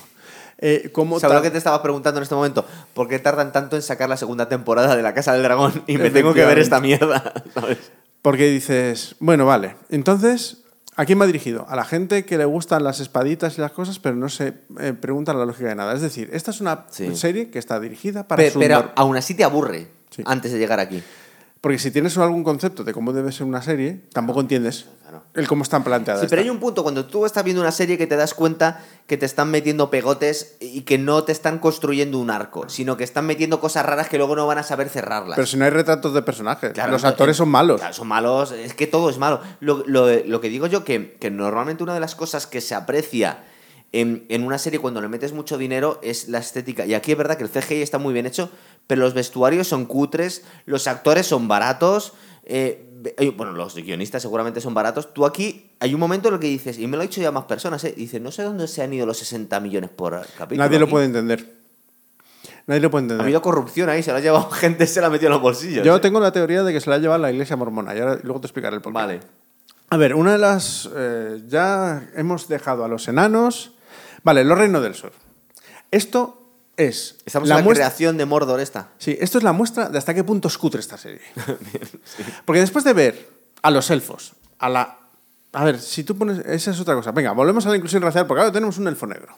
[0.61, 2.65] Eh, ¿cómo ¿Sabes lo que te estaba preguntando en este momento?
[2.93, 5.83] ¿Por qué tardan tanto en sacar la segunda temporada de La Casa del Dragón?
[5.87, 7.33] Y me tengo que ver esta mierda.
[7.53, 7.77] ¿sabes?
[8.21, 10.59] Porque dices, bueno, vale, entonces,
[10.95, 11.65] ¿a quién va dirigido?
[11.67, 14.93] A la gente que le gustan las espaditas y las cosas, pero no se eh,
[14.93, 15.93] pregunta la lógica de nada.
[15.95, 17.15] Es decir, esta es una Sí.
[17.15, 20.21] serie que está dirigida para Pe- su Pero, aún así te aburre Sí.
[20.27, 21.01] antes de llegar aquí.
[21.61, 24.87] Porque si tienes algún concepto de cómo debe ser una serie, tampoco entiendes
[25.35, 26.21] el cómo están planteadas.
[26.21, 28.83] Sí, pero hay un punto cuando tú estás viendo una serie que te das cuenta
[29.05, 33.03] que te están metiendo pegotes y que no te están construyendo un arco, sino que
[33.03, 35.35] están metiendo cosas raras que luego no van a saber cerrarlas.
[35.35, 37.79] Pero si no hay retratos de personajes, Claro, los no, actores son malos.
[37.79, 39.41] Claro, son malos, es que todo es malo.
[39.59, 42.73] Lo, lo- lo que digo yo que, que normalmente una de las cosas que se
[42.73, 43.43] aprecia
[43.91, 46.85] en, en una serie cuando le metes mucho dinero es la estética.
[46.85, 48.49] Y aquí es verdad que el CGI está muy bien hecho,
[48.91, 52.11] pero los vestuarios son cutres, los actores son baratos.
[52.43, 55.13] eh, eh, bueno, los guionistas seguramente son baratos.
[55.13, 57.31] Tú aquí hay un momento en el que dices, y me lo han dicho ya
[57.31, 57.93] más personas, ¿eh?
[57.95, 60.61] dices, no sé dónde se han ido los 60 millones por capítulo.
[60.65, 61.53] Nadie lo puede entender.
[62.67, 63.23] Nadie lo puede Ha entender.
[63.23, 65.85] habido corrupción ahí, se lo ha llevado gente, se la ha metido en los bolsillos.
[65.85, 65.99] Yo ¿eh?
[66.01, 68.41] tengo la teoría de que se la ha llevado la iglesia mormona y ahora, luego
[68.41, 68.95] te explicaré el porqué.
[68.95, 69.19] Vale.
[69.89, 70.89] A ver, una de las.
[70.93, 73.71] eh, ya hemos dejado a los enanos.
[74.23, 75.13] Vale, los reinos del sur.
[75.91, 76.40] Esto
[76.77, 77.17] es.
[77.25, 78.89] Estamos la en la muestra- creación de Mordor esta.
[78.97, 81.21] Sí, esto es la muestra de hasta qué punto es cutre esta serie.
[82.45, 83.29] Porque después de ver
[83.61, 84.97] a los elfos, a la.
[85.53, 86.39] A ver, si tú pones.
[86.45, 87.11] Esa es otra cosa.
[87.11, 89.35] Venga, volvemos a la inclusión racial, porque ahora tenemos un elfo negro.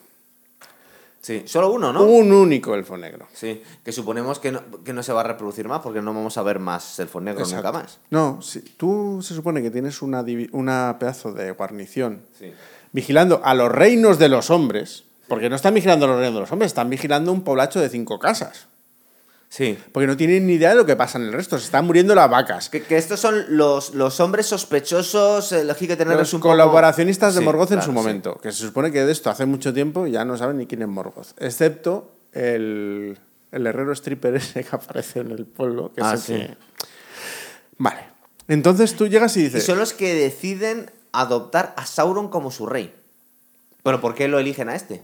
[1.22, 2.04] Sí, solo uno, ¿no?
[2.04, 3.28] Un único elfo negro.
[3.34, 6.38] Sí, que suponemos que no, que no se va a reproducir más porque no vamos
[6.38, 7.70] a ver más elfos negros Exacto.
[7.72, 8.00] nunca más.
[8.10, 12.52] No, si tú se supone que tienes una, una pedazo de guarnición Sí.
[12.92, 16.51] vigilando a los reinos de los hombres, porque no están vigilando los reinos de los
[16.51, 18.67] hombres, están vigilando un poblacho de cinco casas.
[19.49, 19.78] Sí.
[19.91, 22.15] Porque no tienen ni idea de lo que pasa en el resto, se están muriendo
[22.15, 22.69] las vacas.
[22.69, 27.36] Que, que estos son los, los hombres sospechosos, eh, los que Los un poco- colaboracionistas
[27.36, 27.93] de Sí, Morgoth en claro, su sí.
[27.95, 30.82] momento, que se supone que de esto hace mucho tiempo ya no saben ni quién
[30.82, 33.19] es Morgoth, excepto el,
[33.51, 35.91] el herrero stripper ese que aparece en el pueblo.
[35.95, 36.47] Que Ah, es el sí.
[36.47, 36.57] que-
[37.78, 38.01] Vale.
[38.47, 39.66] Entonces tú llegas y Y dices...
[39.66, 42.91] son los que deciden adoptar a Sauron como su rey.
[43.83, 45.04] Pero ¿por qué lo eligen a este?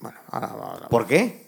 [0.00, 1.46] Bueno, ahora, ahora- ¿Por qué?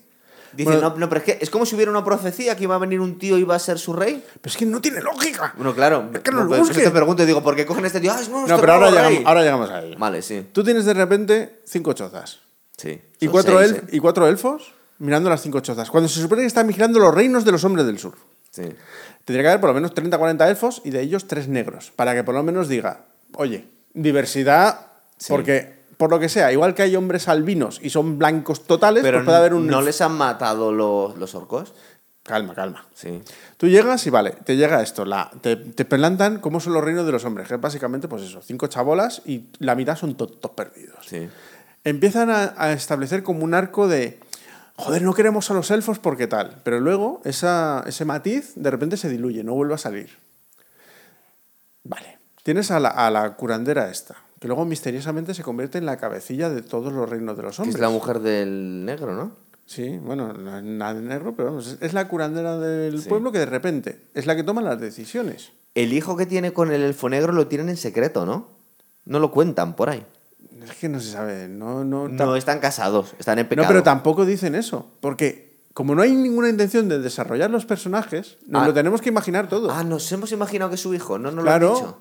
[0.53, 2.75] Dicen, Bueno- no, no, pero es que es como si hubiera una profecía que iba
[2.75, 4.25] a venir un tío y iba a ser su rey.
[4.41, 5.53] Pero es que no tiene lógica.
[5.57, 6.09] Bueno, claro.
[6.15, 6.83] Es que no lo pues, busque.
[6.83, 8.13] te pregunto y digo, ¿por qué cogen este tío?
[8.13, 9.99] Ah, es No, pero ahora llegamos, ahora llegamos a ello.
[9.99, 10.47] Vale, sí.
[10.53, 12.39] Tú tienes de repente cinco chozas
[12.79, 12.99] sí.
[13.21, 13.89] y cuatro, seis, elf- ¿eh?
[13.93, 15.91] y cuatro elfos mirando las cinco chozas.
[15.91, 18.15] Cuando se supone que están vigilando los reinos de los hombres del sur.
[18.51, 18.63] Sí.
[19.27, 21.93] Tendría que haber por lo menos 30 40 elfos y de ellos tres negros.
[21.95, 23.03] Para que por lo menos diga,
[23.35, 24.87] oye, diversidad,
[25.19, 25.27] Sí.
[25.29, 29.19] porque por lo que sea, igual que hay hombres albinos y son blancos totales, Pero
[29.19, 29.67] pues puede haber un.
[29.67, 31.75] ¿no les han matado los, los orcos?
[32.23, 32.87] Calma, calma.
[32.95, 33.21] Sí.
[33.57, 37.05] Tú llegas y vale, te llega esto, la, te, te plantan cómo son los reinos
[37.05, 40.51] de los hombres, que es básicamente pues eso, cinco chabolas y la mitad son todos
[40.53, 41.05] perdidos.
[41.07, 41.29] Sí.
[41.85, 44.21] Empiezan a, a establecer como un arco de,
[44.77, 48.97] joder, no queremos a los elfos porque tal, pero luego esa, ese matiz de repente
[48.97, 50.11] se diluye, no vuelve a salir.
[51.83, 55.97] Vale, tienes a la, a la curandera esta, que luego misteriosamente se convierte en la
[55.97, 57.75] cabecilla de todos los reinos de los Que hombres.
[57.77, 59.33] es la mujer del negro, ¿no?
[59.67, 63.09] Sí, bueno, no es nada de negro, pero vamos, es- la curandera del Sí.
[63.09, 65.51] pueblo que de repente es la que toma las decisiones.
[65.75, 68.49] El hijo que tiene con el elfo negro lo tienen en secreto, ¿no?
[69.05, 70.05] No lo cuentan por ahí.
[70.63, 73.69] Es que no se sabe, no, no, No están casados, están en No, pecado.
[73.69, 78.63] pero tampoco dicen eso, porque como no hay ninguna intención de desarrollar los personajes, nos
[78.63, 78.67] Ah.
[78.67, 79.71] lo tenemos que imaginar todo.
[79.71, 81.67] Ah, nos hemos imaginado que es su hijo, no nos Claro.
[81.69, 81.99] lo han dicho.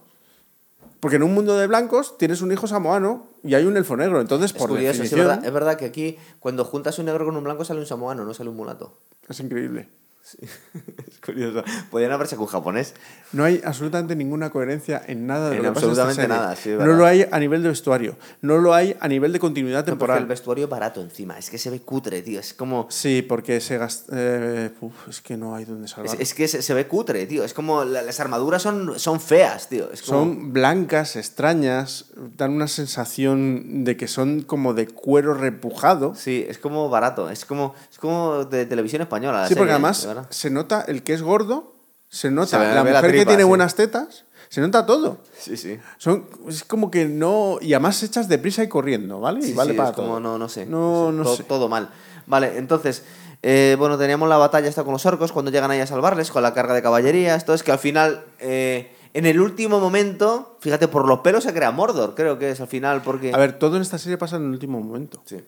[0.99, 4.19] Porque en un mundo de blancos tienes un hijo samoano y hay un elfo negro,
[4.19, 7.05] entonces Es por curioso, sí, es definición verdad, es verdad que aquí cuando juntas un
[7.05, 8.97] negro con un blanco sale un samoano, no sale un mulato.
[9.27, 9.89] es increíble.
[11.07, 11.63] Es curioso.
[11.91, 12.93] Podrían haber sacado un japonés.
[13.33, 16.85] No hay absolutamente ninguna coherencia en nada de En lo que absolutamente nada, sí, no
[16.85, 19.91] lo hay a nivel de vestuario, no lo hay a nivel de continuidad No, porque
[19.99, 20.17] temporal.
[20.19, 21.37] el vestuario es barato encima.
[21.37, 22.39] Es que se ve cutre, tío.
[22.39, 22.87] Es como.
[22.89, 24.13] Sí, porque se gasta...
[24.15, 26.15] eh, uf, es que no hay donde salvar.
[26.19, 27.43] es que se, se ve cutre, tío.
[27.43, 27.83] Es como.
[27.83, 29.91] la- las armaduras son, son feas, tío.
[29.91, 32.05] Es como- Son blancas, extrañas,
[32.37, 36.15] dan una sensación de que son como de cuero repujado.
[36.15, 37.29] Sí, es como barato.
[37.29, 39.41] Es como, es como de televisión española.
[39.41, 39.75] la Sí, porque serie, ¿eh?
[39.75, 40.31] además De verdad.
[40.31, 41.75] se nota el que es gordo,
[42.09, 43.47] se nota Se la mujer que tiene sí.
[43.47, 45.19] buenas tetas, se nota todo.
[45.37, 45.79] Sí, sí.
[45.97, 47.57] Son, es como que no.
[47.61, 49.41] Y además echas deprisa y corriendo, ¿vale?
[49.41, 50.19] Sí, y vale sí, para es como, todo.
[50.19, 50.65] no, no sé.
[50.65, 51.43] No, no todo, sé.
[51.43, 51.89] todo mal.
[52.27, 53.03] Vale, entonces,
[53.43, 56.43] eh, bueno, teníamos la batalla esta con los orcos cuando llegan ahí a salvarles, con
[56.43, 57.35] la carga de caballería.
[57.35, 61.53] Esto es que al final, eh, en el último momento, fíjate, por los pelos se
[61.53, 63.33] crea Mordor, creo que es al final, porque.
[63.33, 65.21] A ver, todo en esta serie pasa en el último momento.
[65.25, 65.43] Sí.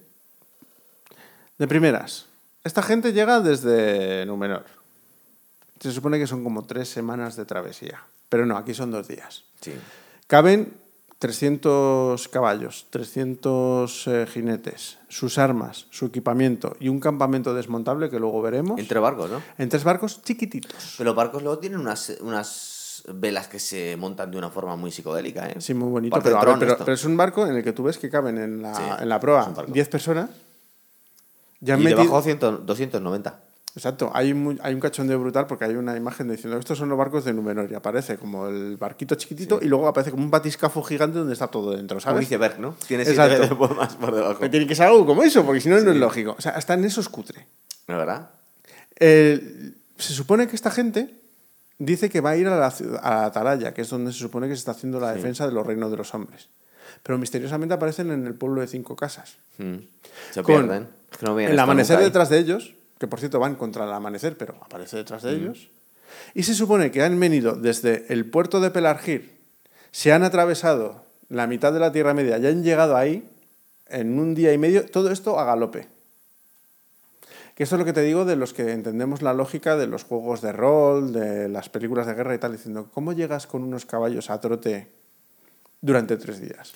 [1.57, 2.25] De primeras,
[2.63, 4.65] esta gente llega desde Númenor.
[5.79, 8.01] Se supone que son como tres semanas de travesía.
[8.27, 9.45] Pero no, aquí son dos días.
[9.61, 9.73] Sí.
[10.27, 10.73] Caben
[11.19, 18.41] 300 caballos, 300 eh, jinetes, sus armas, su equipamiento y un campamento desmontable que luego
[18.41, 19.41] veremos Entre barcos, ¿no?
[19.57, 20.95] en tres barcos chiquititos.
[20.97, 24.91] Pero los barcos luego tienen unas, unas velas que se montan de una forma muy
[24.91, 25.55] psicodélica, ¿eh?
[25.59, 26.17] Sí, muy bonito.
[26.21, 28.61] Pero, ver, pero- pero es un barco en el que tú ves que caben en
[28.61, 29.71] la, Sí, en la proa un barco.
[29.71, 30.29] 10 personas.
[31.61, 33.39] Ya y metido- debajo 100 290.
[33.75, 36.97] Exacto, hay, mu- hay un cachondeo brutal porque hay una imagen diciendo estos son los
[36.97, 40.81] barcos de Númenor y aparece como el barquito chiquitito y luego aparece como un batiscafo
[40.81, 42.23] gigante donde está todo dentro, Un ¿sabes?
[42.23, 42.75] iceberg, ¿no?
[42.87, 43.55] Tiene Exacto.
[43.75, 44.39] más por debajo.
[44.39, 46.35] Que tiene que ser algo como eso, porque si no, no es lógico.
[46.37, 47.45] O sea, hasta en eso es cutre.
[47.87, 48.29] ¿No es verdad?
[48.99, 51.15] Eh, se supone que esta gente
[51.77, 54.19] dice que va a ir a la, ciudad- a la Atalaya, que es donde se
[54.19, 56.49] supone que se está haciendo la defensa de los reinos de los hombres.
[57.03, 59.37] Pero misteriosamente aparecen en el pueblo de cinco casas.
[59.57, 59.75] Mm.
[60.31, 60.87] Se pierden.
[61.11, 63.91] Es que no veían el amanecer detrás de ellos, que por cierto van contra el
[63.91, 65.27] amanecer, pero aparece detrás Mm.
[65.27, 65.69] de ellos.
[66.33, 69.37] Y se supone que han venido desde el puerto de Pelargir,
[69.91, 73.29] se han atravesado la mitad de la Tierra Media, ya han llegado ahí
[73.87, 75.87] en un día y medio, todo esto a galope.
[77.55, 80.03] Que esto es lo que te digo de los que entendemos la lógica de los
[80.05, 83.85] juegos de rol, de las películas de guerra y tal, diciendo, ¿cómo llegas con unos
[83.85, 84.87] caballos a trote
[85.81, 86.73] durante tres días?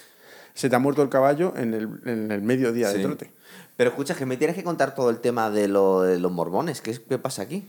[0.53, 3.01] Se te ha muerto el caballo en el, en el mediodía de Sí.
[3.03, 3.31] trote.
[3.75, 6.79] Pero escucha, que me tienes que contar todo el tema de, lo- de los mormones.
[6.81, 7.67] ¿Qué, qué pasa aquí?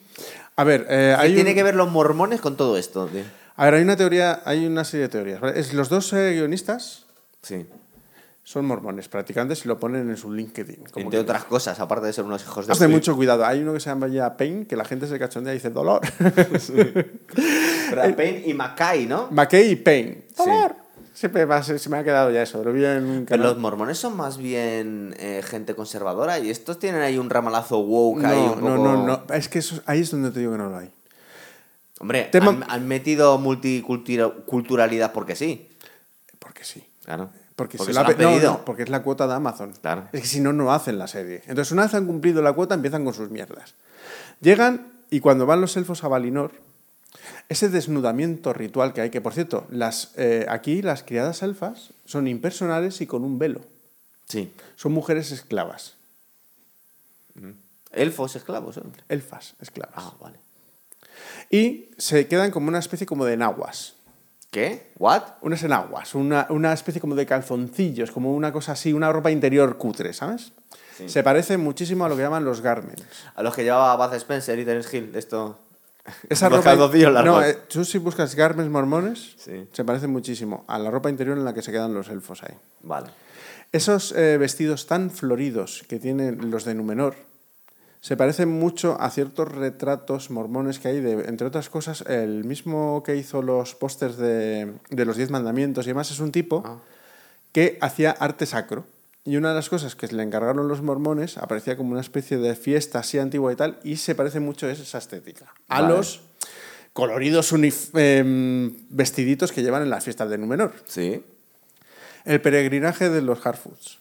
[0.56, 3.06] A ver, eh, ¿Qué hay, tiene un- que ver los mormones con todo esto?
[3.06, 3.22] tío?
[3.56, 5.40] a ver, hay una teoría, hay una serie de teorías.
[5.40, 5.58] ¿vale?
[5.58, 7.06] Es, los dos eh, guionistas
[7.40, 7.64] Sí.
[8.42, 10.84] son mormones, practicantes, y lo ponen en su LinkedIn.
[10.92, 12.74] como Entre que- otras cosas, aparte de ser unos hijos de...
[12.74, 12.88] De Phil.
[12.88, 13.46] mucho cuidado.
[13.46, 16.02] Hay uno que se llama ya Pain, que la gente se cachondea y dice dolor.
[17.90, 19.28] Brad Payne y Mackay, ¿no?
[19.30, 20.24] McKay y Pain.
[20.36, 20.50] Sí.
[21.14, 22.62] Siempre va- se, me ha quedado ya eso.
[22.64, 26.78] Lo vi en un Pero los mormones son más bien eh, gente conservadora y estos
[26.78, 28.68] tienen ahí un ramalazo woke ahí No, un poco...
[28.68, 29.34] no, no, no.
[29.34, 30.90] Es que eso, ahí es donde te digo que no lo hay.
[32.00, 35.68] Hombre, Tema- han, han metido multiculturalidad porque sí.
[36.38, 36.84] Porque sí.
[37.04, 37.30] Claro.
[37.56, 38.52] Porque, Porque se lo no, pedido.
[38.54, 39.72] no, porque es la cuota de Amazon.
[39.80, 40.08] Claro.
[40.12, 41.42] Es que si no, no hacen la serie.
[41.46, 43.74] Entonces, una vez han cumplido la cuota, empiezan con sus mierdas.
[44.40, 46.50] Llegan y cuando van los elfos a Valinor,
[47.48, 52.26] ese desnudamiento ritual que hay, que por cierto, las, eh, aquí las criadas elfas son
[52.26, 53.60] impersonales y con un velo.
[54.28, 54.52] Sí.
[54.76, 55.94] Son mujeres esclavas.
[57.92, 58.78] Elfos esclavos.
[58.78, 58.82] ¿eh?
[59.08, 59.94] Elfas esclavas.
[59.96, 60.38] Ah, vale.
[61.50, 63.94] Y se quedan como una especie como de enaguas.
[64.50, 64.92] ¿Qué?
[64.98, 65.22] ¿What?
[65.40, 69.78] Unas enaguas, una, una especie como de calzoncillos, como una cosa así, una ropa interior
[69.78, 70.52] cutre, ¿sabes?
[70.96, 71.08] Sí.
[71.08, 73.04] Se parece muchísimo a lo que llaman los garments.
[73.34, 75.58] A los que llevaba Baz Spencer y Terence Hill, de esto...
[76.28, 76.74] Esa ropa.
[76.74, 77.24] largos.
[77.24, 79.66] No, eh, tú si buscas garments mormones, Sí.
[79.72, 82.54] se parece muchísimo a la ropa interior en la que se quedan los elfos ahí.
[82.82, 83.08] Vale.
[83.72, 87.14] Esos eh, vestidos tan floridos que tienen los de Númenor
[88.00, 93.02] se parece mucho a ciertos retratos mormones que hay, de, entre otras cosas, el mismo
[93.02, 96.76] que hizo los pósters de, de los Diez Mandamientos y demás, es un tipo Ah.
[97.52, 98.84] que hacía arte sacro.
[99.24, 102.54] Y una de las cosas que le encargaron los mormones aparecía como una especie de
[102.56, 105.46] fiesta así antigua y tal, y se parece mucho a esa estética.
[105.68, 105.94] A Vale.
[105.96, 106.20] los
[106.92, 110.74] coloridos unif- em, vestiditos que llevan en las fiestas de Númenor.
[110.86, 111.24] Sí.
[112.26, 113.98] El peregrinaje de los Harfoots.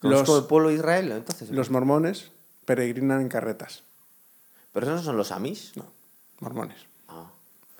[0.00, 1.50] Conozco el Los, pueblo de Israel, entonces.
[1.50, 2.32] los mormones
[2.64, 3.84] peregrinan en carretas.
[4.72, 5.72] Pero esos no son los Amish.
[5.76, 5.86] No,
[6.40, 6.78] mormones.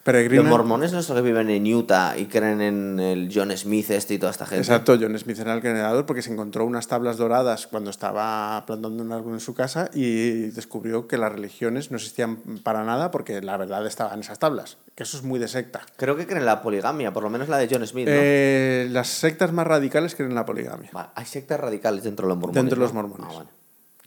[0.05, 3.89] Los mormones no son los que viven en Utah y creen en el John Smith
[3.91, 4.62] este y toda esta gente.
[4.62, 9.03] Exacto, John Smith era el creador porque se encontró unas tablas doradas cuando estaba plantando
[9.05, 13.41] un árbol en su casa y descubrió que las religiones no existían para nada porque
[13.43, 14.77] la verdad estaba en esas tablas.
[14.97, 15.83] Que eso es muy de secta.
[15.97, 18.12] Creo que creen en la poligamia, por lo menos la de John Smith, ¿no?
[18.15, 20.91] Eh, las sectas más radicales creen en la poligamia.
[20.93, 22.61] Vale, Hay sectas radicales dentro de los mormones.
[22.61, 23.27] Dentro de los mormones.
[23.31, 23.49] Ah, vale.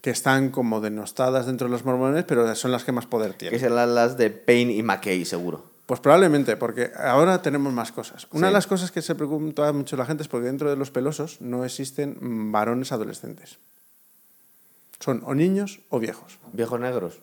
[0.02, 3.38] Que están como denostadas dentro de los mormones, pero son las que más poder Que
[3.50, 3.60] tienen.
[3.60, 5.74] serán las de Payne y McKay, seguro.
[5.86, 8.28] Pues probablemente, porque ahora tenemos más cosas.
[8.32, 8.50] Una Sí.
[8.50, 11.42] de las cosas que se pregunta mucho la gente es porque dentro de los pelosos
[11.42, 13.60] no existen mm, varones adolescentes.
[15.00, 16.40] Son o niños o viejos.
[16.54, 17.20] Viejos negros.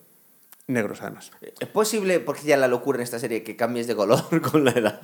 [0.68, 1.32] Negros, además.
[1.58, 4.70] ¿Es posible, porque ya la locura en esta serie, que cambies de color con la
[4.70, 5.00] edad?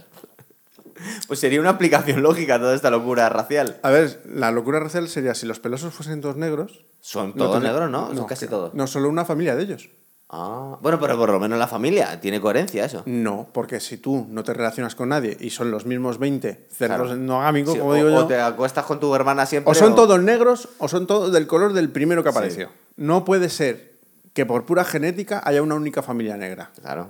[1.27, 3.79] Pues sería una aplicación lógica a toda esta locura racial.
[3.83, 6.85] A ver, la locura racial sería si los pelosos fuesen todos negros.
[7.01, 8.15] Son no todos negros, ¿no?
[8.15, 8.75] Son casi todos.
[8.75, 9.89] No, solo una familia de ellos.
[10.31, 12.21] Ah, bueno, pero por lo menos la familia.
[12.21, 13.03] Tiene coherencia eso.
[13.07, 17.09] No, porque si tú no te relacionas con nadie y son los mismos 20 cerdos
[17.17, 17.55] Claro.
[17.57, 19.71] Sí, como o, digo yo, o te acuestas con tu hermana siempre.
[19.71, 22.37] o son todos negros o son todos del color del primero que Sí.
[22.37, 22.69] apareció.
[22.97, 23.93] No puede ser
[24.35, 26.73] que por pura genética haya una única familia negra.
[26.81, 27.09] Claro.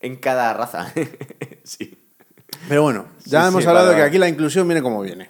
[0.00, 0.90] En cada raza.
[1.64, 1.98] sí.
[2.68, 5.28] Pero bueno, ya Sí, hemos hablado de que aquí la inclusión viene como viene.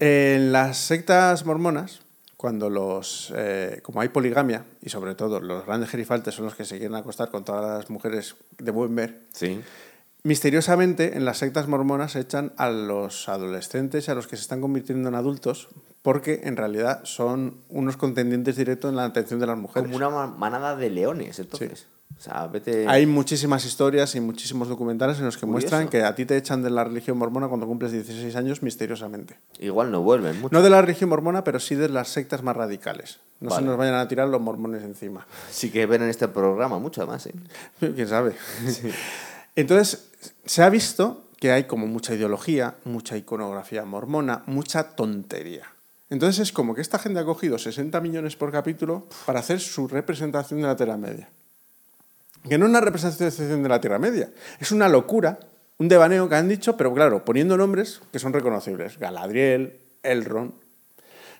[0.00, 2.00] En las sectas mormonas,
[2.44, 3.32] cuando los.
[3.34, 6.94] eh, como hay poligamia, y sobre todo los grandes gerifaltes son los que se quieren
[6.94, 9.62] acostar con todas las mujeres de buen ver, Sí.
[10.24, 14.60] misteriosamente en las sectas mormonas echan a los adolescentes y a los que se están
[14.60, 15.68] convirtiendo en adultos
[16.02, 19.90] porque en realidad son unos contendientes directos en la atención de las mujeres.
[19.90, 21.86] Como una ma- manada de leones, entonces.
[22.16, 22.86] O sea, vete.
[22.88, 25.52] Hay muchísimas historias y muchísimos documentales en los que Curioso.
[25.52, 29.36] muestran que a ti te echan de la religión mormona cuando cumples 16 años misteriosamente.
[29.58, 30.54] Igual no vuelven mucho.
[30.54, 33.18] No de la religión mormona, pero sí de las sectas más radicales.
[33.40, 33.62] No Vale.
[33.62, 35.26] se nos vayan a tirar los mormones encima.
[35.50, 37.34] Sí que ven en este programa mucho más, ¿eh?
[37.80, 38.34] ¿Quién sabe?
[39.56, 40.08] Entonces,
[40.44, 45.64] se ha visto que hay como mucha ideología, mucha iconografía mormona, mucha tontería.
[46.10, 49.88] Entonces es como que esta gente ha cogido 60 millones por capítulo para hacer su
[49.88, 51.28] representación de la Tierra Media.
[52.48, 54.30] Que no es una representación de la Tierra Media,
[54.60, 55.38] es una locura,
[55.78, 58.98] un devaneo que han dicho, pero claro, poniendo nombres que son reconocibles.
[58.98, 60.52] Galadriel, Elrond,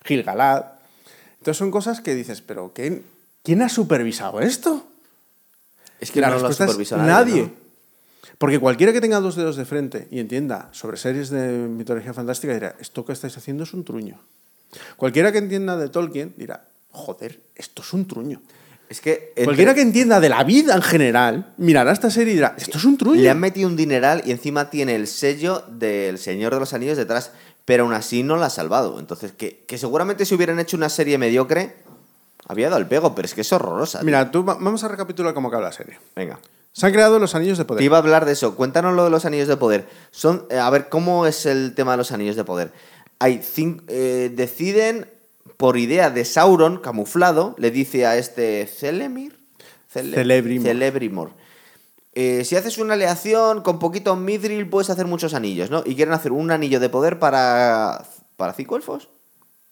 [0.05, 0.65] Gil-galad.
[1.39, 3.05] Entonces son cosas que dices, pero ¿quién,
[3.43, 4.87] ¿quién ha supervisado esto?
[6.01, 7.43] Es que la no lo respuesta es supervisa nadie.
[7.43, 7.65] ¿no?
[8.39, 12.53] Porque cualquiera que tenga dos dedos de frente y entienda sobre series de mitología fantástica
[12.53, 14.19] dirá, esto que estáis haciendo es un truño.
[14.97, 18.43] Cualquiera que entienda de Tolkien dirá, joder, esto es un truño.
[18.89, 19.31] Es que.
[19.31, 22.78] entre- Cualquiera que entienda de la vida en general mirará esta serie y dirá, esto
[22.78, 23.20] es un truño.
[23.20, 26.97] Le han metido un dineral y encima tiene el sello del Señor de los Anillos
[26.97, 27.32] detrás,
[27.65, 28.98] pero aún así no la ha salvado.
[29.01, 31.77] Entonces, que, que seguramente si hubieran hecho una serie mediocre,
[32.47, 34.01] había dado el pego, pero es que es horrorosa.
[34.01, 34.06] tío.
[34.06, 35.98] Mira, tú, va- vamos a recapitular cómo acaba la serie.
[36.15, 36.39] Venga.
[36.73, 37.78] Se han creado los anillos de poder.
[37.78, 38.55] Te iba a hablar de eso.
[38.56, 39.86] Cuéntanos lo de los anillos de poder.
[40.11, 42.73] Son, eh, a ver, ¿cómo es el tema de los anillos de poder?
[43.20, 45.09] Hay cin- eh, deciden,
[45.57, 49.39] por idea de Sauron, camuflado, le dice a este Celemir.
[49.93, 50.67] Cele- Celebrimor.
[50.67, 51.31] Celebrimor.
[52.15, 55.83] eh, si haces una aleación con poquito mithril, puedes hacer muchos anillos, ¿no?
[55.85, 58.05] Y quieren hacer un anillo de poder para.
[58.37, 59.09] ¿Para cinco elfos?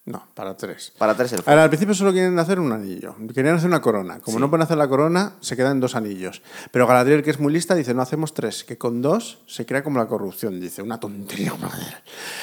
[0.04, 0.92] No, para tres.
[0.98, 1.46] Para tres elfos.
[1.46, 3.14] Ahora, al principio solo quieren hacer un anillo.
[3.32, 4.18] Querían hacer una corona.
[4.18, 4.40] Como Sí.
[4.40, 6.42] no pueden hacer la corona, se quedan dos anillos.
[6.72, 9.84] Pero Galadriel, que es muy lista, dice, no hacemos tres, que con dos se crea
[9.84, 10.60] como la corrupción.
[10.60, 11.54] Dice, una tontería.
[11.54, 11.86] madre.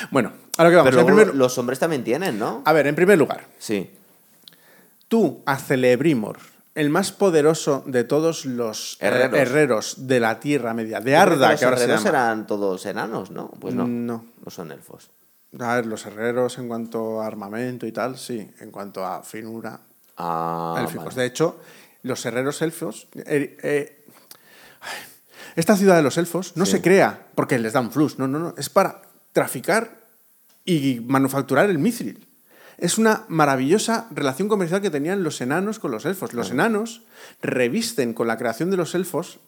[0.09, 0.91] Bueno, ahora que vamos.
[0.91, 2.61] Pero primer- los hombres también tienen, ¿no?
[2.63, 3.89] A ver, en primer lugar, Sí.
[5.09, 6.37] tú, a Celebrimor,
[6.75, 9.37] el más poderoso de todos los Herreros.
[9.37, 12.17] herreros de la Tierra Media, de Arda, los que ahora se herreros llama.
[12.17, 13.49] eran todos enanos, ¿no?
[13.59, 13.85] Pues no.
[13.85, 14.23] No.
[14.45, 15.09] No son elfos.
[15.59, 18.49] A ver, los herreros en cuanto a armamento y tal, sí.
[18.59, 19.79] En cuanto a finura,
[20.17, 21.05] Ah, élficos.
[21.05, 21.21] vale.
[21.21, 21.59] De hecho,
[22.03, 23.07] los herreros elfos.
[23.15, 24.05] eh, eh,
[25.55, 26.73] esta ciudad de los elfos no Sí.
[26.73, 28.19] se crea porque les dan flux.
[28.19, 28.53] No, no, no.
[28.57, 29.01] Es para
[29.33, 29.99] traficar
[30.65, 32.27] y manufacturar el mithril.
[32.77, 36.33] Es una maravillosa relación comercial que tenían los enanos con los elfos.
[36.33, 37.01] Los enanos
[37.41, 39.39] revisten con la creación de los elfos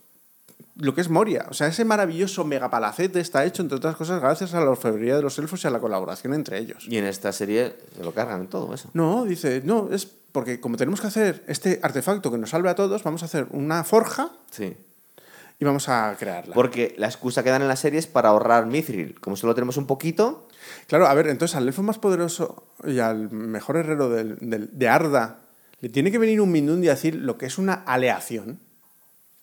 [0.81, 1.45] lo que es Moria.
[1.49, 5.21] O sea, ese maravilloso megapalacete está hecho, entre otras cosas, gracias a la orfebrería de
[5.21, 6.85] los elfos y a la colaboración entre ellos.
[6.87, 8.89] Y en esta serie se lo cargan todo eso.
[8.93, 12.75] No, dice, no, es porque como tenemos que hacer este artefacto que nos salve a
[12.75, 14.75] todos, vamos a hacer una forja Sí.
[15.59, 16.53] y vamos a crearla.
[16.55, 19.19] Porque la excusa que dan en la serie es para ahorrar Mithril.
[19.19, 20.47] Como solo tenemos un poquito,
[20.87, 24.87] Claro, a ver, entonces al elfo más poderoso y al mejor herrero del- del- de
[24.89, 25.39] Arda
[25.79, 28.59] le tiene que venir un Mindundi a decir lo que es una aleación.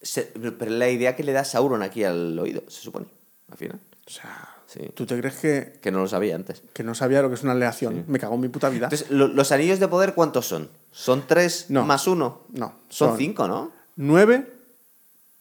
[0.02, 0.24] Se-
[0.58, 3.06] pero la idea que le da Sauron aquí al oído, se supone,
[3.50, 3.80] al final.
[4.06, 4.80] O sea, Sí.
[4.94, 6.62] ¿tú te crees que, Que no lo sabía antes.
[6.74, 8.04] que no sabía lo que es una aleación?
[8.06, 8.86] Me cago en mi puta vida.
[8.86, 10.68] Entonces, lo- ¿los anillos de poder cuántos son?
[10.92, 11.84] ¿Son tres No.
[11.86, 12.42] más uno?
[12.50, 13.72] No, Son, son- cinco, ¿no?
[13.96, 14.46] Nueve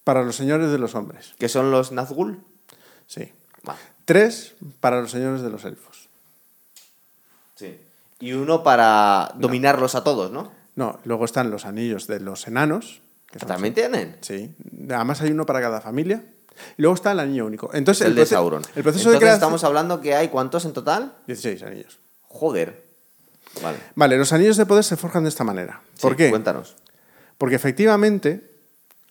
[0.03, 1.33] para los señores de los hombres.
[1.37, 2.39] Que son los Nazgûl.
[3.05, 3.31] Sí.
[3.63, 3.79] Vale.
[4.05, 6.07] Tres para los señores de los elfos.
[7.55, 7.77] Sí.
[8.19, 10.51] Y uno para dominarlos a todos, ¿no?
[10.75, 13.01] No, luego están los anillos de los enanos.
[13.37, 14.17] Que son- ¿También tienen?
[14.21, 14.55] Sí.
[14.89, 16.23] Además hay uno para cada familia.
[16.77, 17.69] Y luego está el anillo único.
[17.73, 18.61] Entonces, el, de Sauron.
[18.75, 19.35] El proceso Entonces de creación...
[19.35, 21.13] estamos hablando que hay cuántos en total?
[21.27, 21.99] 16 anillos.
[22.27, 22.83] Joder.
[23.61, 23.77] Vale.
[23.95, 25.81] Vale, los anillos de poder se forjan de esta manera.
[26.01, 26.29] ¿Por Sí, qué?
[26.31, 26.75] Cuéntanos.
[27.37, 28.49] Porque efectivamente,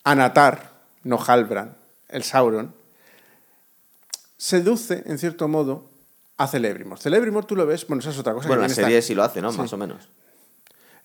[0.05, 0.71] Anatar,
[1.05, 1.73] no Halbrand,
[2.09, 2.75] el Sauron,
[4.37, 5.89] seduce, en cierto modo,
[6.37, 6.99] a Celebrimor.
[6.99, 8.49] Celebrimor tú lo ves, bueno, esa es otra cosa.
[8.49, 9.53] Bueno, que la serie sí lo hace, ¿no?
[9.53, 9.59] Sí.
[9.59, 10.09] Más o menos.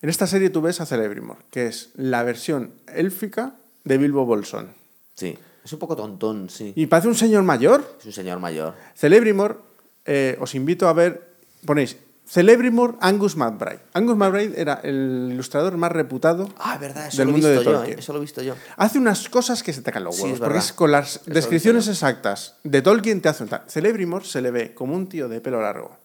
[0.02, 3.54] En esta serie tú ves a Celebrimor, que es la versión élfica
[3.84, 4.74] de Bilbo Bolsón.
[5.14, 5.38] Sí.
[5.64, 6.72] Es un poco tontón, sí.
[6.74, 7.96] Y parece un señor mayor.
[8.00, 8.74] Es un señor mayor.
[8.96, 9.62] Celebrimor,
[10.04, 11.34] eh, os invito a ver,
[11.64, 11.96] ponéis
[12.26, 13.78] Celebrimor Angus MacBride.
[13.92, 17.60] Angus MacBride era el ilustrador más reputado Ah, verdad, eso del lo he mundo visto
[17.60, 17.98] de yo, Tolkien.
[17.98, 18.00] ¿eh?
[18.00, 18.54] Eso lo he visto yo.
[18.76, 20.40] Hace unas cosas que se te caen los huevos.
[20.40, 23.62] porque es con las Eso descripciones exactas de Tolkien te hace un tal.
[23.68, 25.96] Celebrimor se le ve como un tío de pelo largo,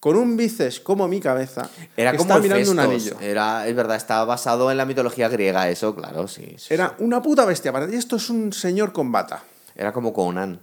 [0.00, 3.16] con un bíceps como mi cabeza, Era que como el mirando un anillo.
[3.20, 6.54] Era, es verdad, estaba basado en la mitología griega, eso, claro, sí.
[6.56, 7.70] sí, Era una puta bestia.
[7.70, 9.42] Para ti esto es un señor con bata.
[9.76, 10.58] Era como Conan.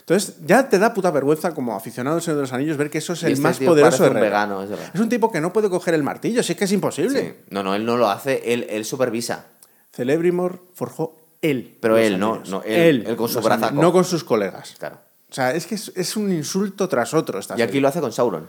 [0.00, 2.98] Entonces ya te da puta vergüenza como aficionado al Señor de los Anillos ver que
[2.98, 4.70] eso es Y el este más poderoso vegano, es.
[4.94, 7.20] Es un tipo que no puede coger el martillo, si es que es imposible.
[7.20, 7.34] Sí.
[7.50, 9.46] No, no, él no lo hace, él, él supervisa.
[9.92, 11.76] Celebrimor forjó él.
[11.80, 13.80] Pero él, no, no, él, él con su brazaco.
[13.80, 14.74] No con sus colegas.
[14.78, 14.98] Claro.
[15.30, 17.80] O sea, es que es, es un insulto tras otro esta Y aquí serie.
[17.82, 18.48] lo hace con Sauron.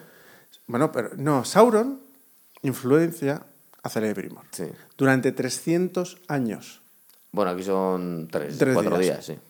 [0.67, 1.99] Bueno, pero no, Sauron
[2.61, 3.43] influencia
[3.83, 4.43] a Celebrimor.
[4.51, 4.65] Sí.
[4.97, 6.81] Durante 300 años.
[7.31, 9.25] Bueno, aquí son tres, Tres cuatro días.
[9.27, 9.45] días, sí.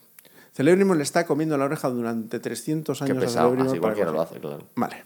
[0.52, 4.12] Celebrimor le está comiendo la oreja durante 300 Qué años a pesado, Celebrimor así cualquiera
[4.12, 4.66] lo hace, claro.
[4.74, 5.04] Vale.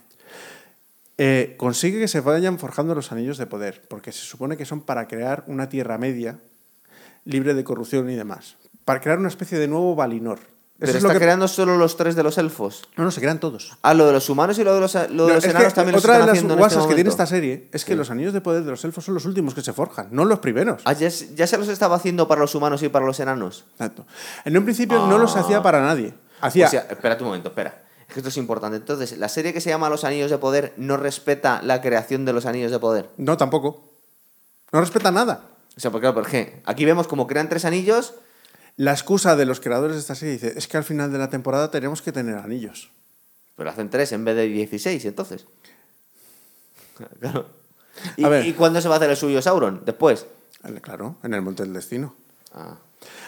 [1.17, 4.81] Eh, consigue que se vayan forjando los anillos de poder, porque se supone que son
[4.81, 6.39] para crear una tierra media
[7.23, 8.57] libre de corrupción y demás.
[8.83, 10.39] Para crear una especie de nuevo Valinor.
[10.77, 11.23] Eso Pero es está lo que...
[11.23, 12.83] creando solo los tres de los elfos.
[12.97, 13.77] No, no, se crean todos.
[13.81, 15.49] Ah, lo de los humanos y lo de los, lo de No, los es que
[15.51, 17.85] enanos también otra de están las haciendo en guasas este que tiene esta serie es
[17.85, 17.97] que Sí.
[17.97, 20.39] los anillos de poder de los elfos son los últimos que se forjan, no los
[20.39, 20.81] primeros.
[20.83, 23.63] Ah, ya, se los estaba haciendo para los humanos y para los enanos.
[23.71, 24.05] Exacto.
[24.43, 25.39] En un principio no los Ah.
[25.39, 26.13] hacía para nadie.
[26.41, 27.83] Hacía O sea, espérate un momento, espera.
[28.09, 28.75] Es que esto es importante.
[28.75, 32.33] Entonces, la serie que se llama Los Anillos de Poder no respeta la creación de
[32.33, 33.09] los Anillos de Poder.
[33.15, 33.93] No, tampoco.
[34.73, 35.45] No respeta nada.
[35.77, 36.61] O sea, porque, claro, ¿por qué?
[36.65, 38.13] Aquí vemos como crean tres anillos.
[38.77, 41.29] La excusa de los creadores de esta serie dice, es que al final de la
[41.29, 42.91] temporada tenemos que tener anillos.
[43.55, 45.45] Pero hacen tres en vez de 16, entonces.
[47.19, 47.47] Claro.
[48.17, 48.25] ¿Y.
[48.49, 49.81] ¿Y cuándo se va a hacer el suyo Sauron?
[49.85, 50.25] Después.
[50.63, 52.15] Eh, Claro, en el Monte del Destino.
[52.53, 52.77] Ah.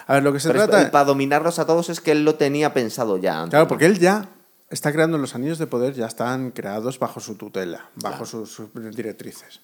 [0.08, 0.92] A ver, lo que se Pero es- trata...
[0.92, 3.52] para dominarlos a todos es que él lo tenía pensado ya antes.
[3.52, 4.30] Claro, porque él ya
[4.70, 8.70] está creando los anillos de poder, ya están creados bajo su tutela, bajo sus, sus
[8.96, 9.62] directrices.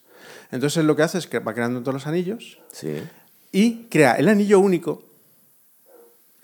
[0.52, 3.02] Entonces él lo que hace es que va creando todos los anillos Sí.
[3.52, 5.04] y crea el anillo único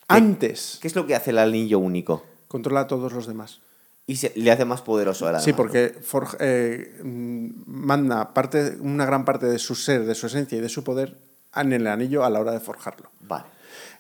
[0.10, 0.78] antes.
[0.82, 2.26] ¿Qué es lo que hace el anillo único?
[2.48, 3.62] Controla a todos los demás.
[4.08, 9.06] Y se- le hace más poderoso a la Sí, porque forja- eh, manda parte, una
[9.06, 11.16] gran parte de su ser, de su esencia y de su poder
[11.56, 13.10] en el anillo a la hora de forjarlo.
[13.22, 13.46] Vale.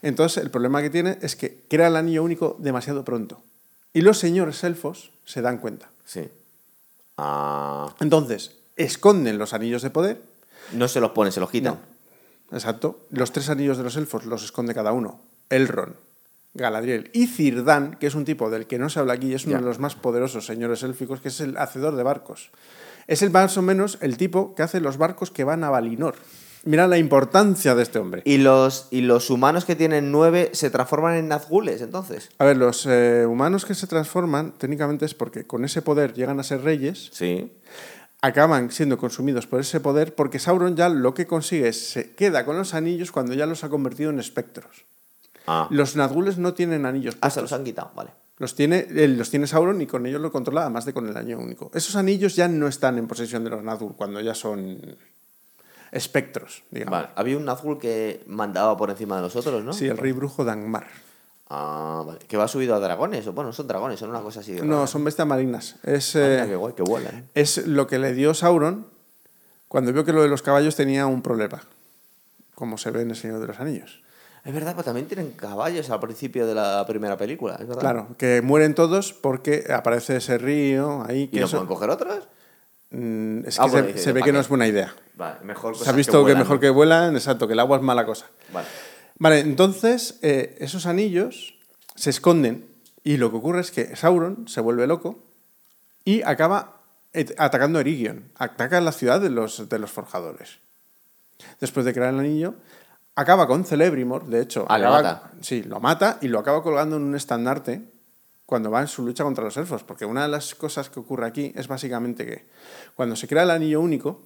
[0.01, 3.41] Entonces, el problema que tiene es que crea el anillo único demasiado pronto.
[3.93, 5.89] Y los señores elfos se dan cuenta.
[6.05, 6.27] Sí.
[7.17, 10.21] Ah, Entonces, esconden los anillos de poder.
[10.73, 11.79] no se los pone, se los quitan.
[12.51, 12.55] No.
[12.57, 12.99] Exacto.
[13.09, 15.21] Los tres anillos de los elfos los esconde cada uno.
[15.49, 15.95] Elrond,
[16.53, 19.53] Galadriel y Círdan, que es un tipo del que no se habla aquí, es uno
[19.55, 19.59] Ya.
[19.59, 22.49] de los más poderosos señores élficos, que es el hacedor de barcos.
[23.07, 26.15] Es el más o menos el tipo que hace los barcos que van a Valinor.
[26.65, 28.21] Mira la importancia de este hombre.
[28.25, 32.29] Y los, y los humanos que tienen nueve se transforman en Nazgules, entonces.
[32.37, 36.39] A ver, los eh, humanos que se transforman, técnicamente es porque con ese poder llegan
[36.39, 37.51] a ser reyes, Sí.
[38.21, 42.43] acaban siendo consumidos por ese poder, porque Sauron ya lo que consigue es se queda
[42.45, 44.83] con los anillos cuando ya los ha convertido en espectros.
[45.47, 47.17] Ah, Los Nazgules no tienen anillos.
[47.21, 48.11] Ah, se los han quitado, vale.
[48.37, 51.39] Los tiene, los tiene Sauron y con ellos lo controla, además de con el anillo
[51.39, 51.71] único.
[51.73, 54.79] Esos anillos ya no están en posesión de los Nazgûl cuando ya son
[55.91, 56.91] espectros, digamos.
[56.91, 57.09] Vale.
[57.15, 59.73] Había un Nazgul que mandaba por encima de nosotros, ¿no?
[59.73, 60.87] Sí, el rey brujo Dangmar.
[61.49, 62.19] Ah, vale.
[62.27, 63.25] Que va subido a dragones.
[63.27, 64.53] o Bueno, son dragones, son una cosa así.
[64.63, 65.75] No, son bestias marinas.
[65.83, 67.25] Es, Ah, mira, eh, qué guay, que vuelan.
[67.33, 68.85] es lo que le dio Sauron
[69.67, 71.61] cuando vio que lo de los caballos tenía un problema,
[72.55, 74.01] como se ve en El Señor de los Anillos.
[74.45, 77.81] Es verdad, pero también tienen caballos al principio de la primera película, es verdad.
[77.81, 81.29] Claro, que mueren todos porque aparece ese río ahí.
[81.31, 82.27] ¿Y no eso- pueden coger otros?
[82.91, 84.95] Mm, es Ah, que bueno, se, dice, se ve ¿para que no es buena idea.
[85.15, 86.59] Vale, mejor Se ha visto que, vuelan, mejor ¿no?
[86.61, 88.25] que vuelan, exacto, que el agua es mala cosa.
[88.53, 88.67] Vale.
[89.19, 91.55] Vale, entonces eh, esos anillos
[91.95, 92.65] se esconden
[93.03, 95.19] y lo que ocurre es que Sauron se vuelve loco
[96.05, 96.77] y acaba
[97.37, 100.59] atacando a Erigion, ataca la ciudad de los, de los forjadores.
[101.59, 102.55] Después de crear el anillo,
[103.19, 104.65] acaba con Celebrimor, de hecho.
[104.69, 105.31] Ah, lo mata.
[105.41, 107.81] Sí, lo mata y lo acaba colgando en un estandarte
[108.45, 111.27] cuando va en su lucha contra los elfos, porque una de las cosas que ocurre
[111.27, 112.45] aquí es básicamente que
[112.95, 114.21] cuando se crea el anillo único,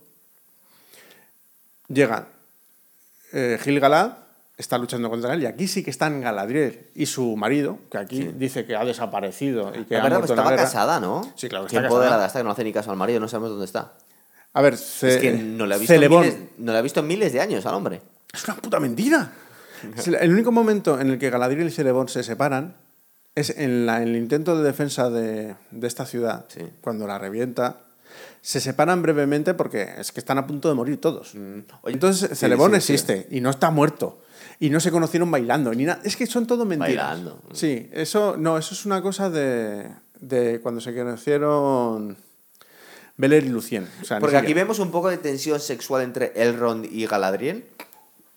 [1.88, 2.28] llegan
[3.34, 4.14] eh, Gil-galad
[4.56, 8.24] está luchando contra él y aquí sí que están Galadriel y su marido, que aquí
[8.36, 11.00] dice que ha desaparecido y que La ha verdad, muerto pues en la estaba casada,
[11.00, 11.22] ¿no?
[11.36, 12.26] Sí, claro está casada.
[12.28, 13.94] está, que no hace ni caso al marido, no sabemos dónde está.
[14.54, 16.22] A ver, ce- es que no le, ha visto en Celebón.
[16.22, 18.02] miles, no le ha visto en miles de años al hombre.
[18.34, 19.32] Es una puta mentira.
[20.06, 22.76] El único momento en el que Galadriel y Celebón se separan
[23.36, 26.62] es en, la- en el intento de defensa de, de esta ciudad, Sí.
[26.82, 27.78] cuando la revienta.
[28.42, 31.34] Se separan brevemente porque es que están a punto de morir todos.
[31.36, 31.60] Mm.
[31.82, 32.94] Oye, Entonces, sí, Celebón sí, sí.
[32.94, 34.22] existe y no está muerto.
[34.60, 36.02] Y no se conocieron bailando, ni nada.
[36.04, 37.08] Es que son todo mentiras.
[37.10, 37.42] Bailando.
[37.54, 39.88] Sí, eso, no, eso es una cosa de,
[40.20, 42.18] de cuando se conocieron
[43.18, 43.88] Beler y Lucien.
[44.02, 47.66] O sea, ni Porque aquí vemos un poco de tensión sexual entre Elrond y Galadriel.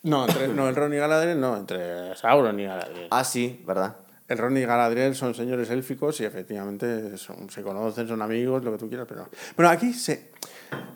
[0.07, 3.07] No, entre, no, el Ron y Galadriel, no, entre Sauron y Galadriel.
[3.11, 3.95] Ah, sí, ¿verdad?
[4.27, 8.71] El Ron y Galadriel son señores élficos y efectivamente son- se conocen, son amigos, lo
[8.73, 9.29] que tú quieras, pero...
[9.55, 10.31] Bueno, aquí se...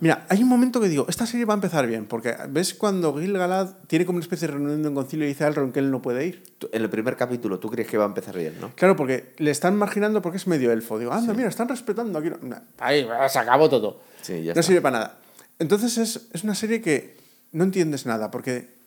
[0.01, 3.13] Mira, hay un momento que digo, esta serie va a empezar bien, porque ves cuando
[3.17, 5.79] Gil-galad tiene como una especie de reunión de un concilio y dice a Elrond que
[5.79, 6.43] él no puede ir.
[6.73, 8.71] En el primer capítulo, ¿tú crees que va a empezar bien, no?
[8.75, 10.99] Claro, porque le están marginando porque es medio elfo.
[10.99, 12.29] Digo, anda, mira, están respetando aquí.
[12.79, 14.01] Ahí, se acabó todo.
[14.21, 14.63] Sí, ya no está.
[14.63, 15.17] sirve para nada.
[15.57, 17.15] Entonces es, es una serie que
[17.53, 18.81] no entiendes nada, porque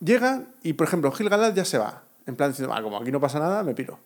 [0.00, 2.02] llega y, por ejemplo, Gil-galad ya se va.
[2.26, 3.98] En plan, diciendo, "Ah, como aquí no pasa nada, me piro.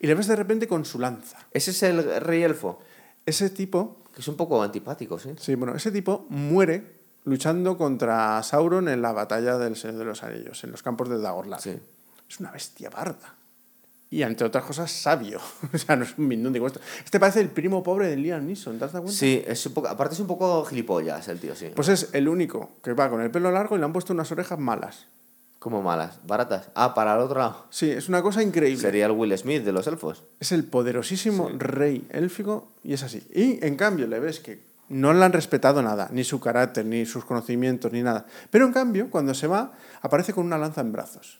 [0.00, 1.38] Y le ves de repente con su lanza.
[1.52, 2.80] Ese es el rey elfo,
[3.26, 5.30] Ese tipo, que es un poco antipático, ¿sí?
[5.38, 10.22] sí, bueno, ese tipo muere luchando contra Sauron en la batalla del Señor de los
[10.22, 11.60] Anillos, en los campos de Dagorlad.
[11.60, 11.78] Sí.
[12.28, 13.34] Es una bestia parda.
[14.08, 15.38] Y entre otras cosas, sabio.
[15.72, 16.80] o sea, no es un mindón de esto.
[17.04, 19.18] Este parece el primo pobre de Liam Neeson, ¿te has dado cuenta?
[19.18, 21.70] Sí, es un poco, aparte es un poco gilipollas el tío, sí.
[21.76, 24.32] Pues es el único que va con el pelo largo y le han puesto unas
[24.32, 25.06] orejas malas.
[25.60, 26.70] Como malas, baratas.
[26.74, 27.66] Ah, para el otro lado.
[27.70, 28.80] Sí, es una cosa increíble.
[28.80, 30.24] Sería el Will Smith de los elfos.
[30.40, 33.24] Es el poderosísimo rey élfico y es así.
[33.32, 37.04] Y en cambio le ves que no le han respetado nada, ni su carácter, ni
[37.06, 38.24] sus conocimientos, ni nada.
[38.50, 41.38] Pero en cambio, cuando se va, aparece con una lanza en brazos.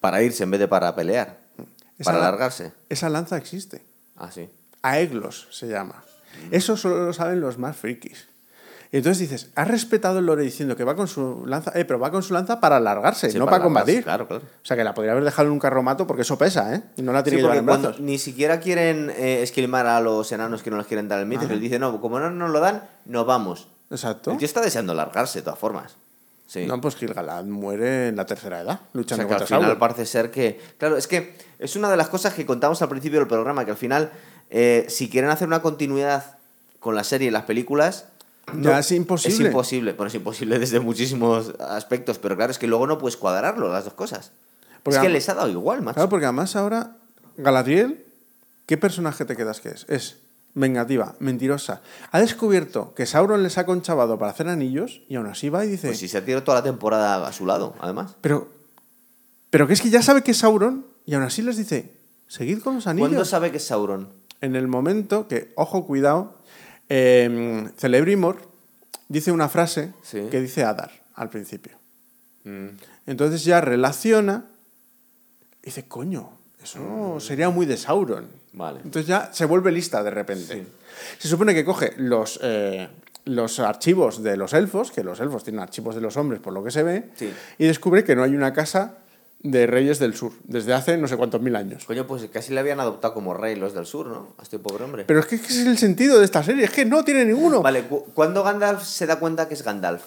[0.00, 1.36] Para irse en vez de para pelear.
[1.98, 2.72] Esa para la- largarse.
[2.88, 3.82] Esa lanza existe.
[4.16, 4.48] Ah, sí.
[4.82, 6.04] Aeglos se llama.
[6.52, 8.28] Eso solo lo saben los más frikis.
[8.92, 11.72] Entonces dices, ¿has respetado el lore diciendo que va con su lanza?
[11.74, 14.04] Eh, pero va con su lanza para alargarse, Sí, no para, largarse, combatir.
[14.04, 14.42] Claro, claro.
[14.44, 16.82] O sea, que la podría haber dejado en un carromato porque eso pesa, ¿eh?
[16.96, 18.00] Y no la tiene Sí, que llevar en brazos.
[18.00, 21.60] ni siquiera quieren eh, esquilmar a los enanos que no les quieren dar el mithril,
[21.60, 23.68] dice, no, como no nos lo dan, nos vamos.
[23.90, 24.30] Exacto.
[24.32, 25.96] El tío está deseando largarse, de todas formas.
[26.46, 26.64] Sí.
[26.64, 29.62] No, pues Gil-galad muere en la tercera edad, O luchando sea, que al contra final
[29.62, 29.78] Sauron.
[29.80, 30.60] parece ser que...
[30.78, 33.72] Claro, es que es una de las cosas que contamos al principio del programa, que
[33.72, 34.12] al final,
[34.50, 36.36] eh, si quieren hacer una continuidad
[36.78, 38.06] con la serie y las películas...
[38.60, 39.34] Ya es imposible.
[39.34, 39.92] Es imposible.
[39.92, 43.84] Bueno, es imposible desde muchísimos aspectos, pero claro, es que luego no puedes cuadrarlo, las
[43.84, 44.32] dos cosas.
[44.82, 45.94] Porque es que les ha dado igual, macho.
[45.94, 46.96] Claro, porque además ahora,
[47.36, 48.04] Galadriel,
[48.66, 49.84] ¿qué personaje te quedas que es?
[49.88, 50.18] Es
[50.54, 51.82] vengativa, mentirosa.
[52.12, 55.68] Ha descubierto que Sauron les ha conchavado para hacer anillos y aún así va y
[55.68, 55.88] dice...
[55.88, 58.16] Pues si se ha tirado toda la temporada a su lado, además.
[58.20, 58.48] Pero,
[59.50, 61.92] pero que es que ya sabe que es Sauron y aún así les dice,
[62.26, 63.08] seguid con los anillos.
[63.08, 64.08] ¿Cuándo sabe que es Sauron?
[64.40, 66.38] En el momento que, ojo, cuidado,
[66.88, 68.38] eh, Celebrimor
[69.08, 70.26] dice una frase Sí.
[70.30, 71.72] que dice Adar al principio.
[73.06, 74.44] Entonces ya relaciona
[75.62, 76.30] y dice, coño,
[76.62, 78.28] eso sería muy de Sauron.
[78.52, 78.80] Vale.
[78.84, 80.64] Entonces ya se vuelve lista de repente.
[81.18, 82.88] Se supone que coge los, eh,
[83.24, 86.62] los archivos de los elfos, que los elfos tienen archivos de los hombres por lo
[86.62, 87.32] que se ve, Sí.
[87.58, 88.98] y descubre que no hay una casa
[89.40, 91.84] de reyes del sur, desde hace no sé cuántos mil años.
[91.84, 94.34] Coño, pues casi le habían adoptado como rey los del sur, ¿no?
[94.38, 95.04] A este pobre hombre.
[95.04, 97.62] Pero es que ese es el sentido de esta serie, es que no tiene ninguno.
[97.62, 100.02] Vale, cu- ¿cuándo Gandalf se da cuenta que es Gandalf?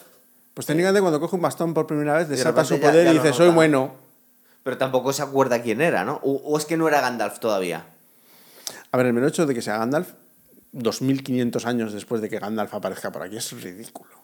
[0.54, 3.14] Pues técnicamente cuando coge un bastón por primera vez, desata su ya- poder ya y
[3.16, 3.94] dice, soy bueno.
[4.64, 6.20] Pero tampoco se acuerda quién era, ¿no?
[6.24, 7.86] O, o es que no era Gandalf todavía.
[8.92, 10.10] A ver, el mero hecho de que sea Gandalf,
[10.74, 14.19] 2500 años después de que Gandalf aparezca por aquí, es ridículo.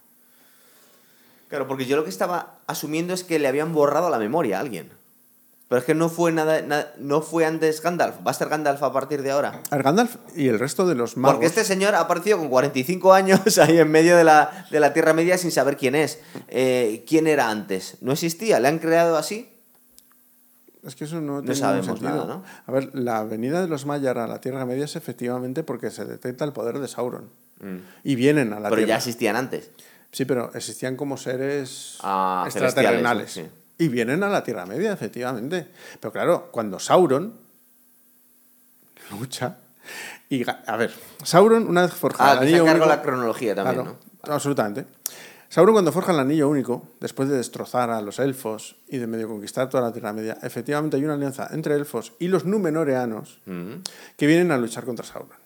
[1.47, 4.61] Claro, porque yo lo que estaba asumiendo es que le habían borrado la memoria a
[4.61, 4.89] alguien.
[5.67, 8.17] Pero es que no fue nada, na- no fue antes Gandalf.
[8.25, 9.61] Va a ser Gandalf a partir de ahora.
[9.71, 11.35] A Gandalf y el resto de los magos.
[11.35, 14.93] Porque este señor ha aparecido con 45 años ahí en medio de la, de la
[14.93, 16.19] Tierra Media sin saber quién es.
[16.49, 17.97] Eh, ¿Quién era antes?
[18.01, 18.59] ¿No existía?
[18.59, 19.49] ¿Le han creado así?
[20.85, 22.43] Es que eso no, No sabemos nada, ¿no?
[22.67, 26.05] A ver, la venida de los Maiar a la Tierra Media es efectivamente porque se
[26.05, 27.29] detecta el poder de Sauron.
[28.03, 28.71] Y vienen a la Mm.
[28.71, 28.97] Pero ya Tierra.
[28.97, 29.71] existían antes.
[30.15, 33.33] Sí, pero existían como seres Ah, extraterrenales.
[33.33, 33.45] sí.
[33.77, 35.67] Y vienen a la Tierra Media, efectivamente.
[35.99, 37.33] Pero claro, cuando Sauron
[39.11, 39.57] lucha.
[40.29, 43.97] Y, a ver, Sauron, una vez forjado Ah, el anillo único- la cronología también, Claro,
[44.23, 44.85] absolutamente.
[45.49, 49.27] Sauron, cuando forja el anillo único, después de destrozar a los elfos y de medio
[49.27, 53.53] conquistar toda la Tierra Media, efectivamente hay una alianza entre elfos y los númenoreanos ¿no?
[53.75, 53.81] Mm.
[54.15, 55.37] que vienen a luchar contra Sauron.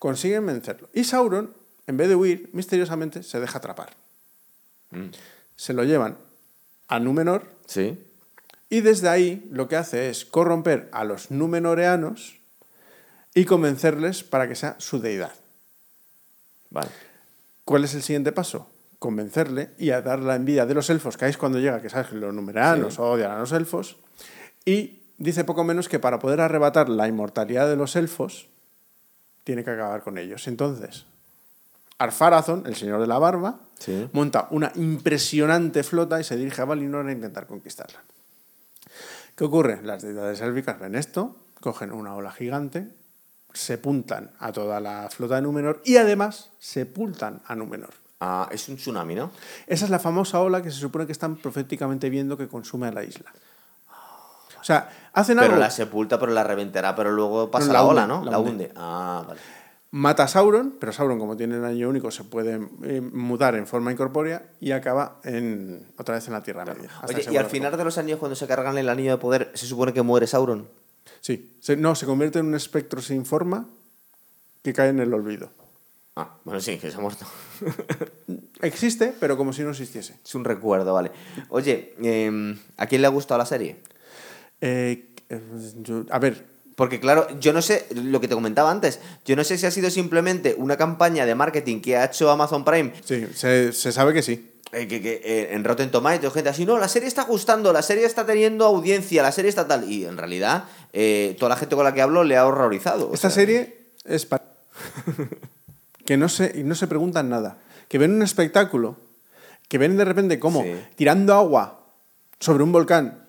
[0.00, 0.88] Consiguen vencerlo.
[0.92, 1.54] Y Sauron,
[1.86, 3.90] en vez de huir, misteriosamente se deja atrapar.
[4.90, 5.06] Mm.
[5.56, 6.16] Se lo llevan
[6.88, 7.98] a Númenor Sí.
[8.70, 12.36] y desde ahí lo que hace es corromper a los númenoreanos
[13.34, 15.32] y convencerles para que sea su deidad.
[16.70, 16.88] Vale.
[17.64, 18.68] ¿Cuál es el siguiente paso?
[18.98, 21.90] Convencerle y a dar la envidia de los elfos, que ahí es cuando llega, que
[21.90, 23.00] sabes que los numeranos Sí.
[23.02, 23.96] odian a los elfos,
[24.64, 28.48] y dice poco menos que para poder arrebatar la inmortalidad de los elfos,
[29.44, 30.48] tiene que acabar con ellos.
[30.48, 31.04] Entonces,
[31.98, 34.08] Arfarazón, el señor de la barba, Sí.
[34.12, 37.98] monta una impresionante flota y se dirige a Valinor a intentar conquistarla.
[39.34, 39.80] ¿Qué ocurre?
[39.82, 42.88] Las deidades élficas ven esto, cogen una ola gigante,
[43.52, 47.92] sepultan a toda la flota de Númenor y además sepultan a Númenor.
[48.20, 49.30] Ah, es un tsunami, ¿no?
[49.66, 52.92] Esa es la famosa ola que se supone que están proféticamente viendo que consume a
[52.92, 53.30] la isla.
[54.58, 57.78] O sea, hacen Pero algo, la sepulta, pero la reventará, pero luego pasa No, la,
[57.80, 58.24] la ola, ¿no?
[58.24, 58.50] la La hunde.
[58.50, 58.72] hunde.
[58.74, 59.40] Ah, vale.
[59.96, 63.66] Mata a Sauron, pero Sauron, como tiene el anillo único, se puede eh, mudar en
[63.66, 66.90] forma incorpórea y acaba en, otra vez en la Tierra Media.
[67.08, 69.66] Oye, y al final de los años, cuando se cargan el anillo de poder, ¿se
[69.66, 70.68] supone que muere Sauron?
[71.20, 73.66] Sí, se- no, se convierte en un espectro sin forma
[74.62, 75.50] que cae en el olvido.
[76.16, 77.26] Ah, bueno, sí, que se ha muerto.
[78.62, 80.18] Existe, pero como si no existiese.
[80.24, 81.10] Es un recuerdo, vale.
[81.50, 83.76] Oye, em, ¿a quién le ha gustado la serie?
[84.60, 85.40] Eh, eh,
[85.82, 86.46] yo- a ver,
[86.76, 89.70] Porque claro, yo no sé, lo que te comentaba antes, yo no sé si ha
[89.70, 94.12] sido simplemente una campaña de marketing que ha hecho Amazon Prime, sí, se, se sabe
[94.12, 94.52] que sí.
[94.72, 97.80] eh, que, que, eh, en Rotten Tomatoes, gente así, no, la serie está gustando, la
[97.82, 101.74] serie está teniendo audiencia, la serie está tal, y en realidad eh, toda la gente
[101.76, 103.08] con la que hablo le ha horrorizado.
[103.08, 104.44] o Esta sea, serie es para...
[106.04, 107.58] que no se, no se preguntan nada.
[107.88, 108.96] Que ven un espectáculo,
[109.68, 110.74] que ven de repente como Sí.
[110.96, 111.80] tirando agua
[112.38, 113.25] sobre un volcán.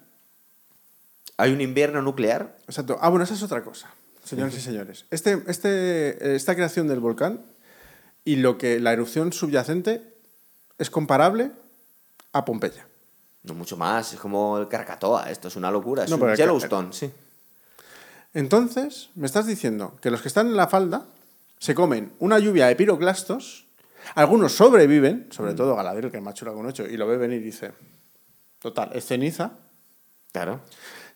[1.38, 2.57] ¿Hay un invierno nuclear?
[2.65, 2.97] Exacto.
[3.01, 3.89] Ah, bueno, esa es otra cosa,
[4.23, 5.05] señores y señores.
[5.11, 7.41] Este, este, esta creación del volcán
[8.26, 10.01] y lo que la erupción subyacente
[10.80, 11.51] es comparable
[12.34, 12.88] a Pompeya.
[13.43, 16.91] No mucho más, es como el Krakatoa, esto es una locura, es No, un Yellowstone,
[16.91, 17.11] sí.
[18.34, 21.05] Entonces, me estás diciendo que los que están en la falda
[21.59, 23.65] se comen una lluvia de piroclastos,
[24.15, 27.41] algunos sobreviven, sobre todo Galadriel, que es más chula con ocho, y lo ve venir
[27.41, 27.72] y dice,
[28.59, 29.51] total, es ceniza.
[30.31, 30.59] Claro.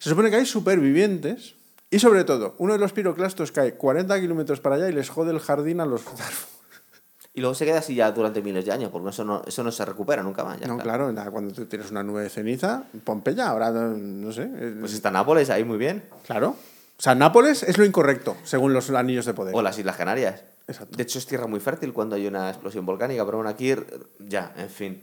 [0.01, 1.53] Se supone que hay supervivientes,
[1.91, 5.29] y sobre todo, uno de los piroclastos cae 40 kilómetros para allá y les jode
[5.29, 6.01] el jardín a los...
[7.35, 9.71] Y luego se queda así ya durante miles de años, porque eso no, eso no
[9.71, 10.59] se recupera nunca más.
[10.59, 10.83] ya no, está.
[10.83, 14.49] claro, nada, cuando tú tienes una nube de ceniza, Pompeya, ahora no, no sé.
[14.53, 16.03] eh, Pues está Nápoles ahí muy bien.
[16.25, 16.49] Claro.
[16.49, 19.55] O sea, Nápoles es lo incorrecto, según los anillos de poder.
[19.55, 20.43] O las Islas Canarias.
[20.67, 20.97] Exacto.
[20.97, 23.73] De hecho, es tierra muy fértil cuando hay una explosión volcánica, pero bueno, aquí
[24.19, 25.01] ya, en fin.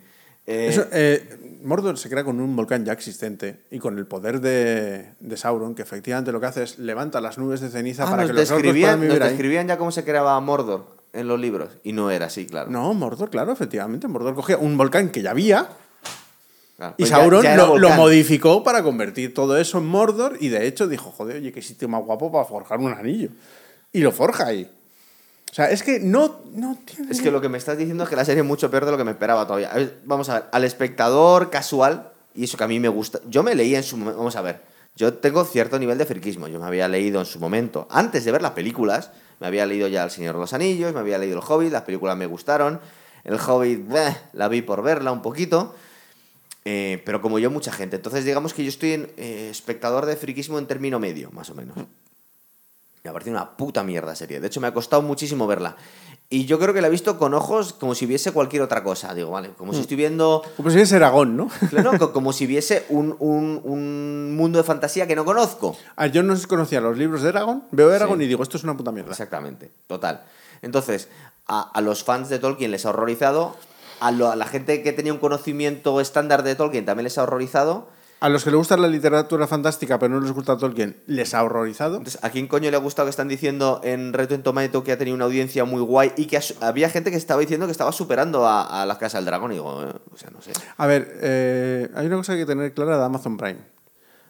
[0.51, 4.41] Eh, Eso, eh, Mordor se crea con un volcán ya existente y con el poder
[4.41, 8.11] de, de Sauron, que efectivamente lo que hace es levanta las nubes de ceniza ah,
[8.11, 9.29] para que los orcos puedan vivir nos ahí.
[9.35, 11.69] describían ya cómo se creaba Mordor en los libros.
[11.85, 12.70] Y no era así, claro.
[12.70, 14.09] No, Mordor, claro, efectivamente.
[14.09, 15.69] Mordor cogía un volcán que ya había
[16.79, 20.66] Claro, y pues Sauron ya lo, modificó para convertir todo eso en Mordor y de
[20.66, 23.29] hecho dijo, joder, oye, qué sitio más guapo para forjar un anillo.
[23.93, 24.70] Y lo forja ahí.
[25.51, 27.11] O sea, es que no, no tiene...
[27.11, 28.91] Es que lo que me estás diciendo es que la serie es mucho peor de
[28.93, 29.73] lo que me esperaba todavía.
[30.05, 33.20] Vamos a ver, al espectador casual, y eso que a mí me gusta.
[33.29, 34.19] Yo me leí en su momento.
[34.19, 34.61] Vamos a ver,
[34.97, 36.49] yo tengo cierto nivel de friquismo.
[36.49, 39.11] Yo me había leído en su momento, antes de ver las películas,
[39.41, 41.83] me había leído ya El Señor de los Anillos, me había leído El Hobbit, las
[41.83, 42.81] películas me gustaron.
[43.25, 43.91] El Hobbit,
[44.33, 45.75] la vi por verla un poquito.
[46.65, 47.97] eh, pero como yo, mucha gente.
[47.97, 51.55] Entonces, digamos que yo estoy en eh, espectador de friquismo en término medio, más o
[51.55, 51.77] menos.
[53.09, 54.39] Me ha parecido una puta mierda serie.
[54.39, 55.76] De hecho, me ha costado muchísimo verla.
[56.30, 59.14] Y yo creo que la he visto con ojos como si viese cualquier otra cosa.
[59.14, 60.43] Digo, vale, como si estoy viendo.
[60.59, 61.48] Como si es Aragón, ¿no?
[61.70, 65.74] Claro, co- como si viese un, un- un mundo de fantasía que no conozco.
[65.97, 68.24] Ah, yo no conocía los libros de Aragón, veo Aragón Sí.
[68.24, 69.10] y digo, esto es una puta mierda.
[69.12, 70.22] Exactamente, total.
[70.60, 71.09] Entonces,
[71.47, 73.56] a, a los fans de Tolkien les ha horrorizado.
[74.01, 77.22] A, lo- a la gente que tenía un conocimiento estándar de Tolkien también les ha
[77.22, 77.89] horrorizado.
[78.20, 81.43] A los que les gusta la literatura fantástica pero no les gusta Tolkien, les ha
[81.45, 81.99] horrorizado.
[81.99, 84.90] Entonces, ¿a quién coño le ha gustado que están diciendo en Reto en Tomato que
[84.93, 87.93] ha tenido una audiencia muy guay y que había gente que estaba diciendo que estaba
[87.93, 89.53] superando a, a la Casa del Dragón?
[89.53, 90.51] Y digo, eh, o sea, no sé.
[90.77, 93.78] A ver, eh, hay una cosa que hay que tener clara de Amazon Prime.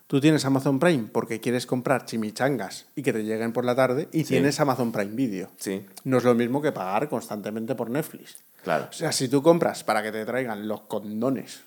[0.07, 4.09] Tú tienes Amazon Prime porque quieres comprar chimichangas y que te lleguen por la tarde
[4.13, 4.31] y Sí.
[4.35, 5.51] tienes Amazon Prime Video.
[5.57, 8.37] Sí, No es lo mismo que pagar constantemente por Netflix.
[8.65, 8.87] claro.
[8.91, 11.61] O sea, si tú compras para que te traigan los condones,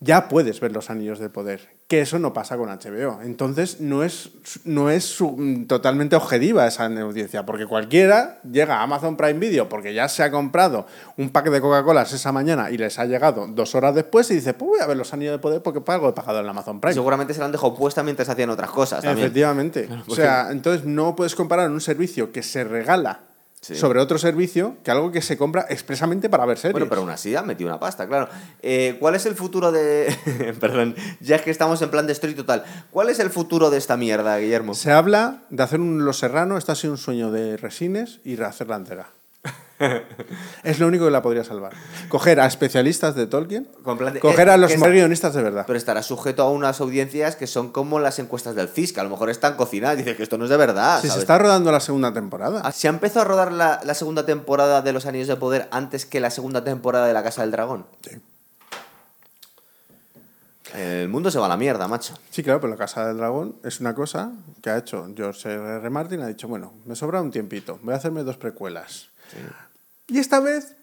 [0.00, 1.76] ya puedes ver los anillos de poder.
[1.88, 3.20] Que eso no pasa con HBO.
[3.22, 4.30] Entonces, no es,
[4.64, 5.18] no es
[5.66, 10.30] totalmente objetiva esa audiencia, porque cualquiera llega a Amazon Prime Video porque ya se ha
[10.30, 14.34] comprado un pack de Coca-Colas esa mañana y les ha llegado dos horas después y
[14.34, 16.80] dice, pues voy a ver los anillos de poder porque pago he pagado en Amazon
[16.80, 16.94] Prime.
[16.94, 19.26] Seguramente se la han dejado puesta mientras hacían otras cosas también.
[19.26, 19.88] Efectivamente.
[20.06, 23.27] o sea, entonces no puedes comparar un servicio que se regala
[23.60, 23.74] Sí.
[23.74, 26.72] sobre otro servicio que algo que se compra expresamente para ver series.
[26.72, 28.28] Bueno, pero aún así han metido una pasta, claro.
[28.62, 30.14] Eh, ¿Cuál es el futuro de...?
[30.60, 32.64] Perdón, ya es que estamos en plan de story total.
[32.90, 34.74] ¿Cuál es el futuro de esta mierda, Guillermo?
[34.74, 38.36] Se habla de hacer un Los Serrano, esto ha sido un sueño de Resines y
[38.36, 39.17] rehacerla entera.
[40.64, 41.72] es lo único que la podría salvar.
[42.08, 43.68] Coger a especialistas de Tolkien,
[44.12, 45.64] de- coger eh, a los más esa- guionistas de verdad.
[45.66, 49.04] Pero estará sujeto a unas audiencias que son como las encuestas del CIS, que a
[49.04, 49.96] lo mejor están cocinadas.
[49.96, 50.96] Dices que esto no es de verdad.
[50.96, 51.22] si se ¿sabes?
[51.22, 52.60] está rodando la segunda temporada.
[52.64, 55.68] Ah, ¿Se ha empezado a rodar la, la segunda temporada de Los Anillos de Poder
[55.70, 57.86] antes que la segunda temporada de La Casa del Dragón?
[58.02, 58.16] Sí.
[60.74, 62.14] El mundo se va a la mierda, macho.
[62.30, 65.76] Sí, claro, pero la Casa del Dragón es una cosa que ha hecho George R.
[65.76, 65.90] R.
[65.90, 66.20] Martin.
[66.20, 69.08] Ha dicho, bueno, me sobra un tiempito, voy a hacerme dos precuelas.
[70.08, 70.74] Y esta vez,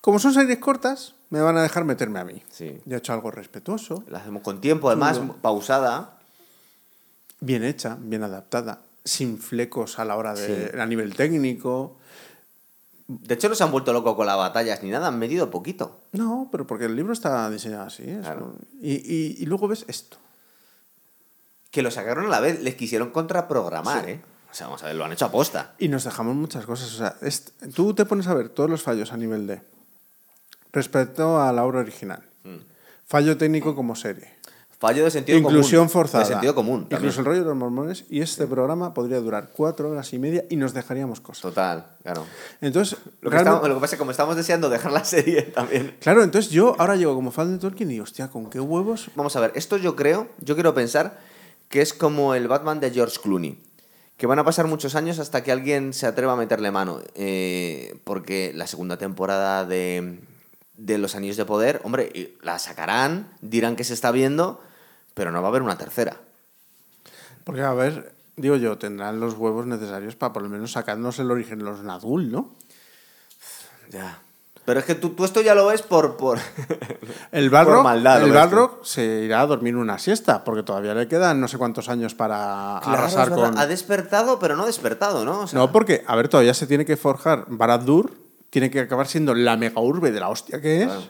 [0.00, 2.42] como son series cortas, me van a dejar meterme a mí.
[2.50, 2.80] Sí.
[2.84, 6.18] Y ha hecho algo respetuoso, La hacemos con tiempo, además, pausada.
[7.40, 10.78] bien hecha, bien adaptada, sin flecos a la hora de Sí.
[10.78, 11.96] a nivel técnico.
[13.08, 16.00] De hecho, no se han vuelto locos con las batallas ni nada, han medido poquito.
[16.12, 18.04] No, pero porque el libro está diseñado así.
[18.04, 18.40] Claro.
[18.40, 20.16] como- y, y- y luego ves esto.
[21.70, 24.20] Que lo sacaron a la vez, les quisieron contraprogramar, ¿eh?
[24.52, 25.72] O sea, vamos a ver, lo han hecho aposta.
[25.78, 26.92] Y nos dejamos muchas cosas.
[26.94, 29.62] O sea, es- tú te pones a ver todos los fallos a nivel de.
[30.72, 32.22] Respecto a la obra original.
[32.44, 32.56] Mm.
[33.06, 34.28] Fallo técnico como serie.
[34.78, 35.90] Fallo de sentido Inclusión común.
[35.90, 36.24] forzada.
[36.24, 36.80] De sentido común.
[36.82, 37.00] también.
[37.02, 38.04] Incluso el rollo de los mormones.
[38.10, 41.42] Y este programa podría durar cuatro horas y media y nos dejaríamos cosas.
[41.42, 42.24] Total, claro.
[42.60, 45.04] Entonces, Lo que, realmente- estamos- lo que pasa es que como estamos deseando dejar la
[45.04, 45.96] serie también.
[46.00, 49.08] claro, entonces yo ahora llego como fan de Tolkien y hostia, ¿con qué huevos?
[49.14, 51.20] Vamos a ver, esto yo creo, yo quiero pensar
[51.68, 53.62] que es como el Batman de George Clooney.
[54.22, 57.00] Que van a pasar muchos años hasta que alguien se atreva a meterle mano.
[57.16, 60.20] Eh, porque la segunda temporada de,
[60.76, 64.62] de Los Anillos de Poder, hombre, la sacarán, dirán que se está viendo,
[65.14, 66.20] pero no va a haber una tercera.
[67.42, 71.28] Porque, a ver, digo yo, tendrán los huevos necesarios para por lo menos sacarnos el
[71.28, 72.54] origen los Nadul, ¿no?
[73.90, 74.20] Ya.
[74.64, 76.16] Pero es que tú, tú esto ya lo ves por...
[76.16, 76.38] por...
[77.32, 78.30] El Por Balrog, maldad, el.
[78.32, 82.14] Balrog se irá a dormir una siesta, porque todavía le quedan no sé cuántos años
[82.14, 83.58] para Claro, arrasar con...
[83.58, 85.40] Ha despertado, pero no despertado, ¿no?
[85.40, 88.12] O sea, No, porque, a ver, todavía se tiene que forjar Barad-dûr,
[88.50, 91.02] tiene que acabar siendo la mega urbe de la hostia que es, Claro.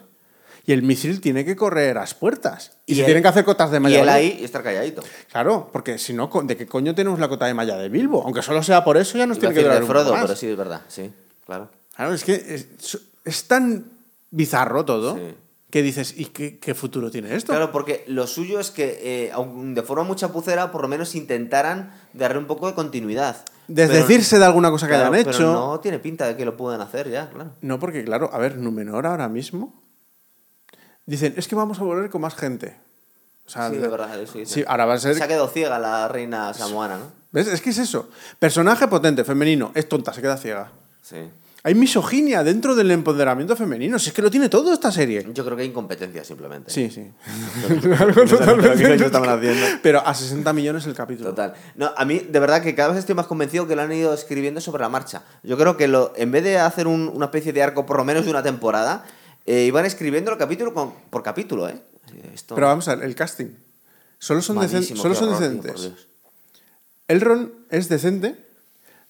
[0.65, 2.71] y el misil tiene que correr a las puertas.
[2.87, 3.99] Y, Y se él- tienen que hacer cotas de y malla.
[3.99, 4.17] él ¿vale?
[4.17, 5.03] ahí y estar calladito.
[5.31, 8.23] Claro, porque si no, ¿de qué coño tenemos la cota de malla de Bilbo?
[8.23, 10.13] Aunque solo sea por eso, ya nos Iba tiene que durar de un poco Frodo,
[10.13, 10.21] más.
[10.23, 11.11] pero sí, es verdad, sí,
[11.45, 11.69] claro.
[11.95, 13.85] Claro, es que es, es tan
[14.31, 15.35] bizarro todo Sí.
[15.69, 17.51] que dices, ¿y qué, qué futuro tiene esto?
[17.51, 21.15] Claro, porque lo suyo es que, eh, aun de forma muy chapucera, por lo menos
[21.15, 23.37] intentaran darle un poco de continuidad.
[23.67, 25.53] Desdecirse de alguna cosa que Claro, hayan pero hecho.
[25.53, 27.51] no tiene pinta de que lo puedan hacer ya, claro.
[27.61, 29.73] No, porque claro, a ver, Númenor ahora mismo
[31.05, 32.75] dicen, es que vamos a volver con más gente.
[33.45, 34.45] O sea, sí, de- verdad, dice.
[34.45, 35.15] sí, ahora va a ser...
[35.15, 37.05] Se ha quedado ciega la reina samoana, ¿no?
[37.31, 37.47] ¿Ves?
[37.47, 38.09] Es que es eso.
[38.39, 40.71] Personaje potente, femenino, es tonta, se queda ciega.
[41.01, 41.17] Sí.
[41.65, 43.97] Hay misoginia dentro del empoderamiento femenino.
[43.97, 45.25] Si es que lo tiene todo esta serie.
[45.33, 46.69] Yo creo que hay incompetencia simplemente.
[46.69, 47.09] Sí, sí.
[49.81, 51.29] Pero a 60 millones el capítulo.
[51.29, 51.53] Total.
[51.75, 54.13] No, a mí, de verdad, que cada vez estoy más convencido que lo han ido
[54.13, 55.23] escribiendo sobre la marcha.
[55.43, 58.03] Yo creo que lo, en vez de hacer un- una especie de arco, por lo
[58.03, 59.05] menos de una temporada,
[59.45, 61.79] eh, iban escribiendo el capítulo con- por capítulo, ¿eh?
[62.33, 63.47] Esto, Pero vamos a ver, el casting.
[64.19, 66.05] Solo son, decen- malísimo, solo son horror, tío, decentes.
[67.07, 68.35] Elrond es decente,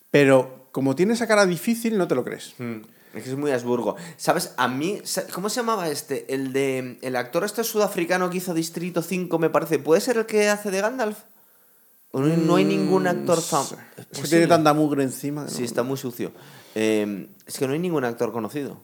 [0.10, 2.56] pero como tiene esa cara difícil, no te lo crees.
[2.58, 2.82] Mm,
[3.14, 3.96] Es que es muy Habsburgo.
[4.18, 4.54] ¿Sabes?
[4.58, 5.02] A mí,
[5.34, 6.26] ¿cómo se llamaba este?
[6.34, 6.98] El de.
[7.02, 9.80] El actor este sudafricano que hizo Distrito 5, me parece.
[9.80, 11.20] ¿Puede ser el que hace de Gandalf?
[12.12, 13.78] ¿O no, no hay ningún actor Mm, famoso?
[14.12, 15.48] Es que tiene tanta mugre encima.
[15.48, 16.32] Sí, no- está muy sucio.
[16.76, 18.80] Eh, es que no hay ningún actor conocido.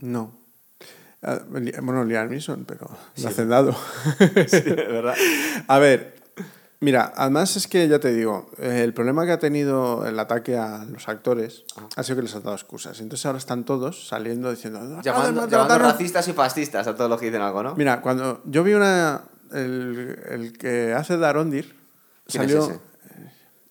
[0.00, 0.32] No.
[1.22, 3.26] Ah, Bueno, Liam Neeson, pero Sí.
[3.26, 3.76] hacendado.
[4.64, 5.14] ¿verdad?
[5.66, 6.16] A ver,
[6.80, 10.56] mira, además es que ya te digo, eh, el problema que ha tenido el ataque
[10.56, 11.64] a los actores
[11.96, 13.00] ha sido que les ha dado excusas.
[13.00, 14.78] Entonces ahora están todos saliendo diciendo...
[14.78, 15.92] "Acaba de Llamando, maltratar llamando a-".
[15.92, 17.74] racistas y fascistas a todos los que dicen algo, ¿no?
[17.74, 19.22] Mira, cuando yo vi una...
[19.52, 21.76] el, el que hace de Arondir,
[22.26, 22.80] ¿Quién es salió ese?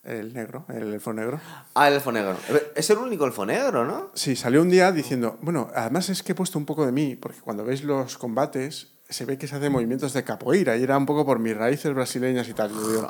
[0.04, 1.40] el negro, el elfo negro.
[1.76, 2.38] Ah, el elfo negro.
[2.76, 4.10] Es el único elfo negro, ¿no?
[4.14, 7.16] Sí, salió un día diciendo, bueno, además es que he puesto un poco de mí,
[7.16, 10.98] porque cuando veis los combates se ve que se hacen movimientos de capoeira y era
[10.98, 12.70] un poco por mis raíces brasileñas y tal.
[12.72, 13.10] Yo digo,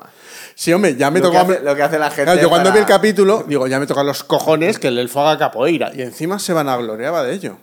[0.55, 1.47] sí, hombre, ya me Lo tocó...
[1.47, 3.67] que hace- lo que hace la gente Claro, yo cuando para- vi el capítulo, digo,
[3.67, 5.91] ya me tocan los cojones que el elfo haga capoeira.
[5.95, 7.57] Y encima se van a gloriaba de ello.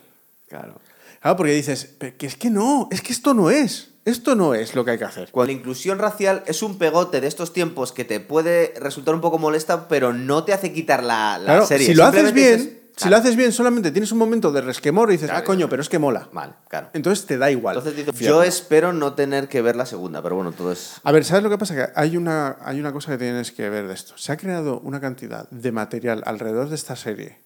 [0.49, 0.81] Claro.
[1.21, 3.91] Claro, porque dices, "Pero que es que no, es que esto no es.
[4.05, 5.31] Esto no es lo que hay que hacer.
[5.31, 9.23] Cuando la inclusión racial es un pegote de estos tiempos que te puede resultar un
[9.23, 11.87] poco molesta, pero no te hace quitar la, la Claro, serie.
[11.87, 15.13] si lo haces bien, si lo haces bien, solamente tienes un momento de resquemor y
[15.15, 16.29] dices, ah, coño, pero es que mola.
[16.33, 16.91] Vale, claro.
[16.93, 17.77] Entonces te da igual.
[17.77, 18.29] Entonces dices, Fíjate.
[18.29, 21.01] yo espero no tener que ver la segunda, pero bueno, todo es...
[21.03, 21.75] A ver, ¿sabes lo que pasa?
[21.75, 24.17] Que hay una, hay una cosa que tienes que ver de esto.
[24.17, 27.39] Se ha creado una cantidad de material alrededor de esta serie.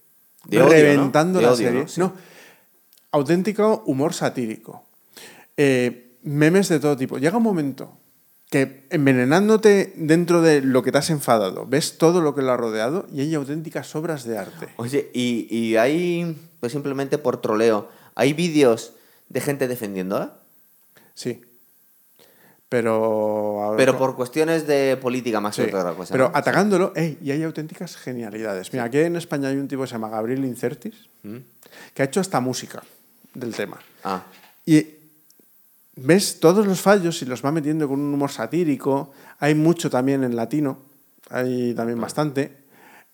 [0.44, 1.38] De odio, reventando ¿no?
[1.38, 1.80] De la odio, serie.
[1.82, 1.88] ¿no?
[1.88, 2.00] Sí.
[2.00, 2.12] No,
[3.12, 4.84] auténtico humor satírico.
[5.56, 7.18] Eh, memes de todo tipo.
[7.18, 7.98] Llega un momento
[8.50, 12.56] que envenenándote dentro de lo que te has enfadado, ves todo lo que lo ha
[12.56, 14.68] rodeado y hay auténticas obras de arte.
[14.76, 18.92] Oye, y, y hay, pues simplemente por troleo, ¿hay vídeos
[19.28, 20.34] de gente defendiéndola?
[21.14, 21.42] Sí.
[22.70, 23.74] Pero.
[23.76, 26.12] Pero por cuestiones de política más Sí, que otra cosa.
[26.12, 26.36] Pero ¿no?
[26.36, 28.72] atacándolo, ey, y hay auténticas genialidades.
[28.72, 30.94] Mira, aquí en España hay un tipo que se llama Gabriel Incertis,
[31.94, 32.82] que ha hecho hasta música
[33.34, 33.78] del tema.
[34.04, 34.22] Ah,
[34.66, 34.86] Y
[36.02, 39.12] ves todos los fallos y los va metiendo con un humor satírico.
[39.38, 40.78] Hay mucho también en latino,
[41.30, 42.56] hay también bastante.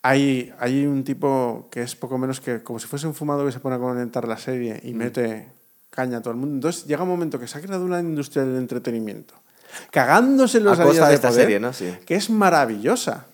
[0.01, 3.51] Hay, hay un tipo que es poco menos que como si fuese un fumado que
[3.51, 5.47] se pone a comentar la serie y mete
[5.89, 6.55] caña a todo el mundo.
[6.55, 9.33] Entonces llega un momento que se ha creado una industria del entretenimiento,
[9.91, 11.73] cagándose en los A costa de esta poder, serie, ¿no?
[11.73, 11.91] Sí.
[12.05, 13.25] que es maravillosa.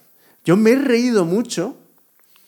[0.45, 1.75] Yo me he reído mucho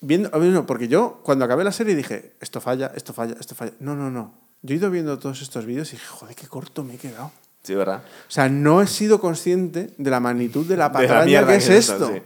[0.03, 3.73] viendo, porque yo cuando acabé la serie dije, esto falla, esto falla, esto falla.
[3.79, 4.42] No, no, no.
[4.63, 7.31] Yo he ido viendo todos estos vídeos y dije, joder, qué corto me he quedado.
[7.61, 8.01] sí, ¿verdad?
[8.27, 11.55] O sea, no he sido consciente de la magnitud de la De la patraña que
[11.55, 12.21] es es esto, sí.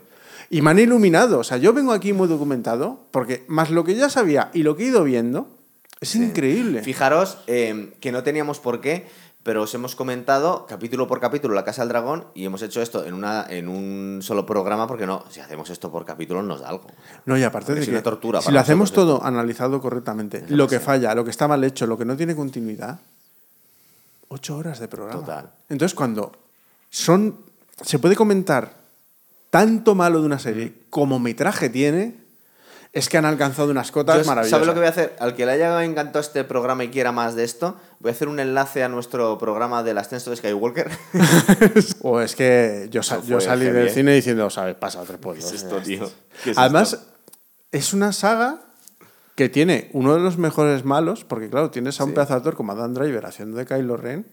[0.49, 1.39] Y me han iluminado.
[1.39, 4.77] O sea, yo vengo aquí muy documentado, porque más lo que ya sabía y lo
[4.77, 5.57] que he ido viendo,
[5.99, 6.83] es increíble.
[6.83, 9.07] Fijaros eh, que no teníamos por qué,
[9.47, 13.05] pero os hemos comentado capítulo por capítulo La Casa del Dragón y hemos hecho esto
[13.05, 16.67] en, una, en un solo programa porque no, si hacemos esto por capítulo nos da
[16.67, 16.87] algo.
[17.25, 20.43] No, y aparte Porque de es que una tortura si lo hacemos todo analizado correctamente,
[20.49, 22.99] lo que falla, lo que está mal hecho, lo que no tiene continuidad,
[24.27, 25.21] ocho horas de programa.
[25.21, 25.49] Total.
[25.69, 26.33] Entonces, cuando
[26.89, 27.37] son.
[27.81, 28.73] Se puede comentar
[29.49, 32.17] tanto malo de una serie como metraje tiene,
[32.97, 34.49] es que han alcanzado unas cotas Yo, maravillosas.
[34.51, 35.15] ¿Sabes lo que voy a hacer?
[35.19, 38.27] Al que le haya encantado este programa y quiera más de esto, voy a hacer
[38.27, 40.89] un enlace a nuestro programa del ascenso de Skywalker.
[42.01, 43.91] O es que yo, sa- Eso yo salí del ¿eh?
[43.91, 44.75] cine diciendo, ¿sabes?
[44.75, 45.45] Pasa tres pueblos.
[45.45, 46.09] ¿Qué es esto, tío?
[46.43, 47.05] ¿Qué es Además, esto?
[47.71, 48.61] es una saga
[49.35, 52.15] que tiene uno de los mejores malos, porque claro, tienes a un Sí.
[52.15, 54.27] pedazo de actor como Adam Driver haciendo de Kylo Ren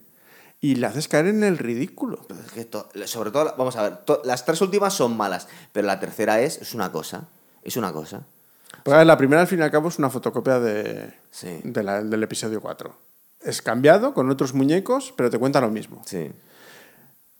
[0.61, 2.25] y le haces caer en el ridículo.
[2.45, 5.99] Es que to- sobre todo, vamos a ver, las tres últimas son malas, pero la
[5.99, 7.27] tercera es, es una cosa.
[7.61, 8.25] Es una cosa.
[8.83, 11.59] Porque la primera, al fin y al cabo, es una fotocopia de, Sí.
[11.63, 12.95] de la- del episodio 4.
[13.41, 16.01] Es cambiado con otros muñecos, pero te cuenta lo mismo.
[16.05, 16.31] Sí.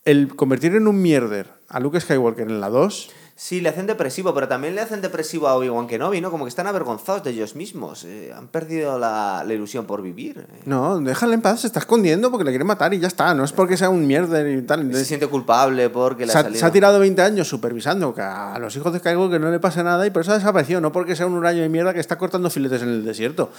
[0.04, 4.34] El convertir en un mierder a Luke Skywalker en la 2 Sí, le hacen depresivo,
[4.34, 6.32] pero también le hacen depresivo a Obi-Wan Kenobi, ¿no?
[6.32, 8.06] Como que están avergonzados de ellos mismos.
[8.06, 10.48] eh, han perdido la, la ilusión por vivir.
[10.50, 10.62] eh.
[10.64, 13.34] No, déjale en paz, se está escondiendo porque le quiere matar y ya está.
[13.34, 14.90] No es porque sea un mierder y tal.
[14.96, 16.60] Se siente culpable porque le Se ha salido...
[16.62, 19.84] se ha tirado 20 años supervisando que a los hijos de Skywalker no le pase
[19.84, 22.18] nada y por eso ha desaparecido, no porque sea un huraño de mierda que está
[22.18, 23.52] cortando filetes en el desierto.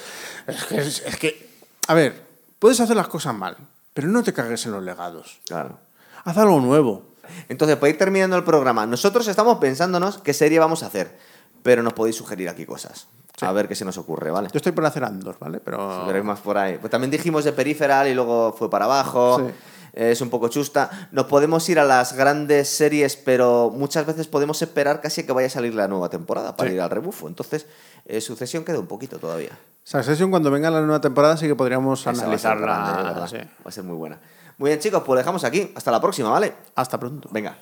[0.47, 1.51] Es que, es, es que,
[1.86, 2.15] a ver,
[2.59, 3.59] puedes hacer las cosas mal,
[3.93, 5.39] pero no te cagues en los legados.
[5.47, 5.78] Claro.
[6.24, 7.03] Haz algo nuevo.
[7.48, 11.16] Entonces, para ir terminando el programa, nosotros estamos pensándonos qué serie vamos a hacer,
[11.62, 13.09] pero nos podéis sugerir aquí cosas.
[13.43, 14.48] A ver qué se nos ocurre, ¿vale?
[14.53, 15.61] Yo estoy por hacer Andor, ¿vale?
[15.61, 16.07] Pero...
[16.24, 16.78] Más por ahí.
[16.78, 19.39] Pues también dijimos de Peripheral y luego fue para abajo.
[19.40, 19.55] Sí.
[19.93, 21.09] Es un poco chusta.
[21.12, 25.47] Nos podemos ir a las grandes series, pero muchas veces podemos esperar casi que vaya
[25.47, 26.74] a salir la nueva temporada para Sí.
[26.77, 27.28] ir al rebufo.
[27.28, 27.66] Entonces,
[28.05, 29.51] eh, sucesión queda un poquito todavía.
[29.85, 32.98] Succession, cuando venga la nueva temporada, sí que podríamos Esa va a ser grande, de
[32.98, 33.12] analizarla.
[33.12, 33.27] verdad.
[33.28, 33.36] sí.
[33.39, 34.19] Va a ser muy buena.
[34.59, 35.73] Muy bien, chicos, pues lo dejamos aquí.
[35.74, 36.55] Hasta la próxima, ¿vale?
[36.74, 37.28] Hasta pronto.
[37.31, 37.57] Venga.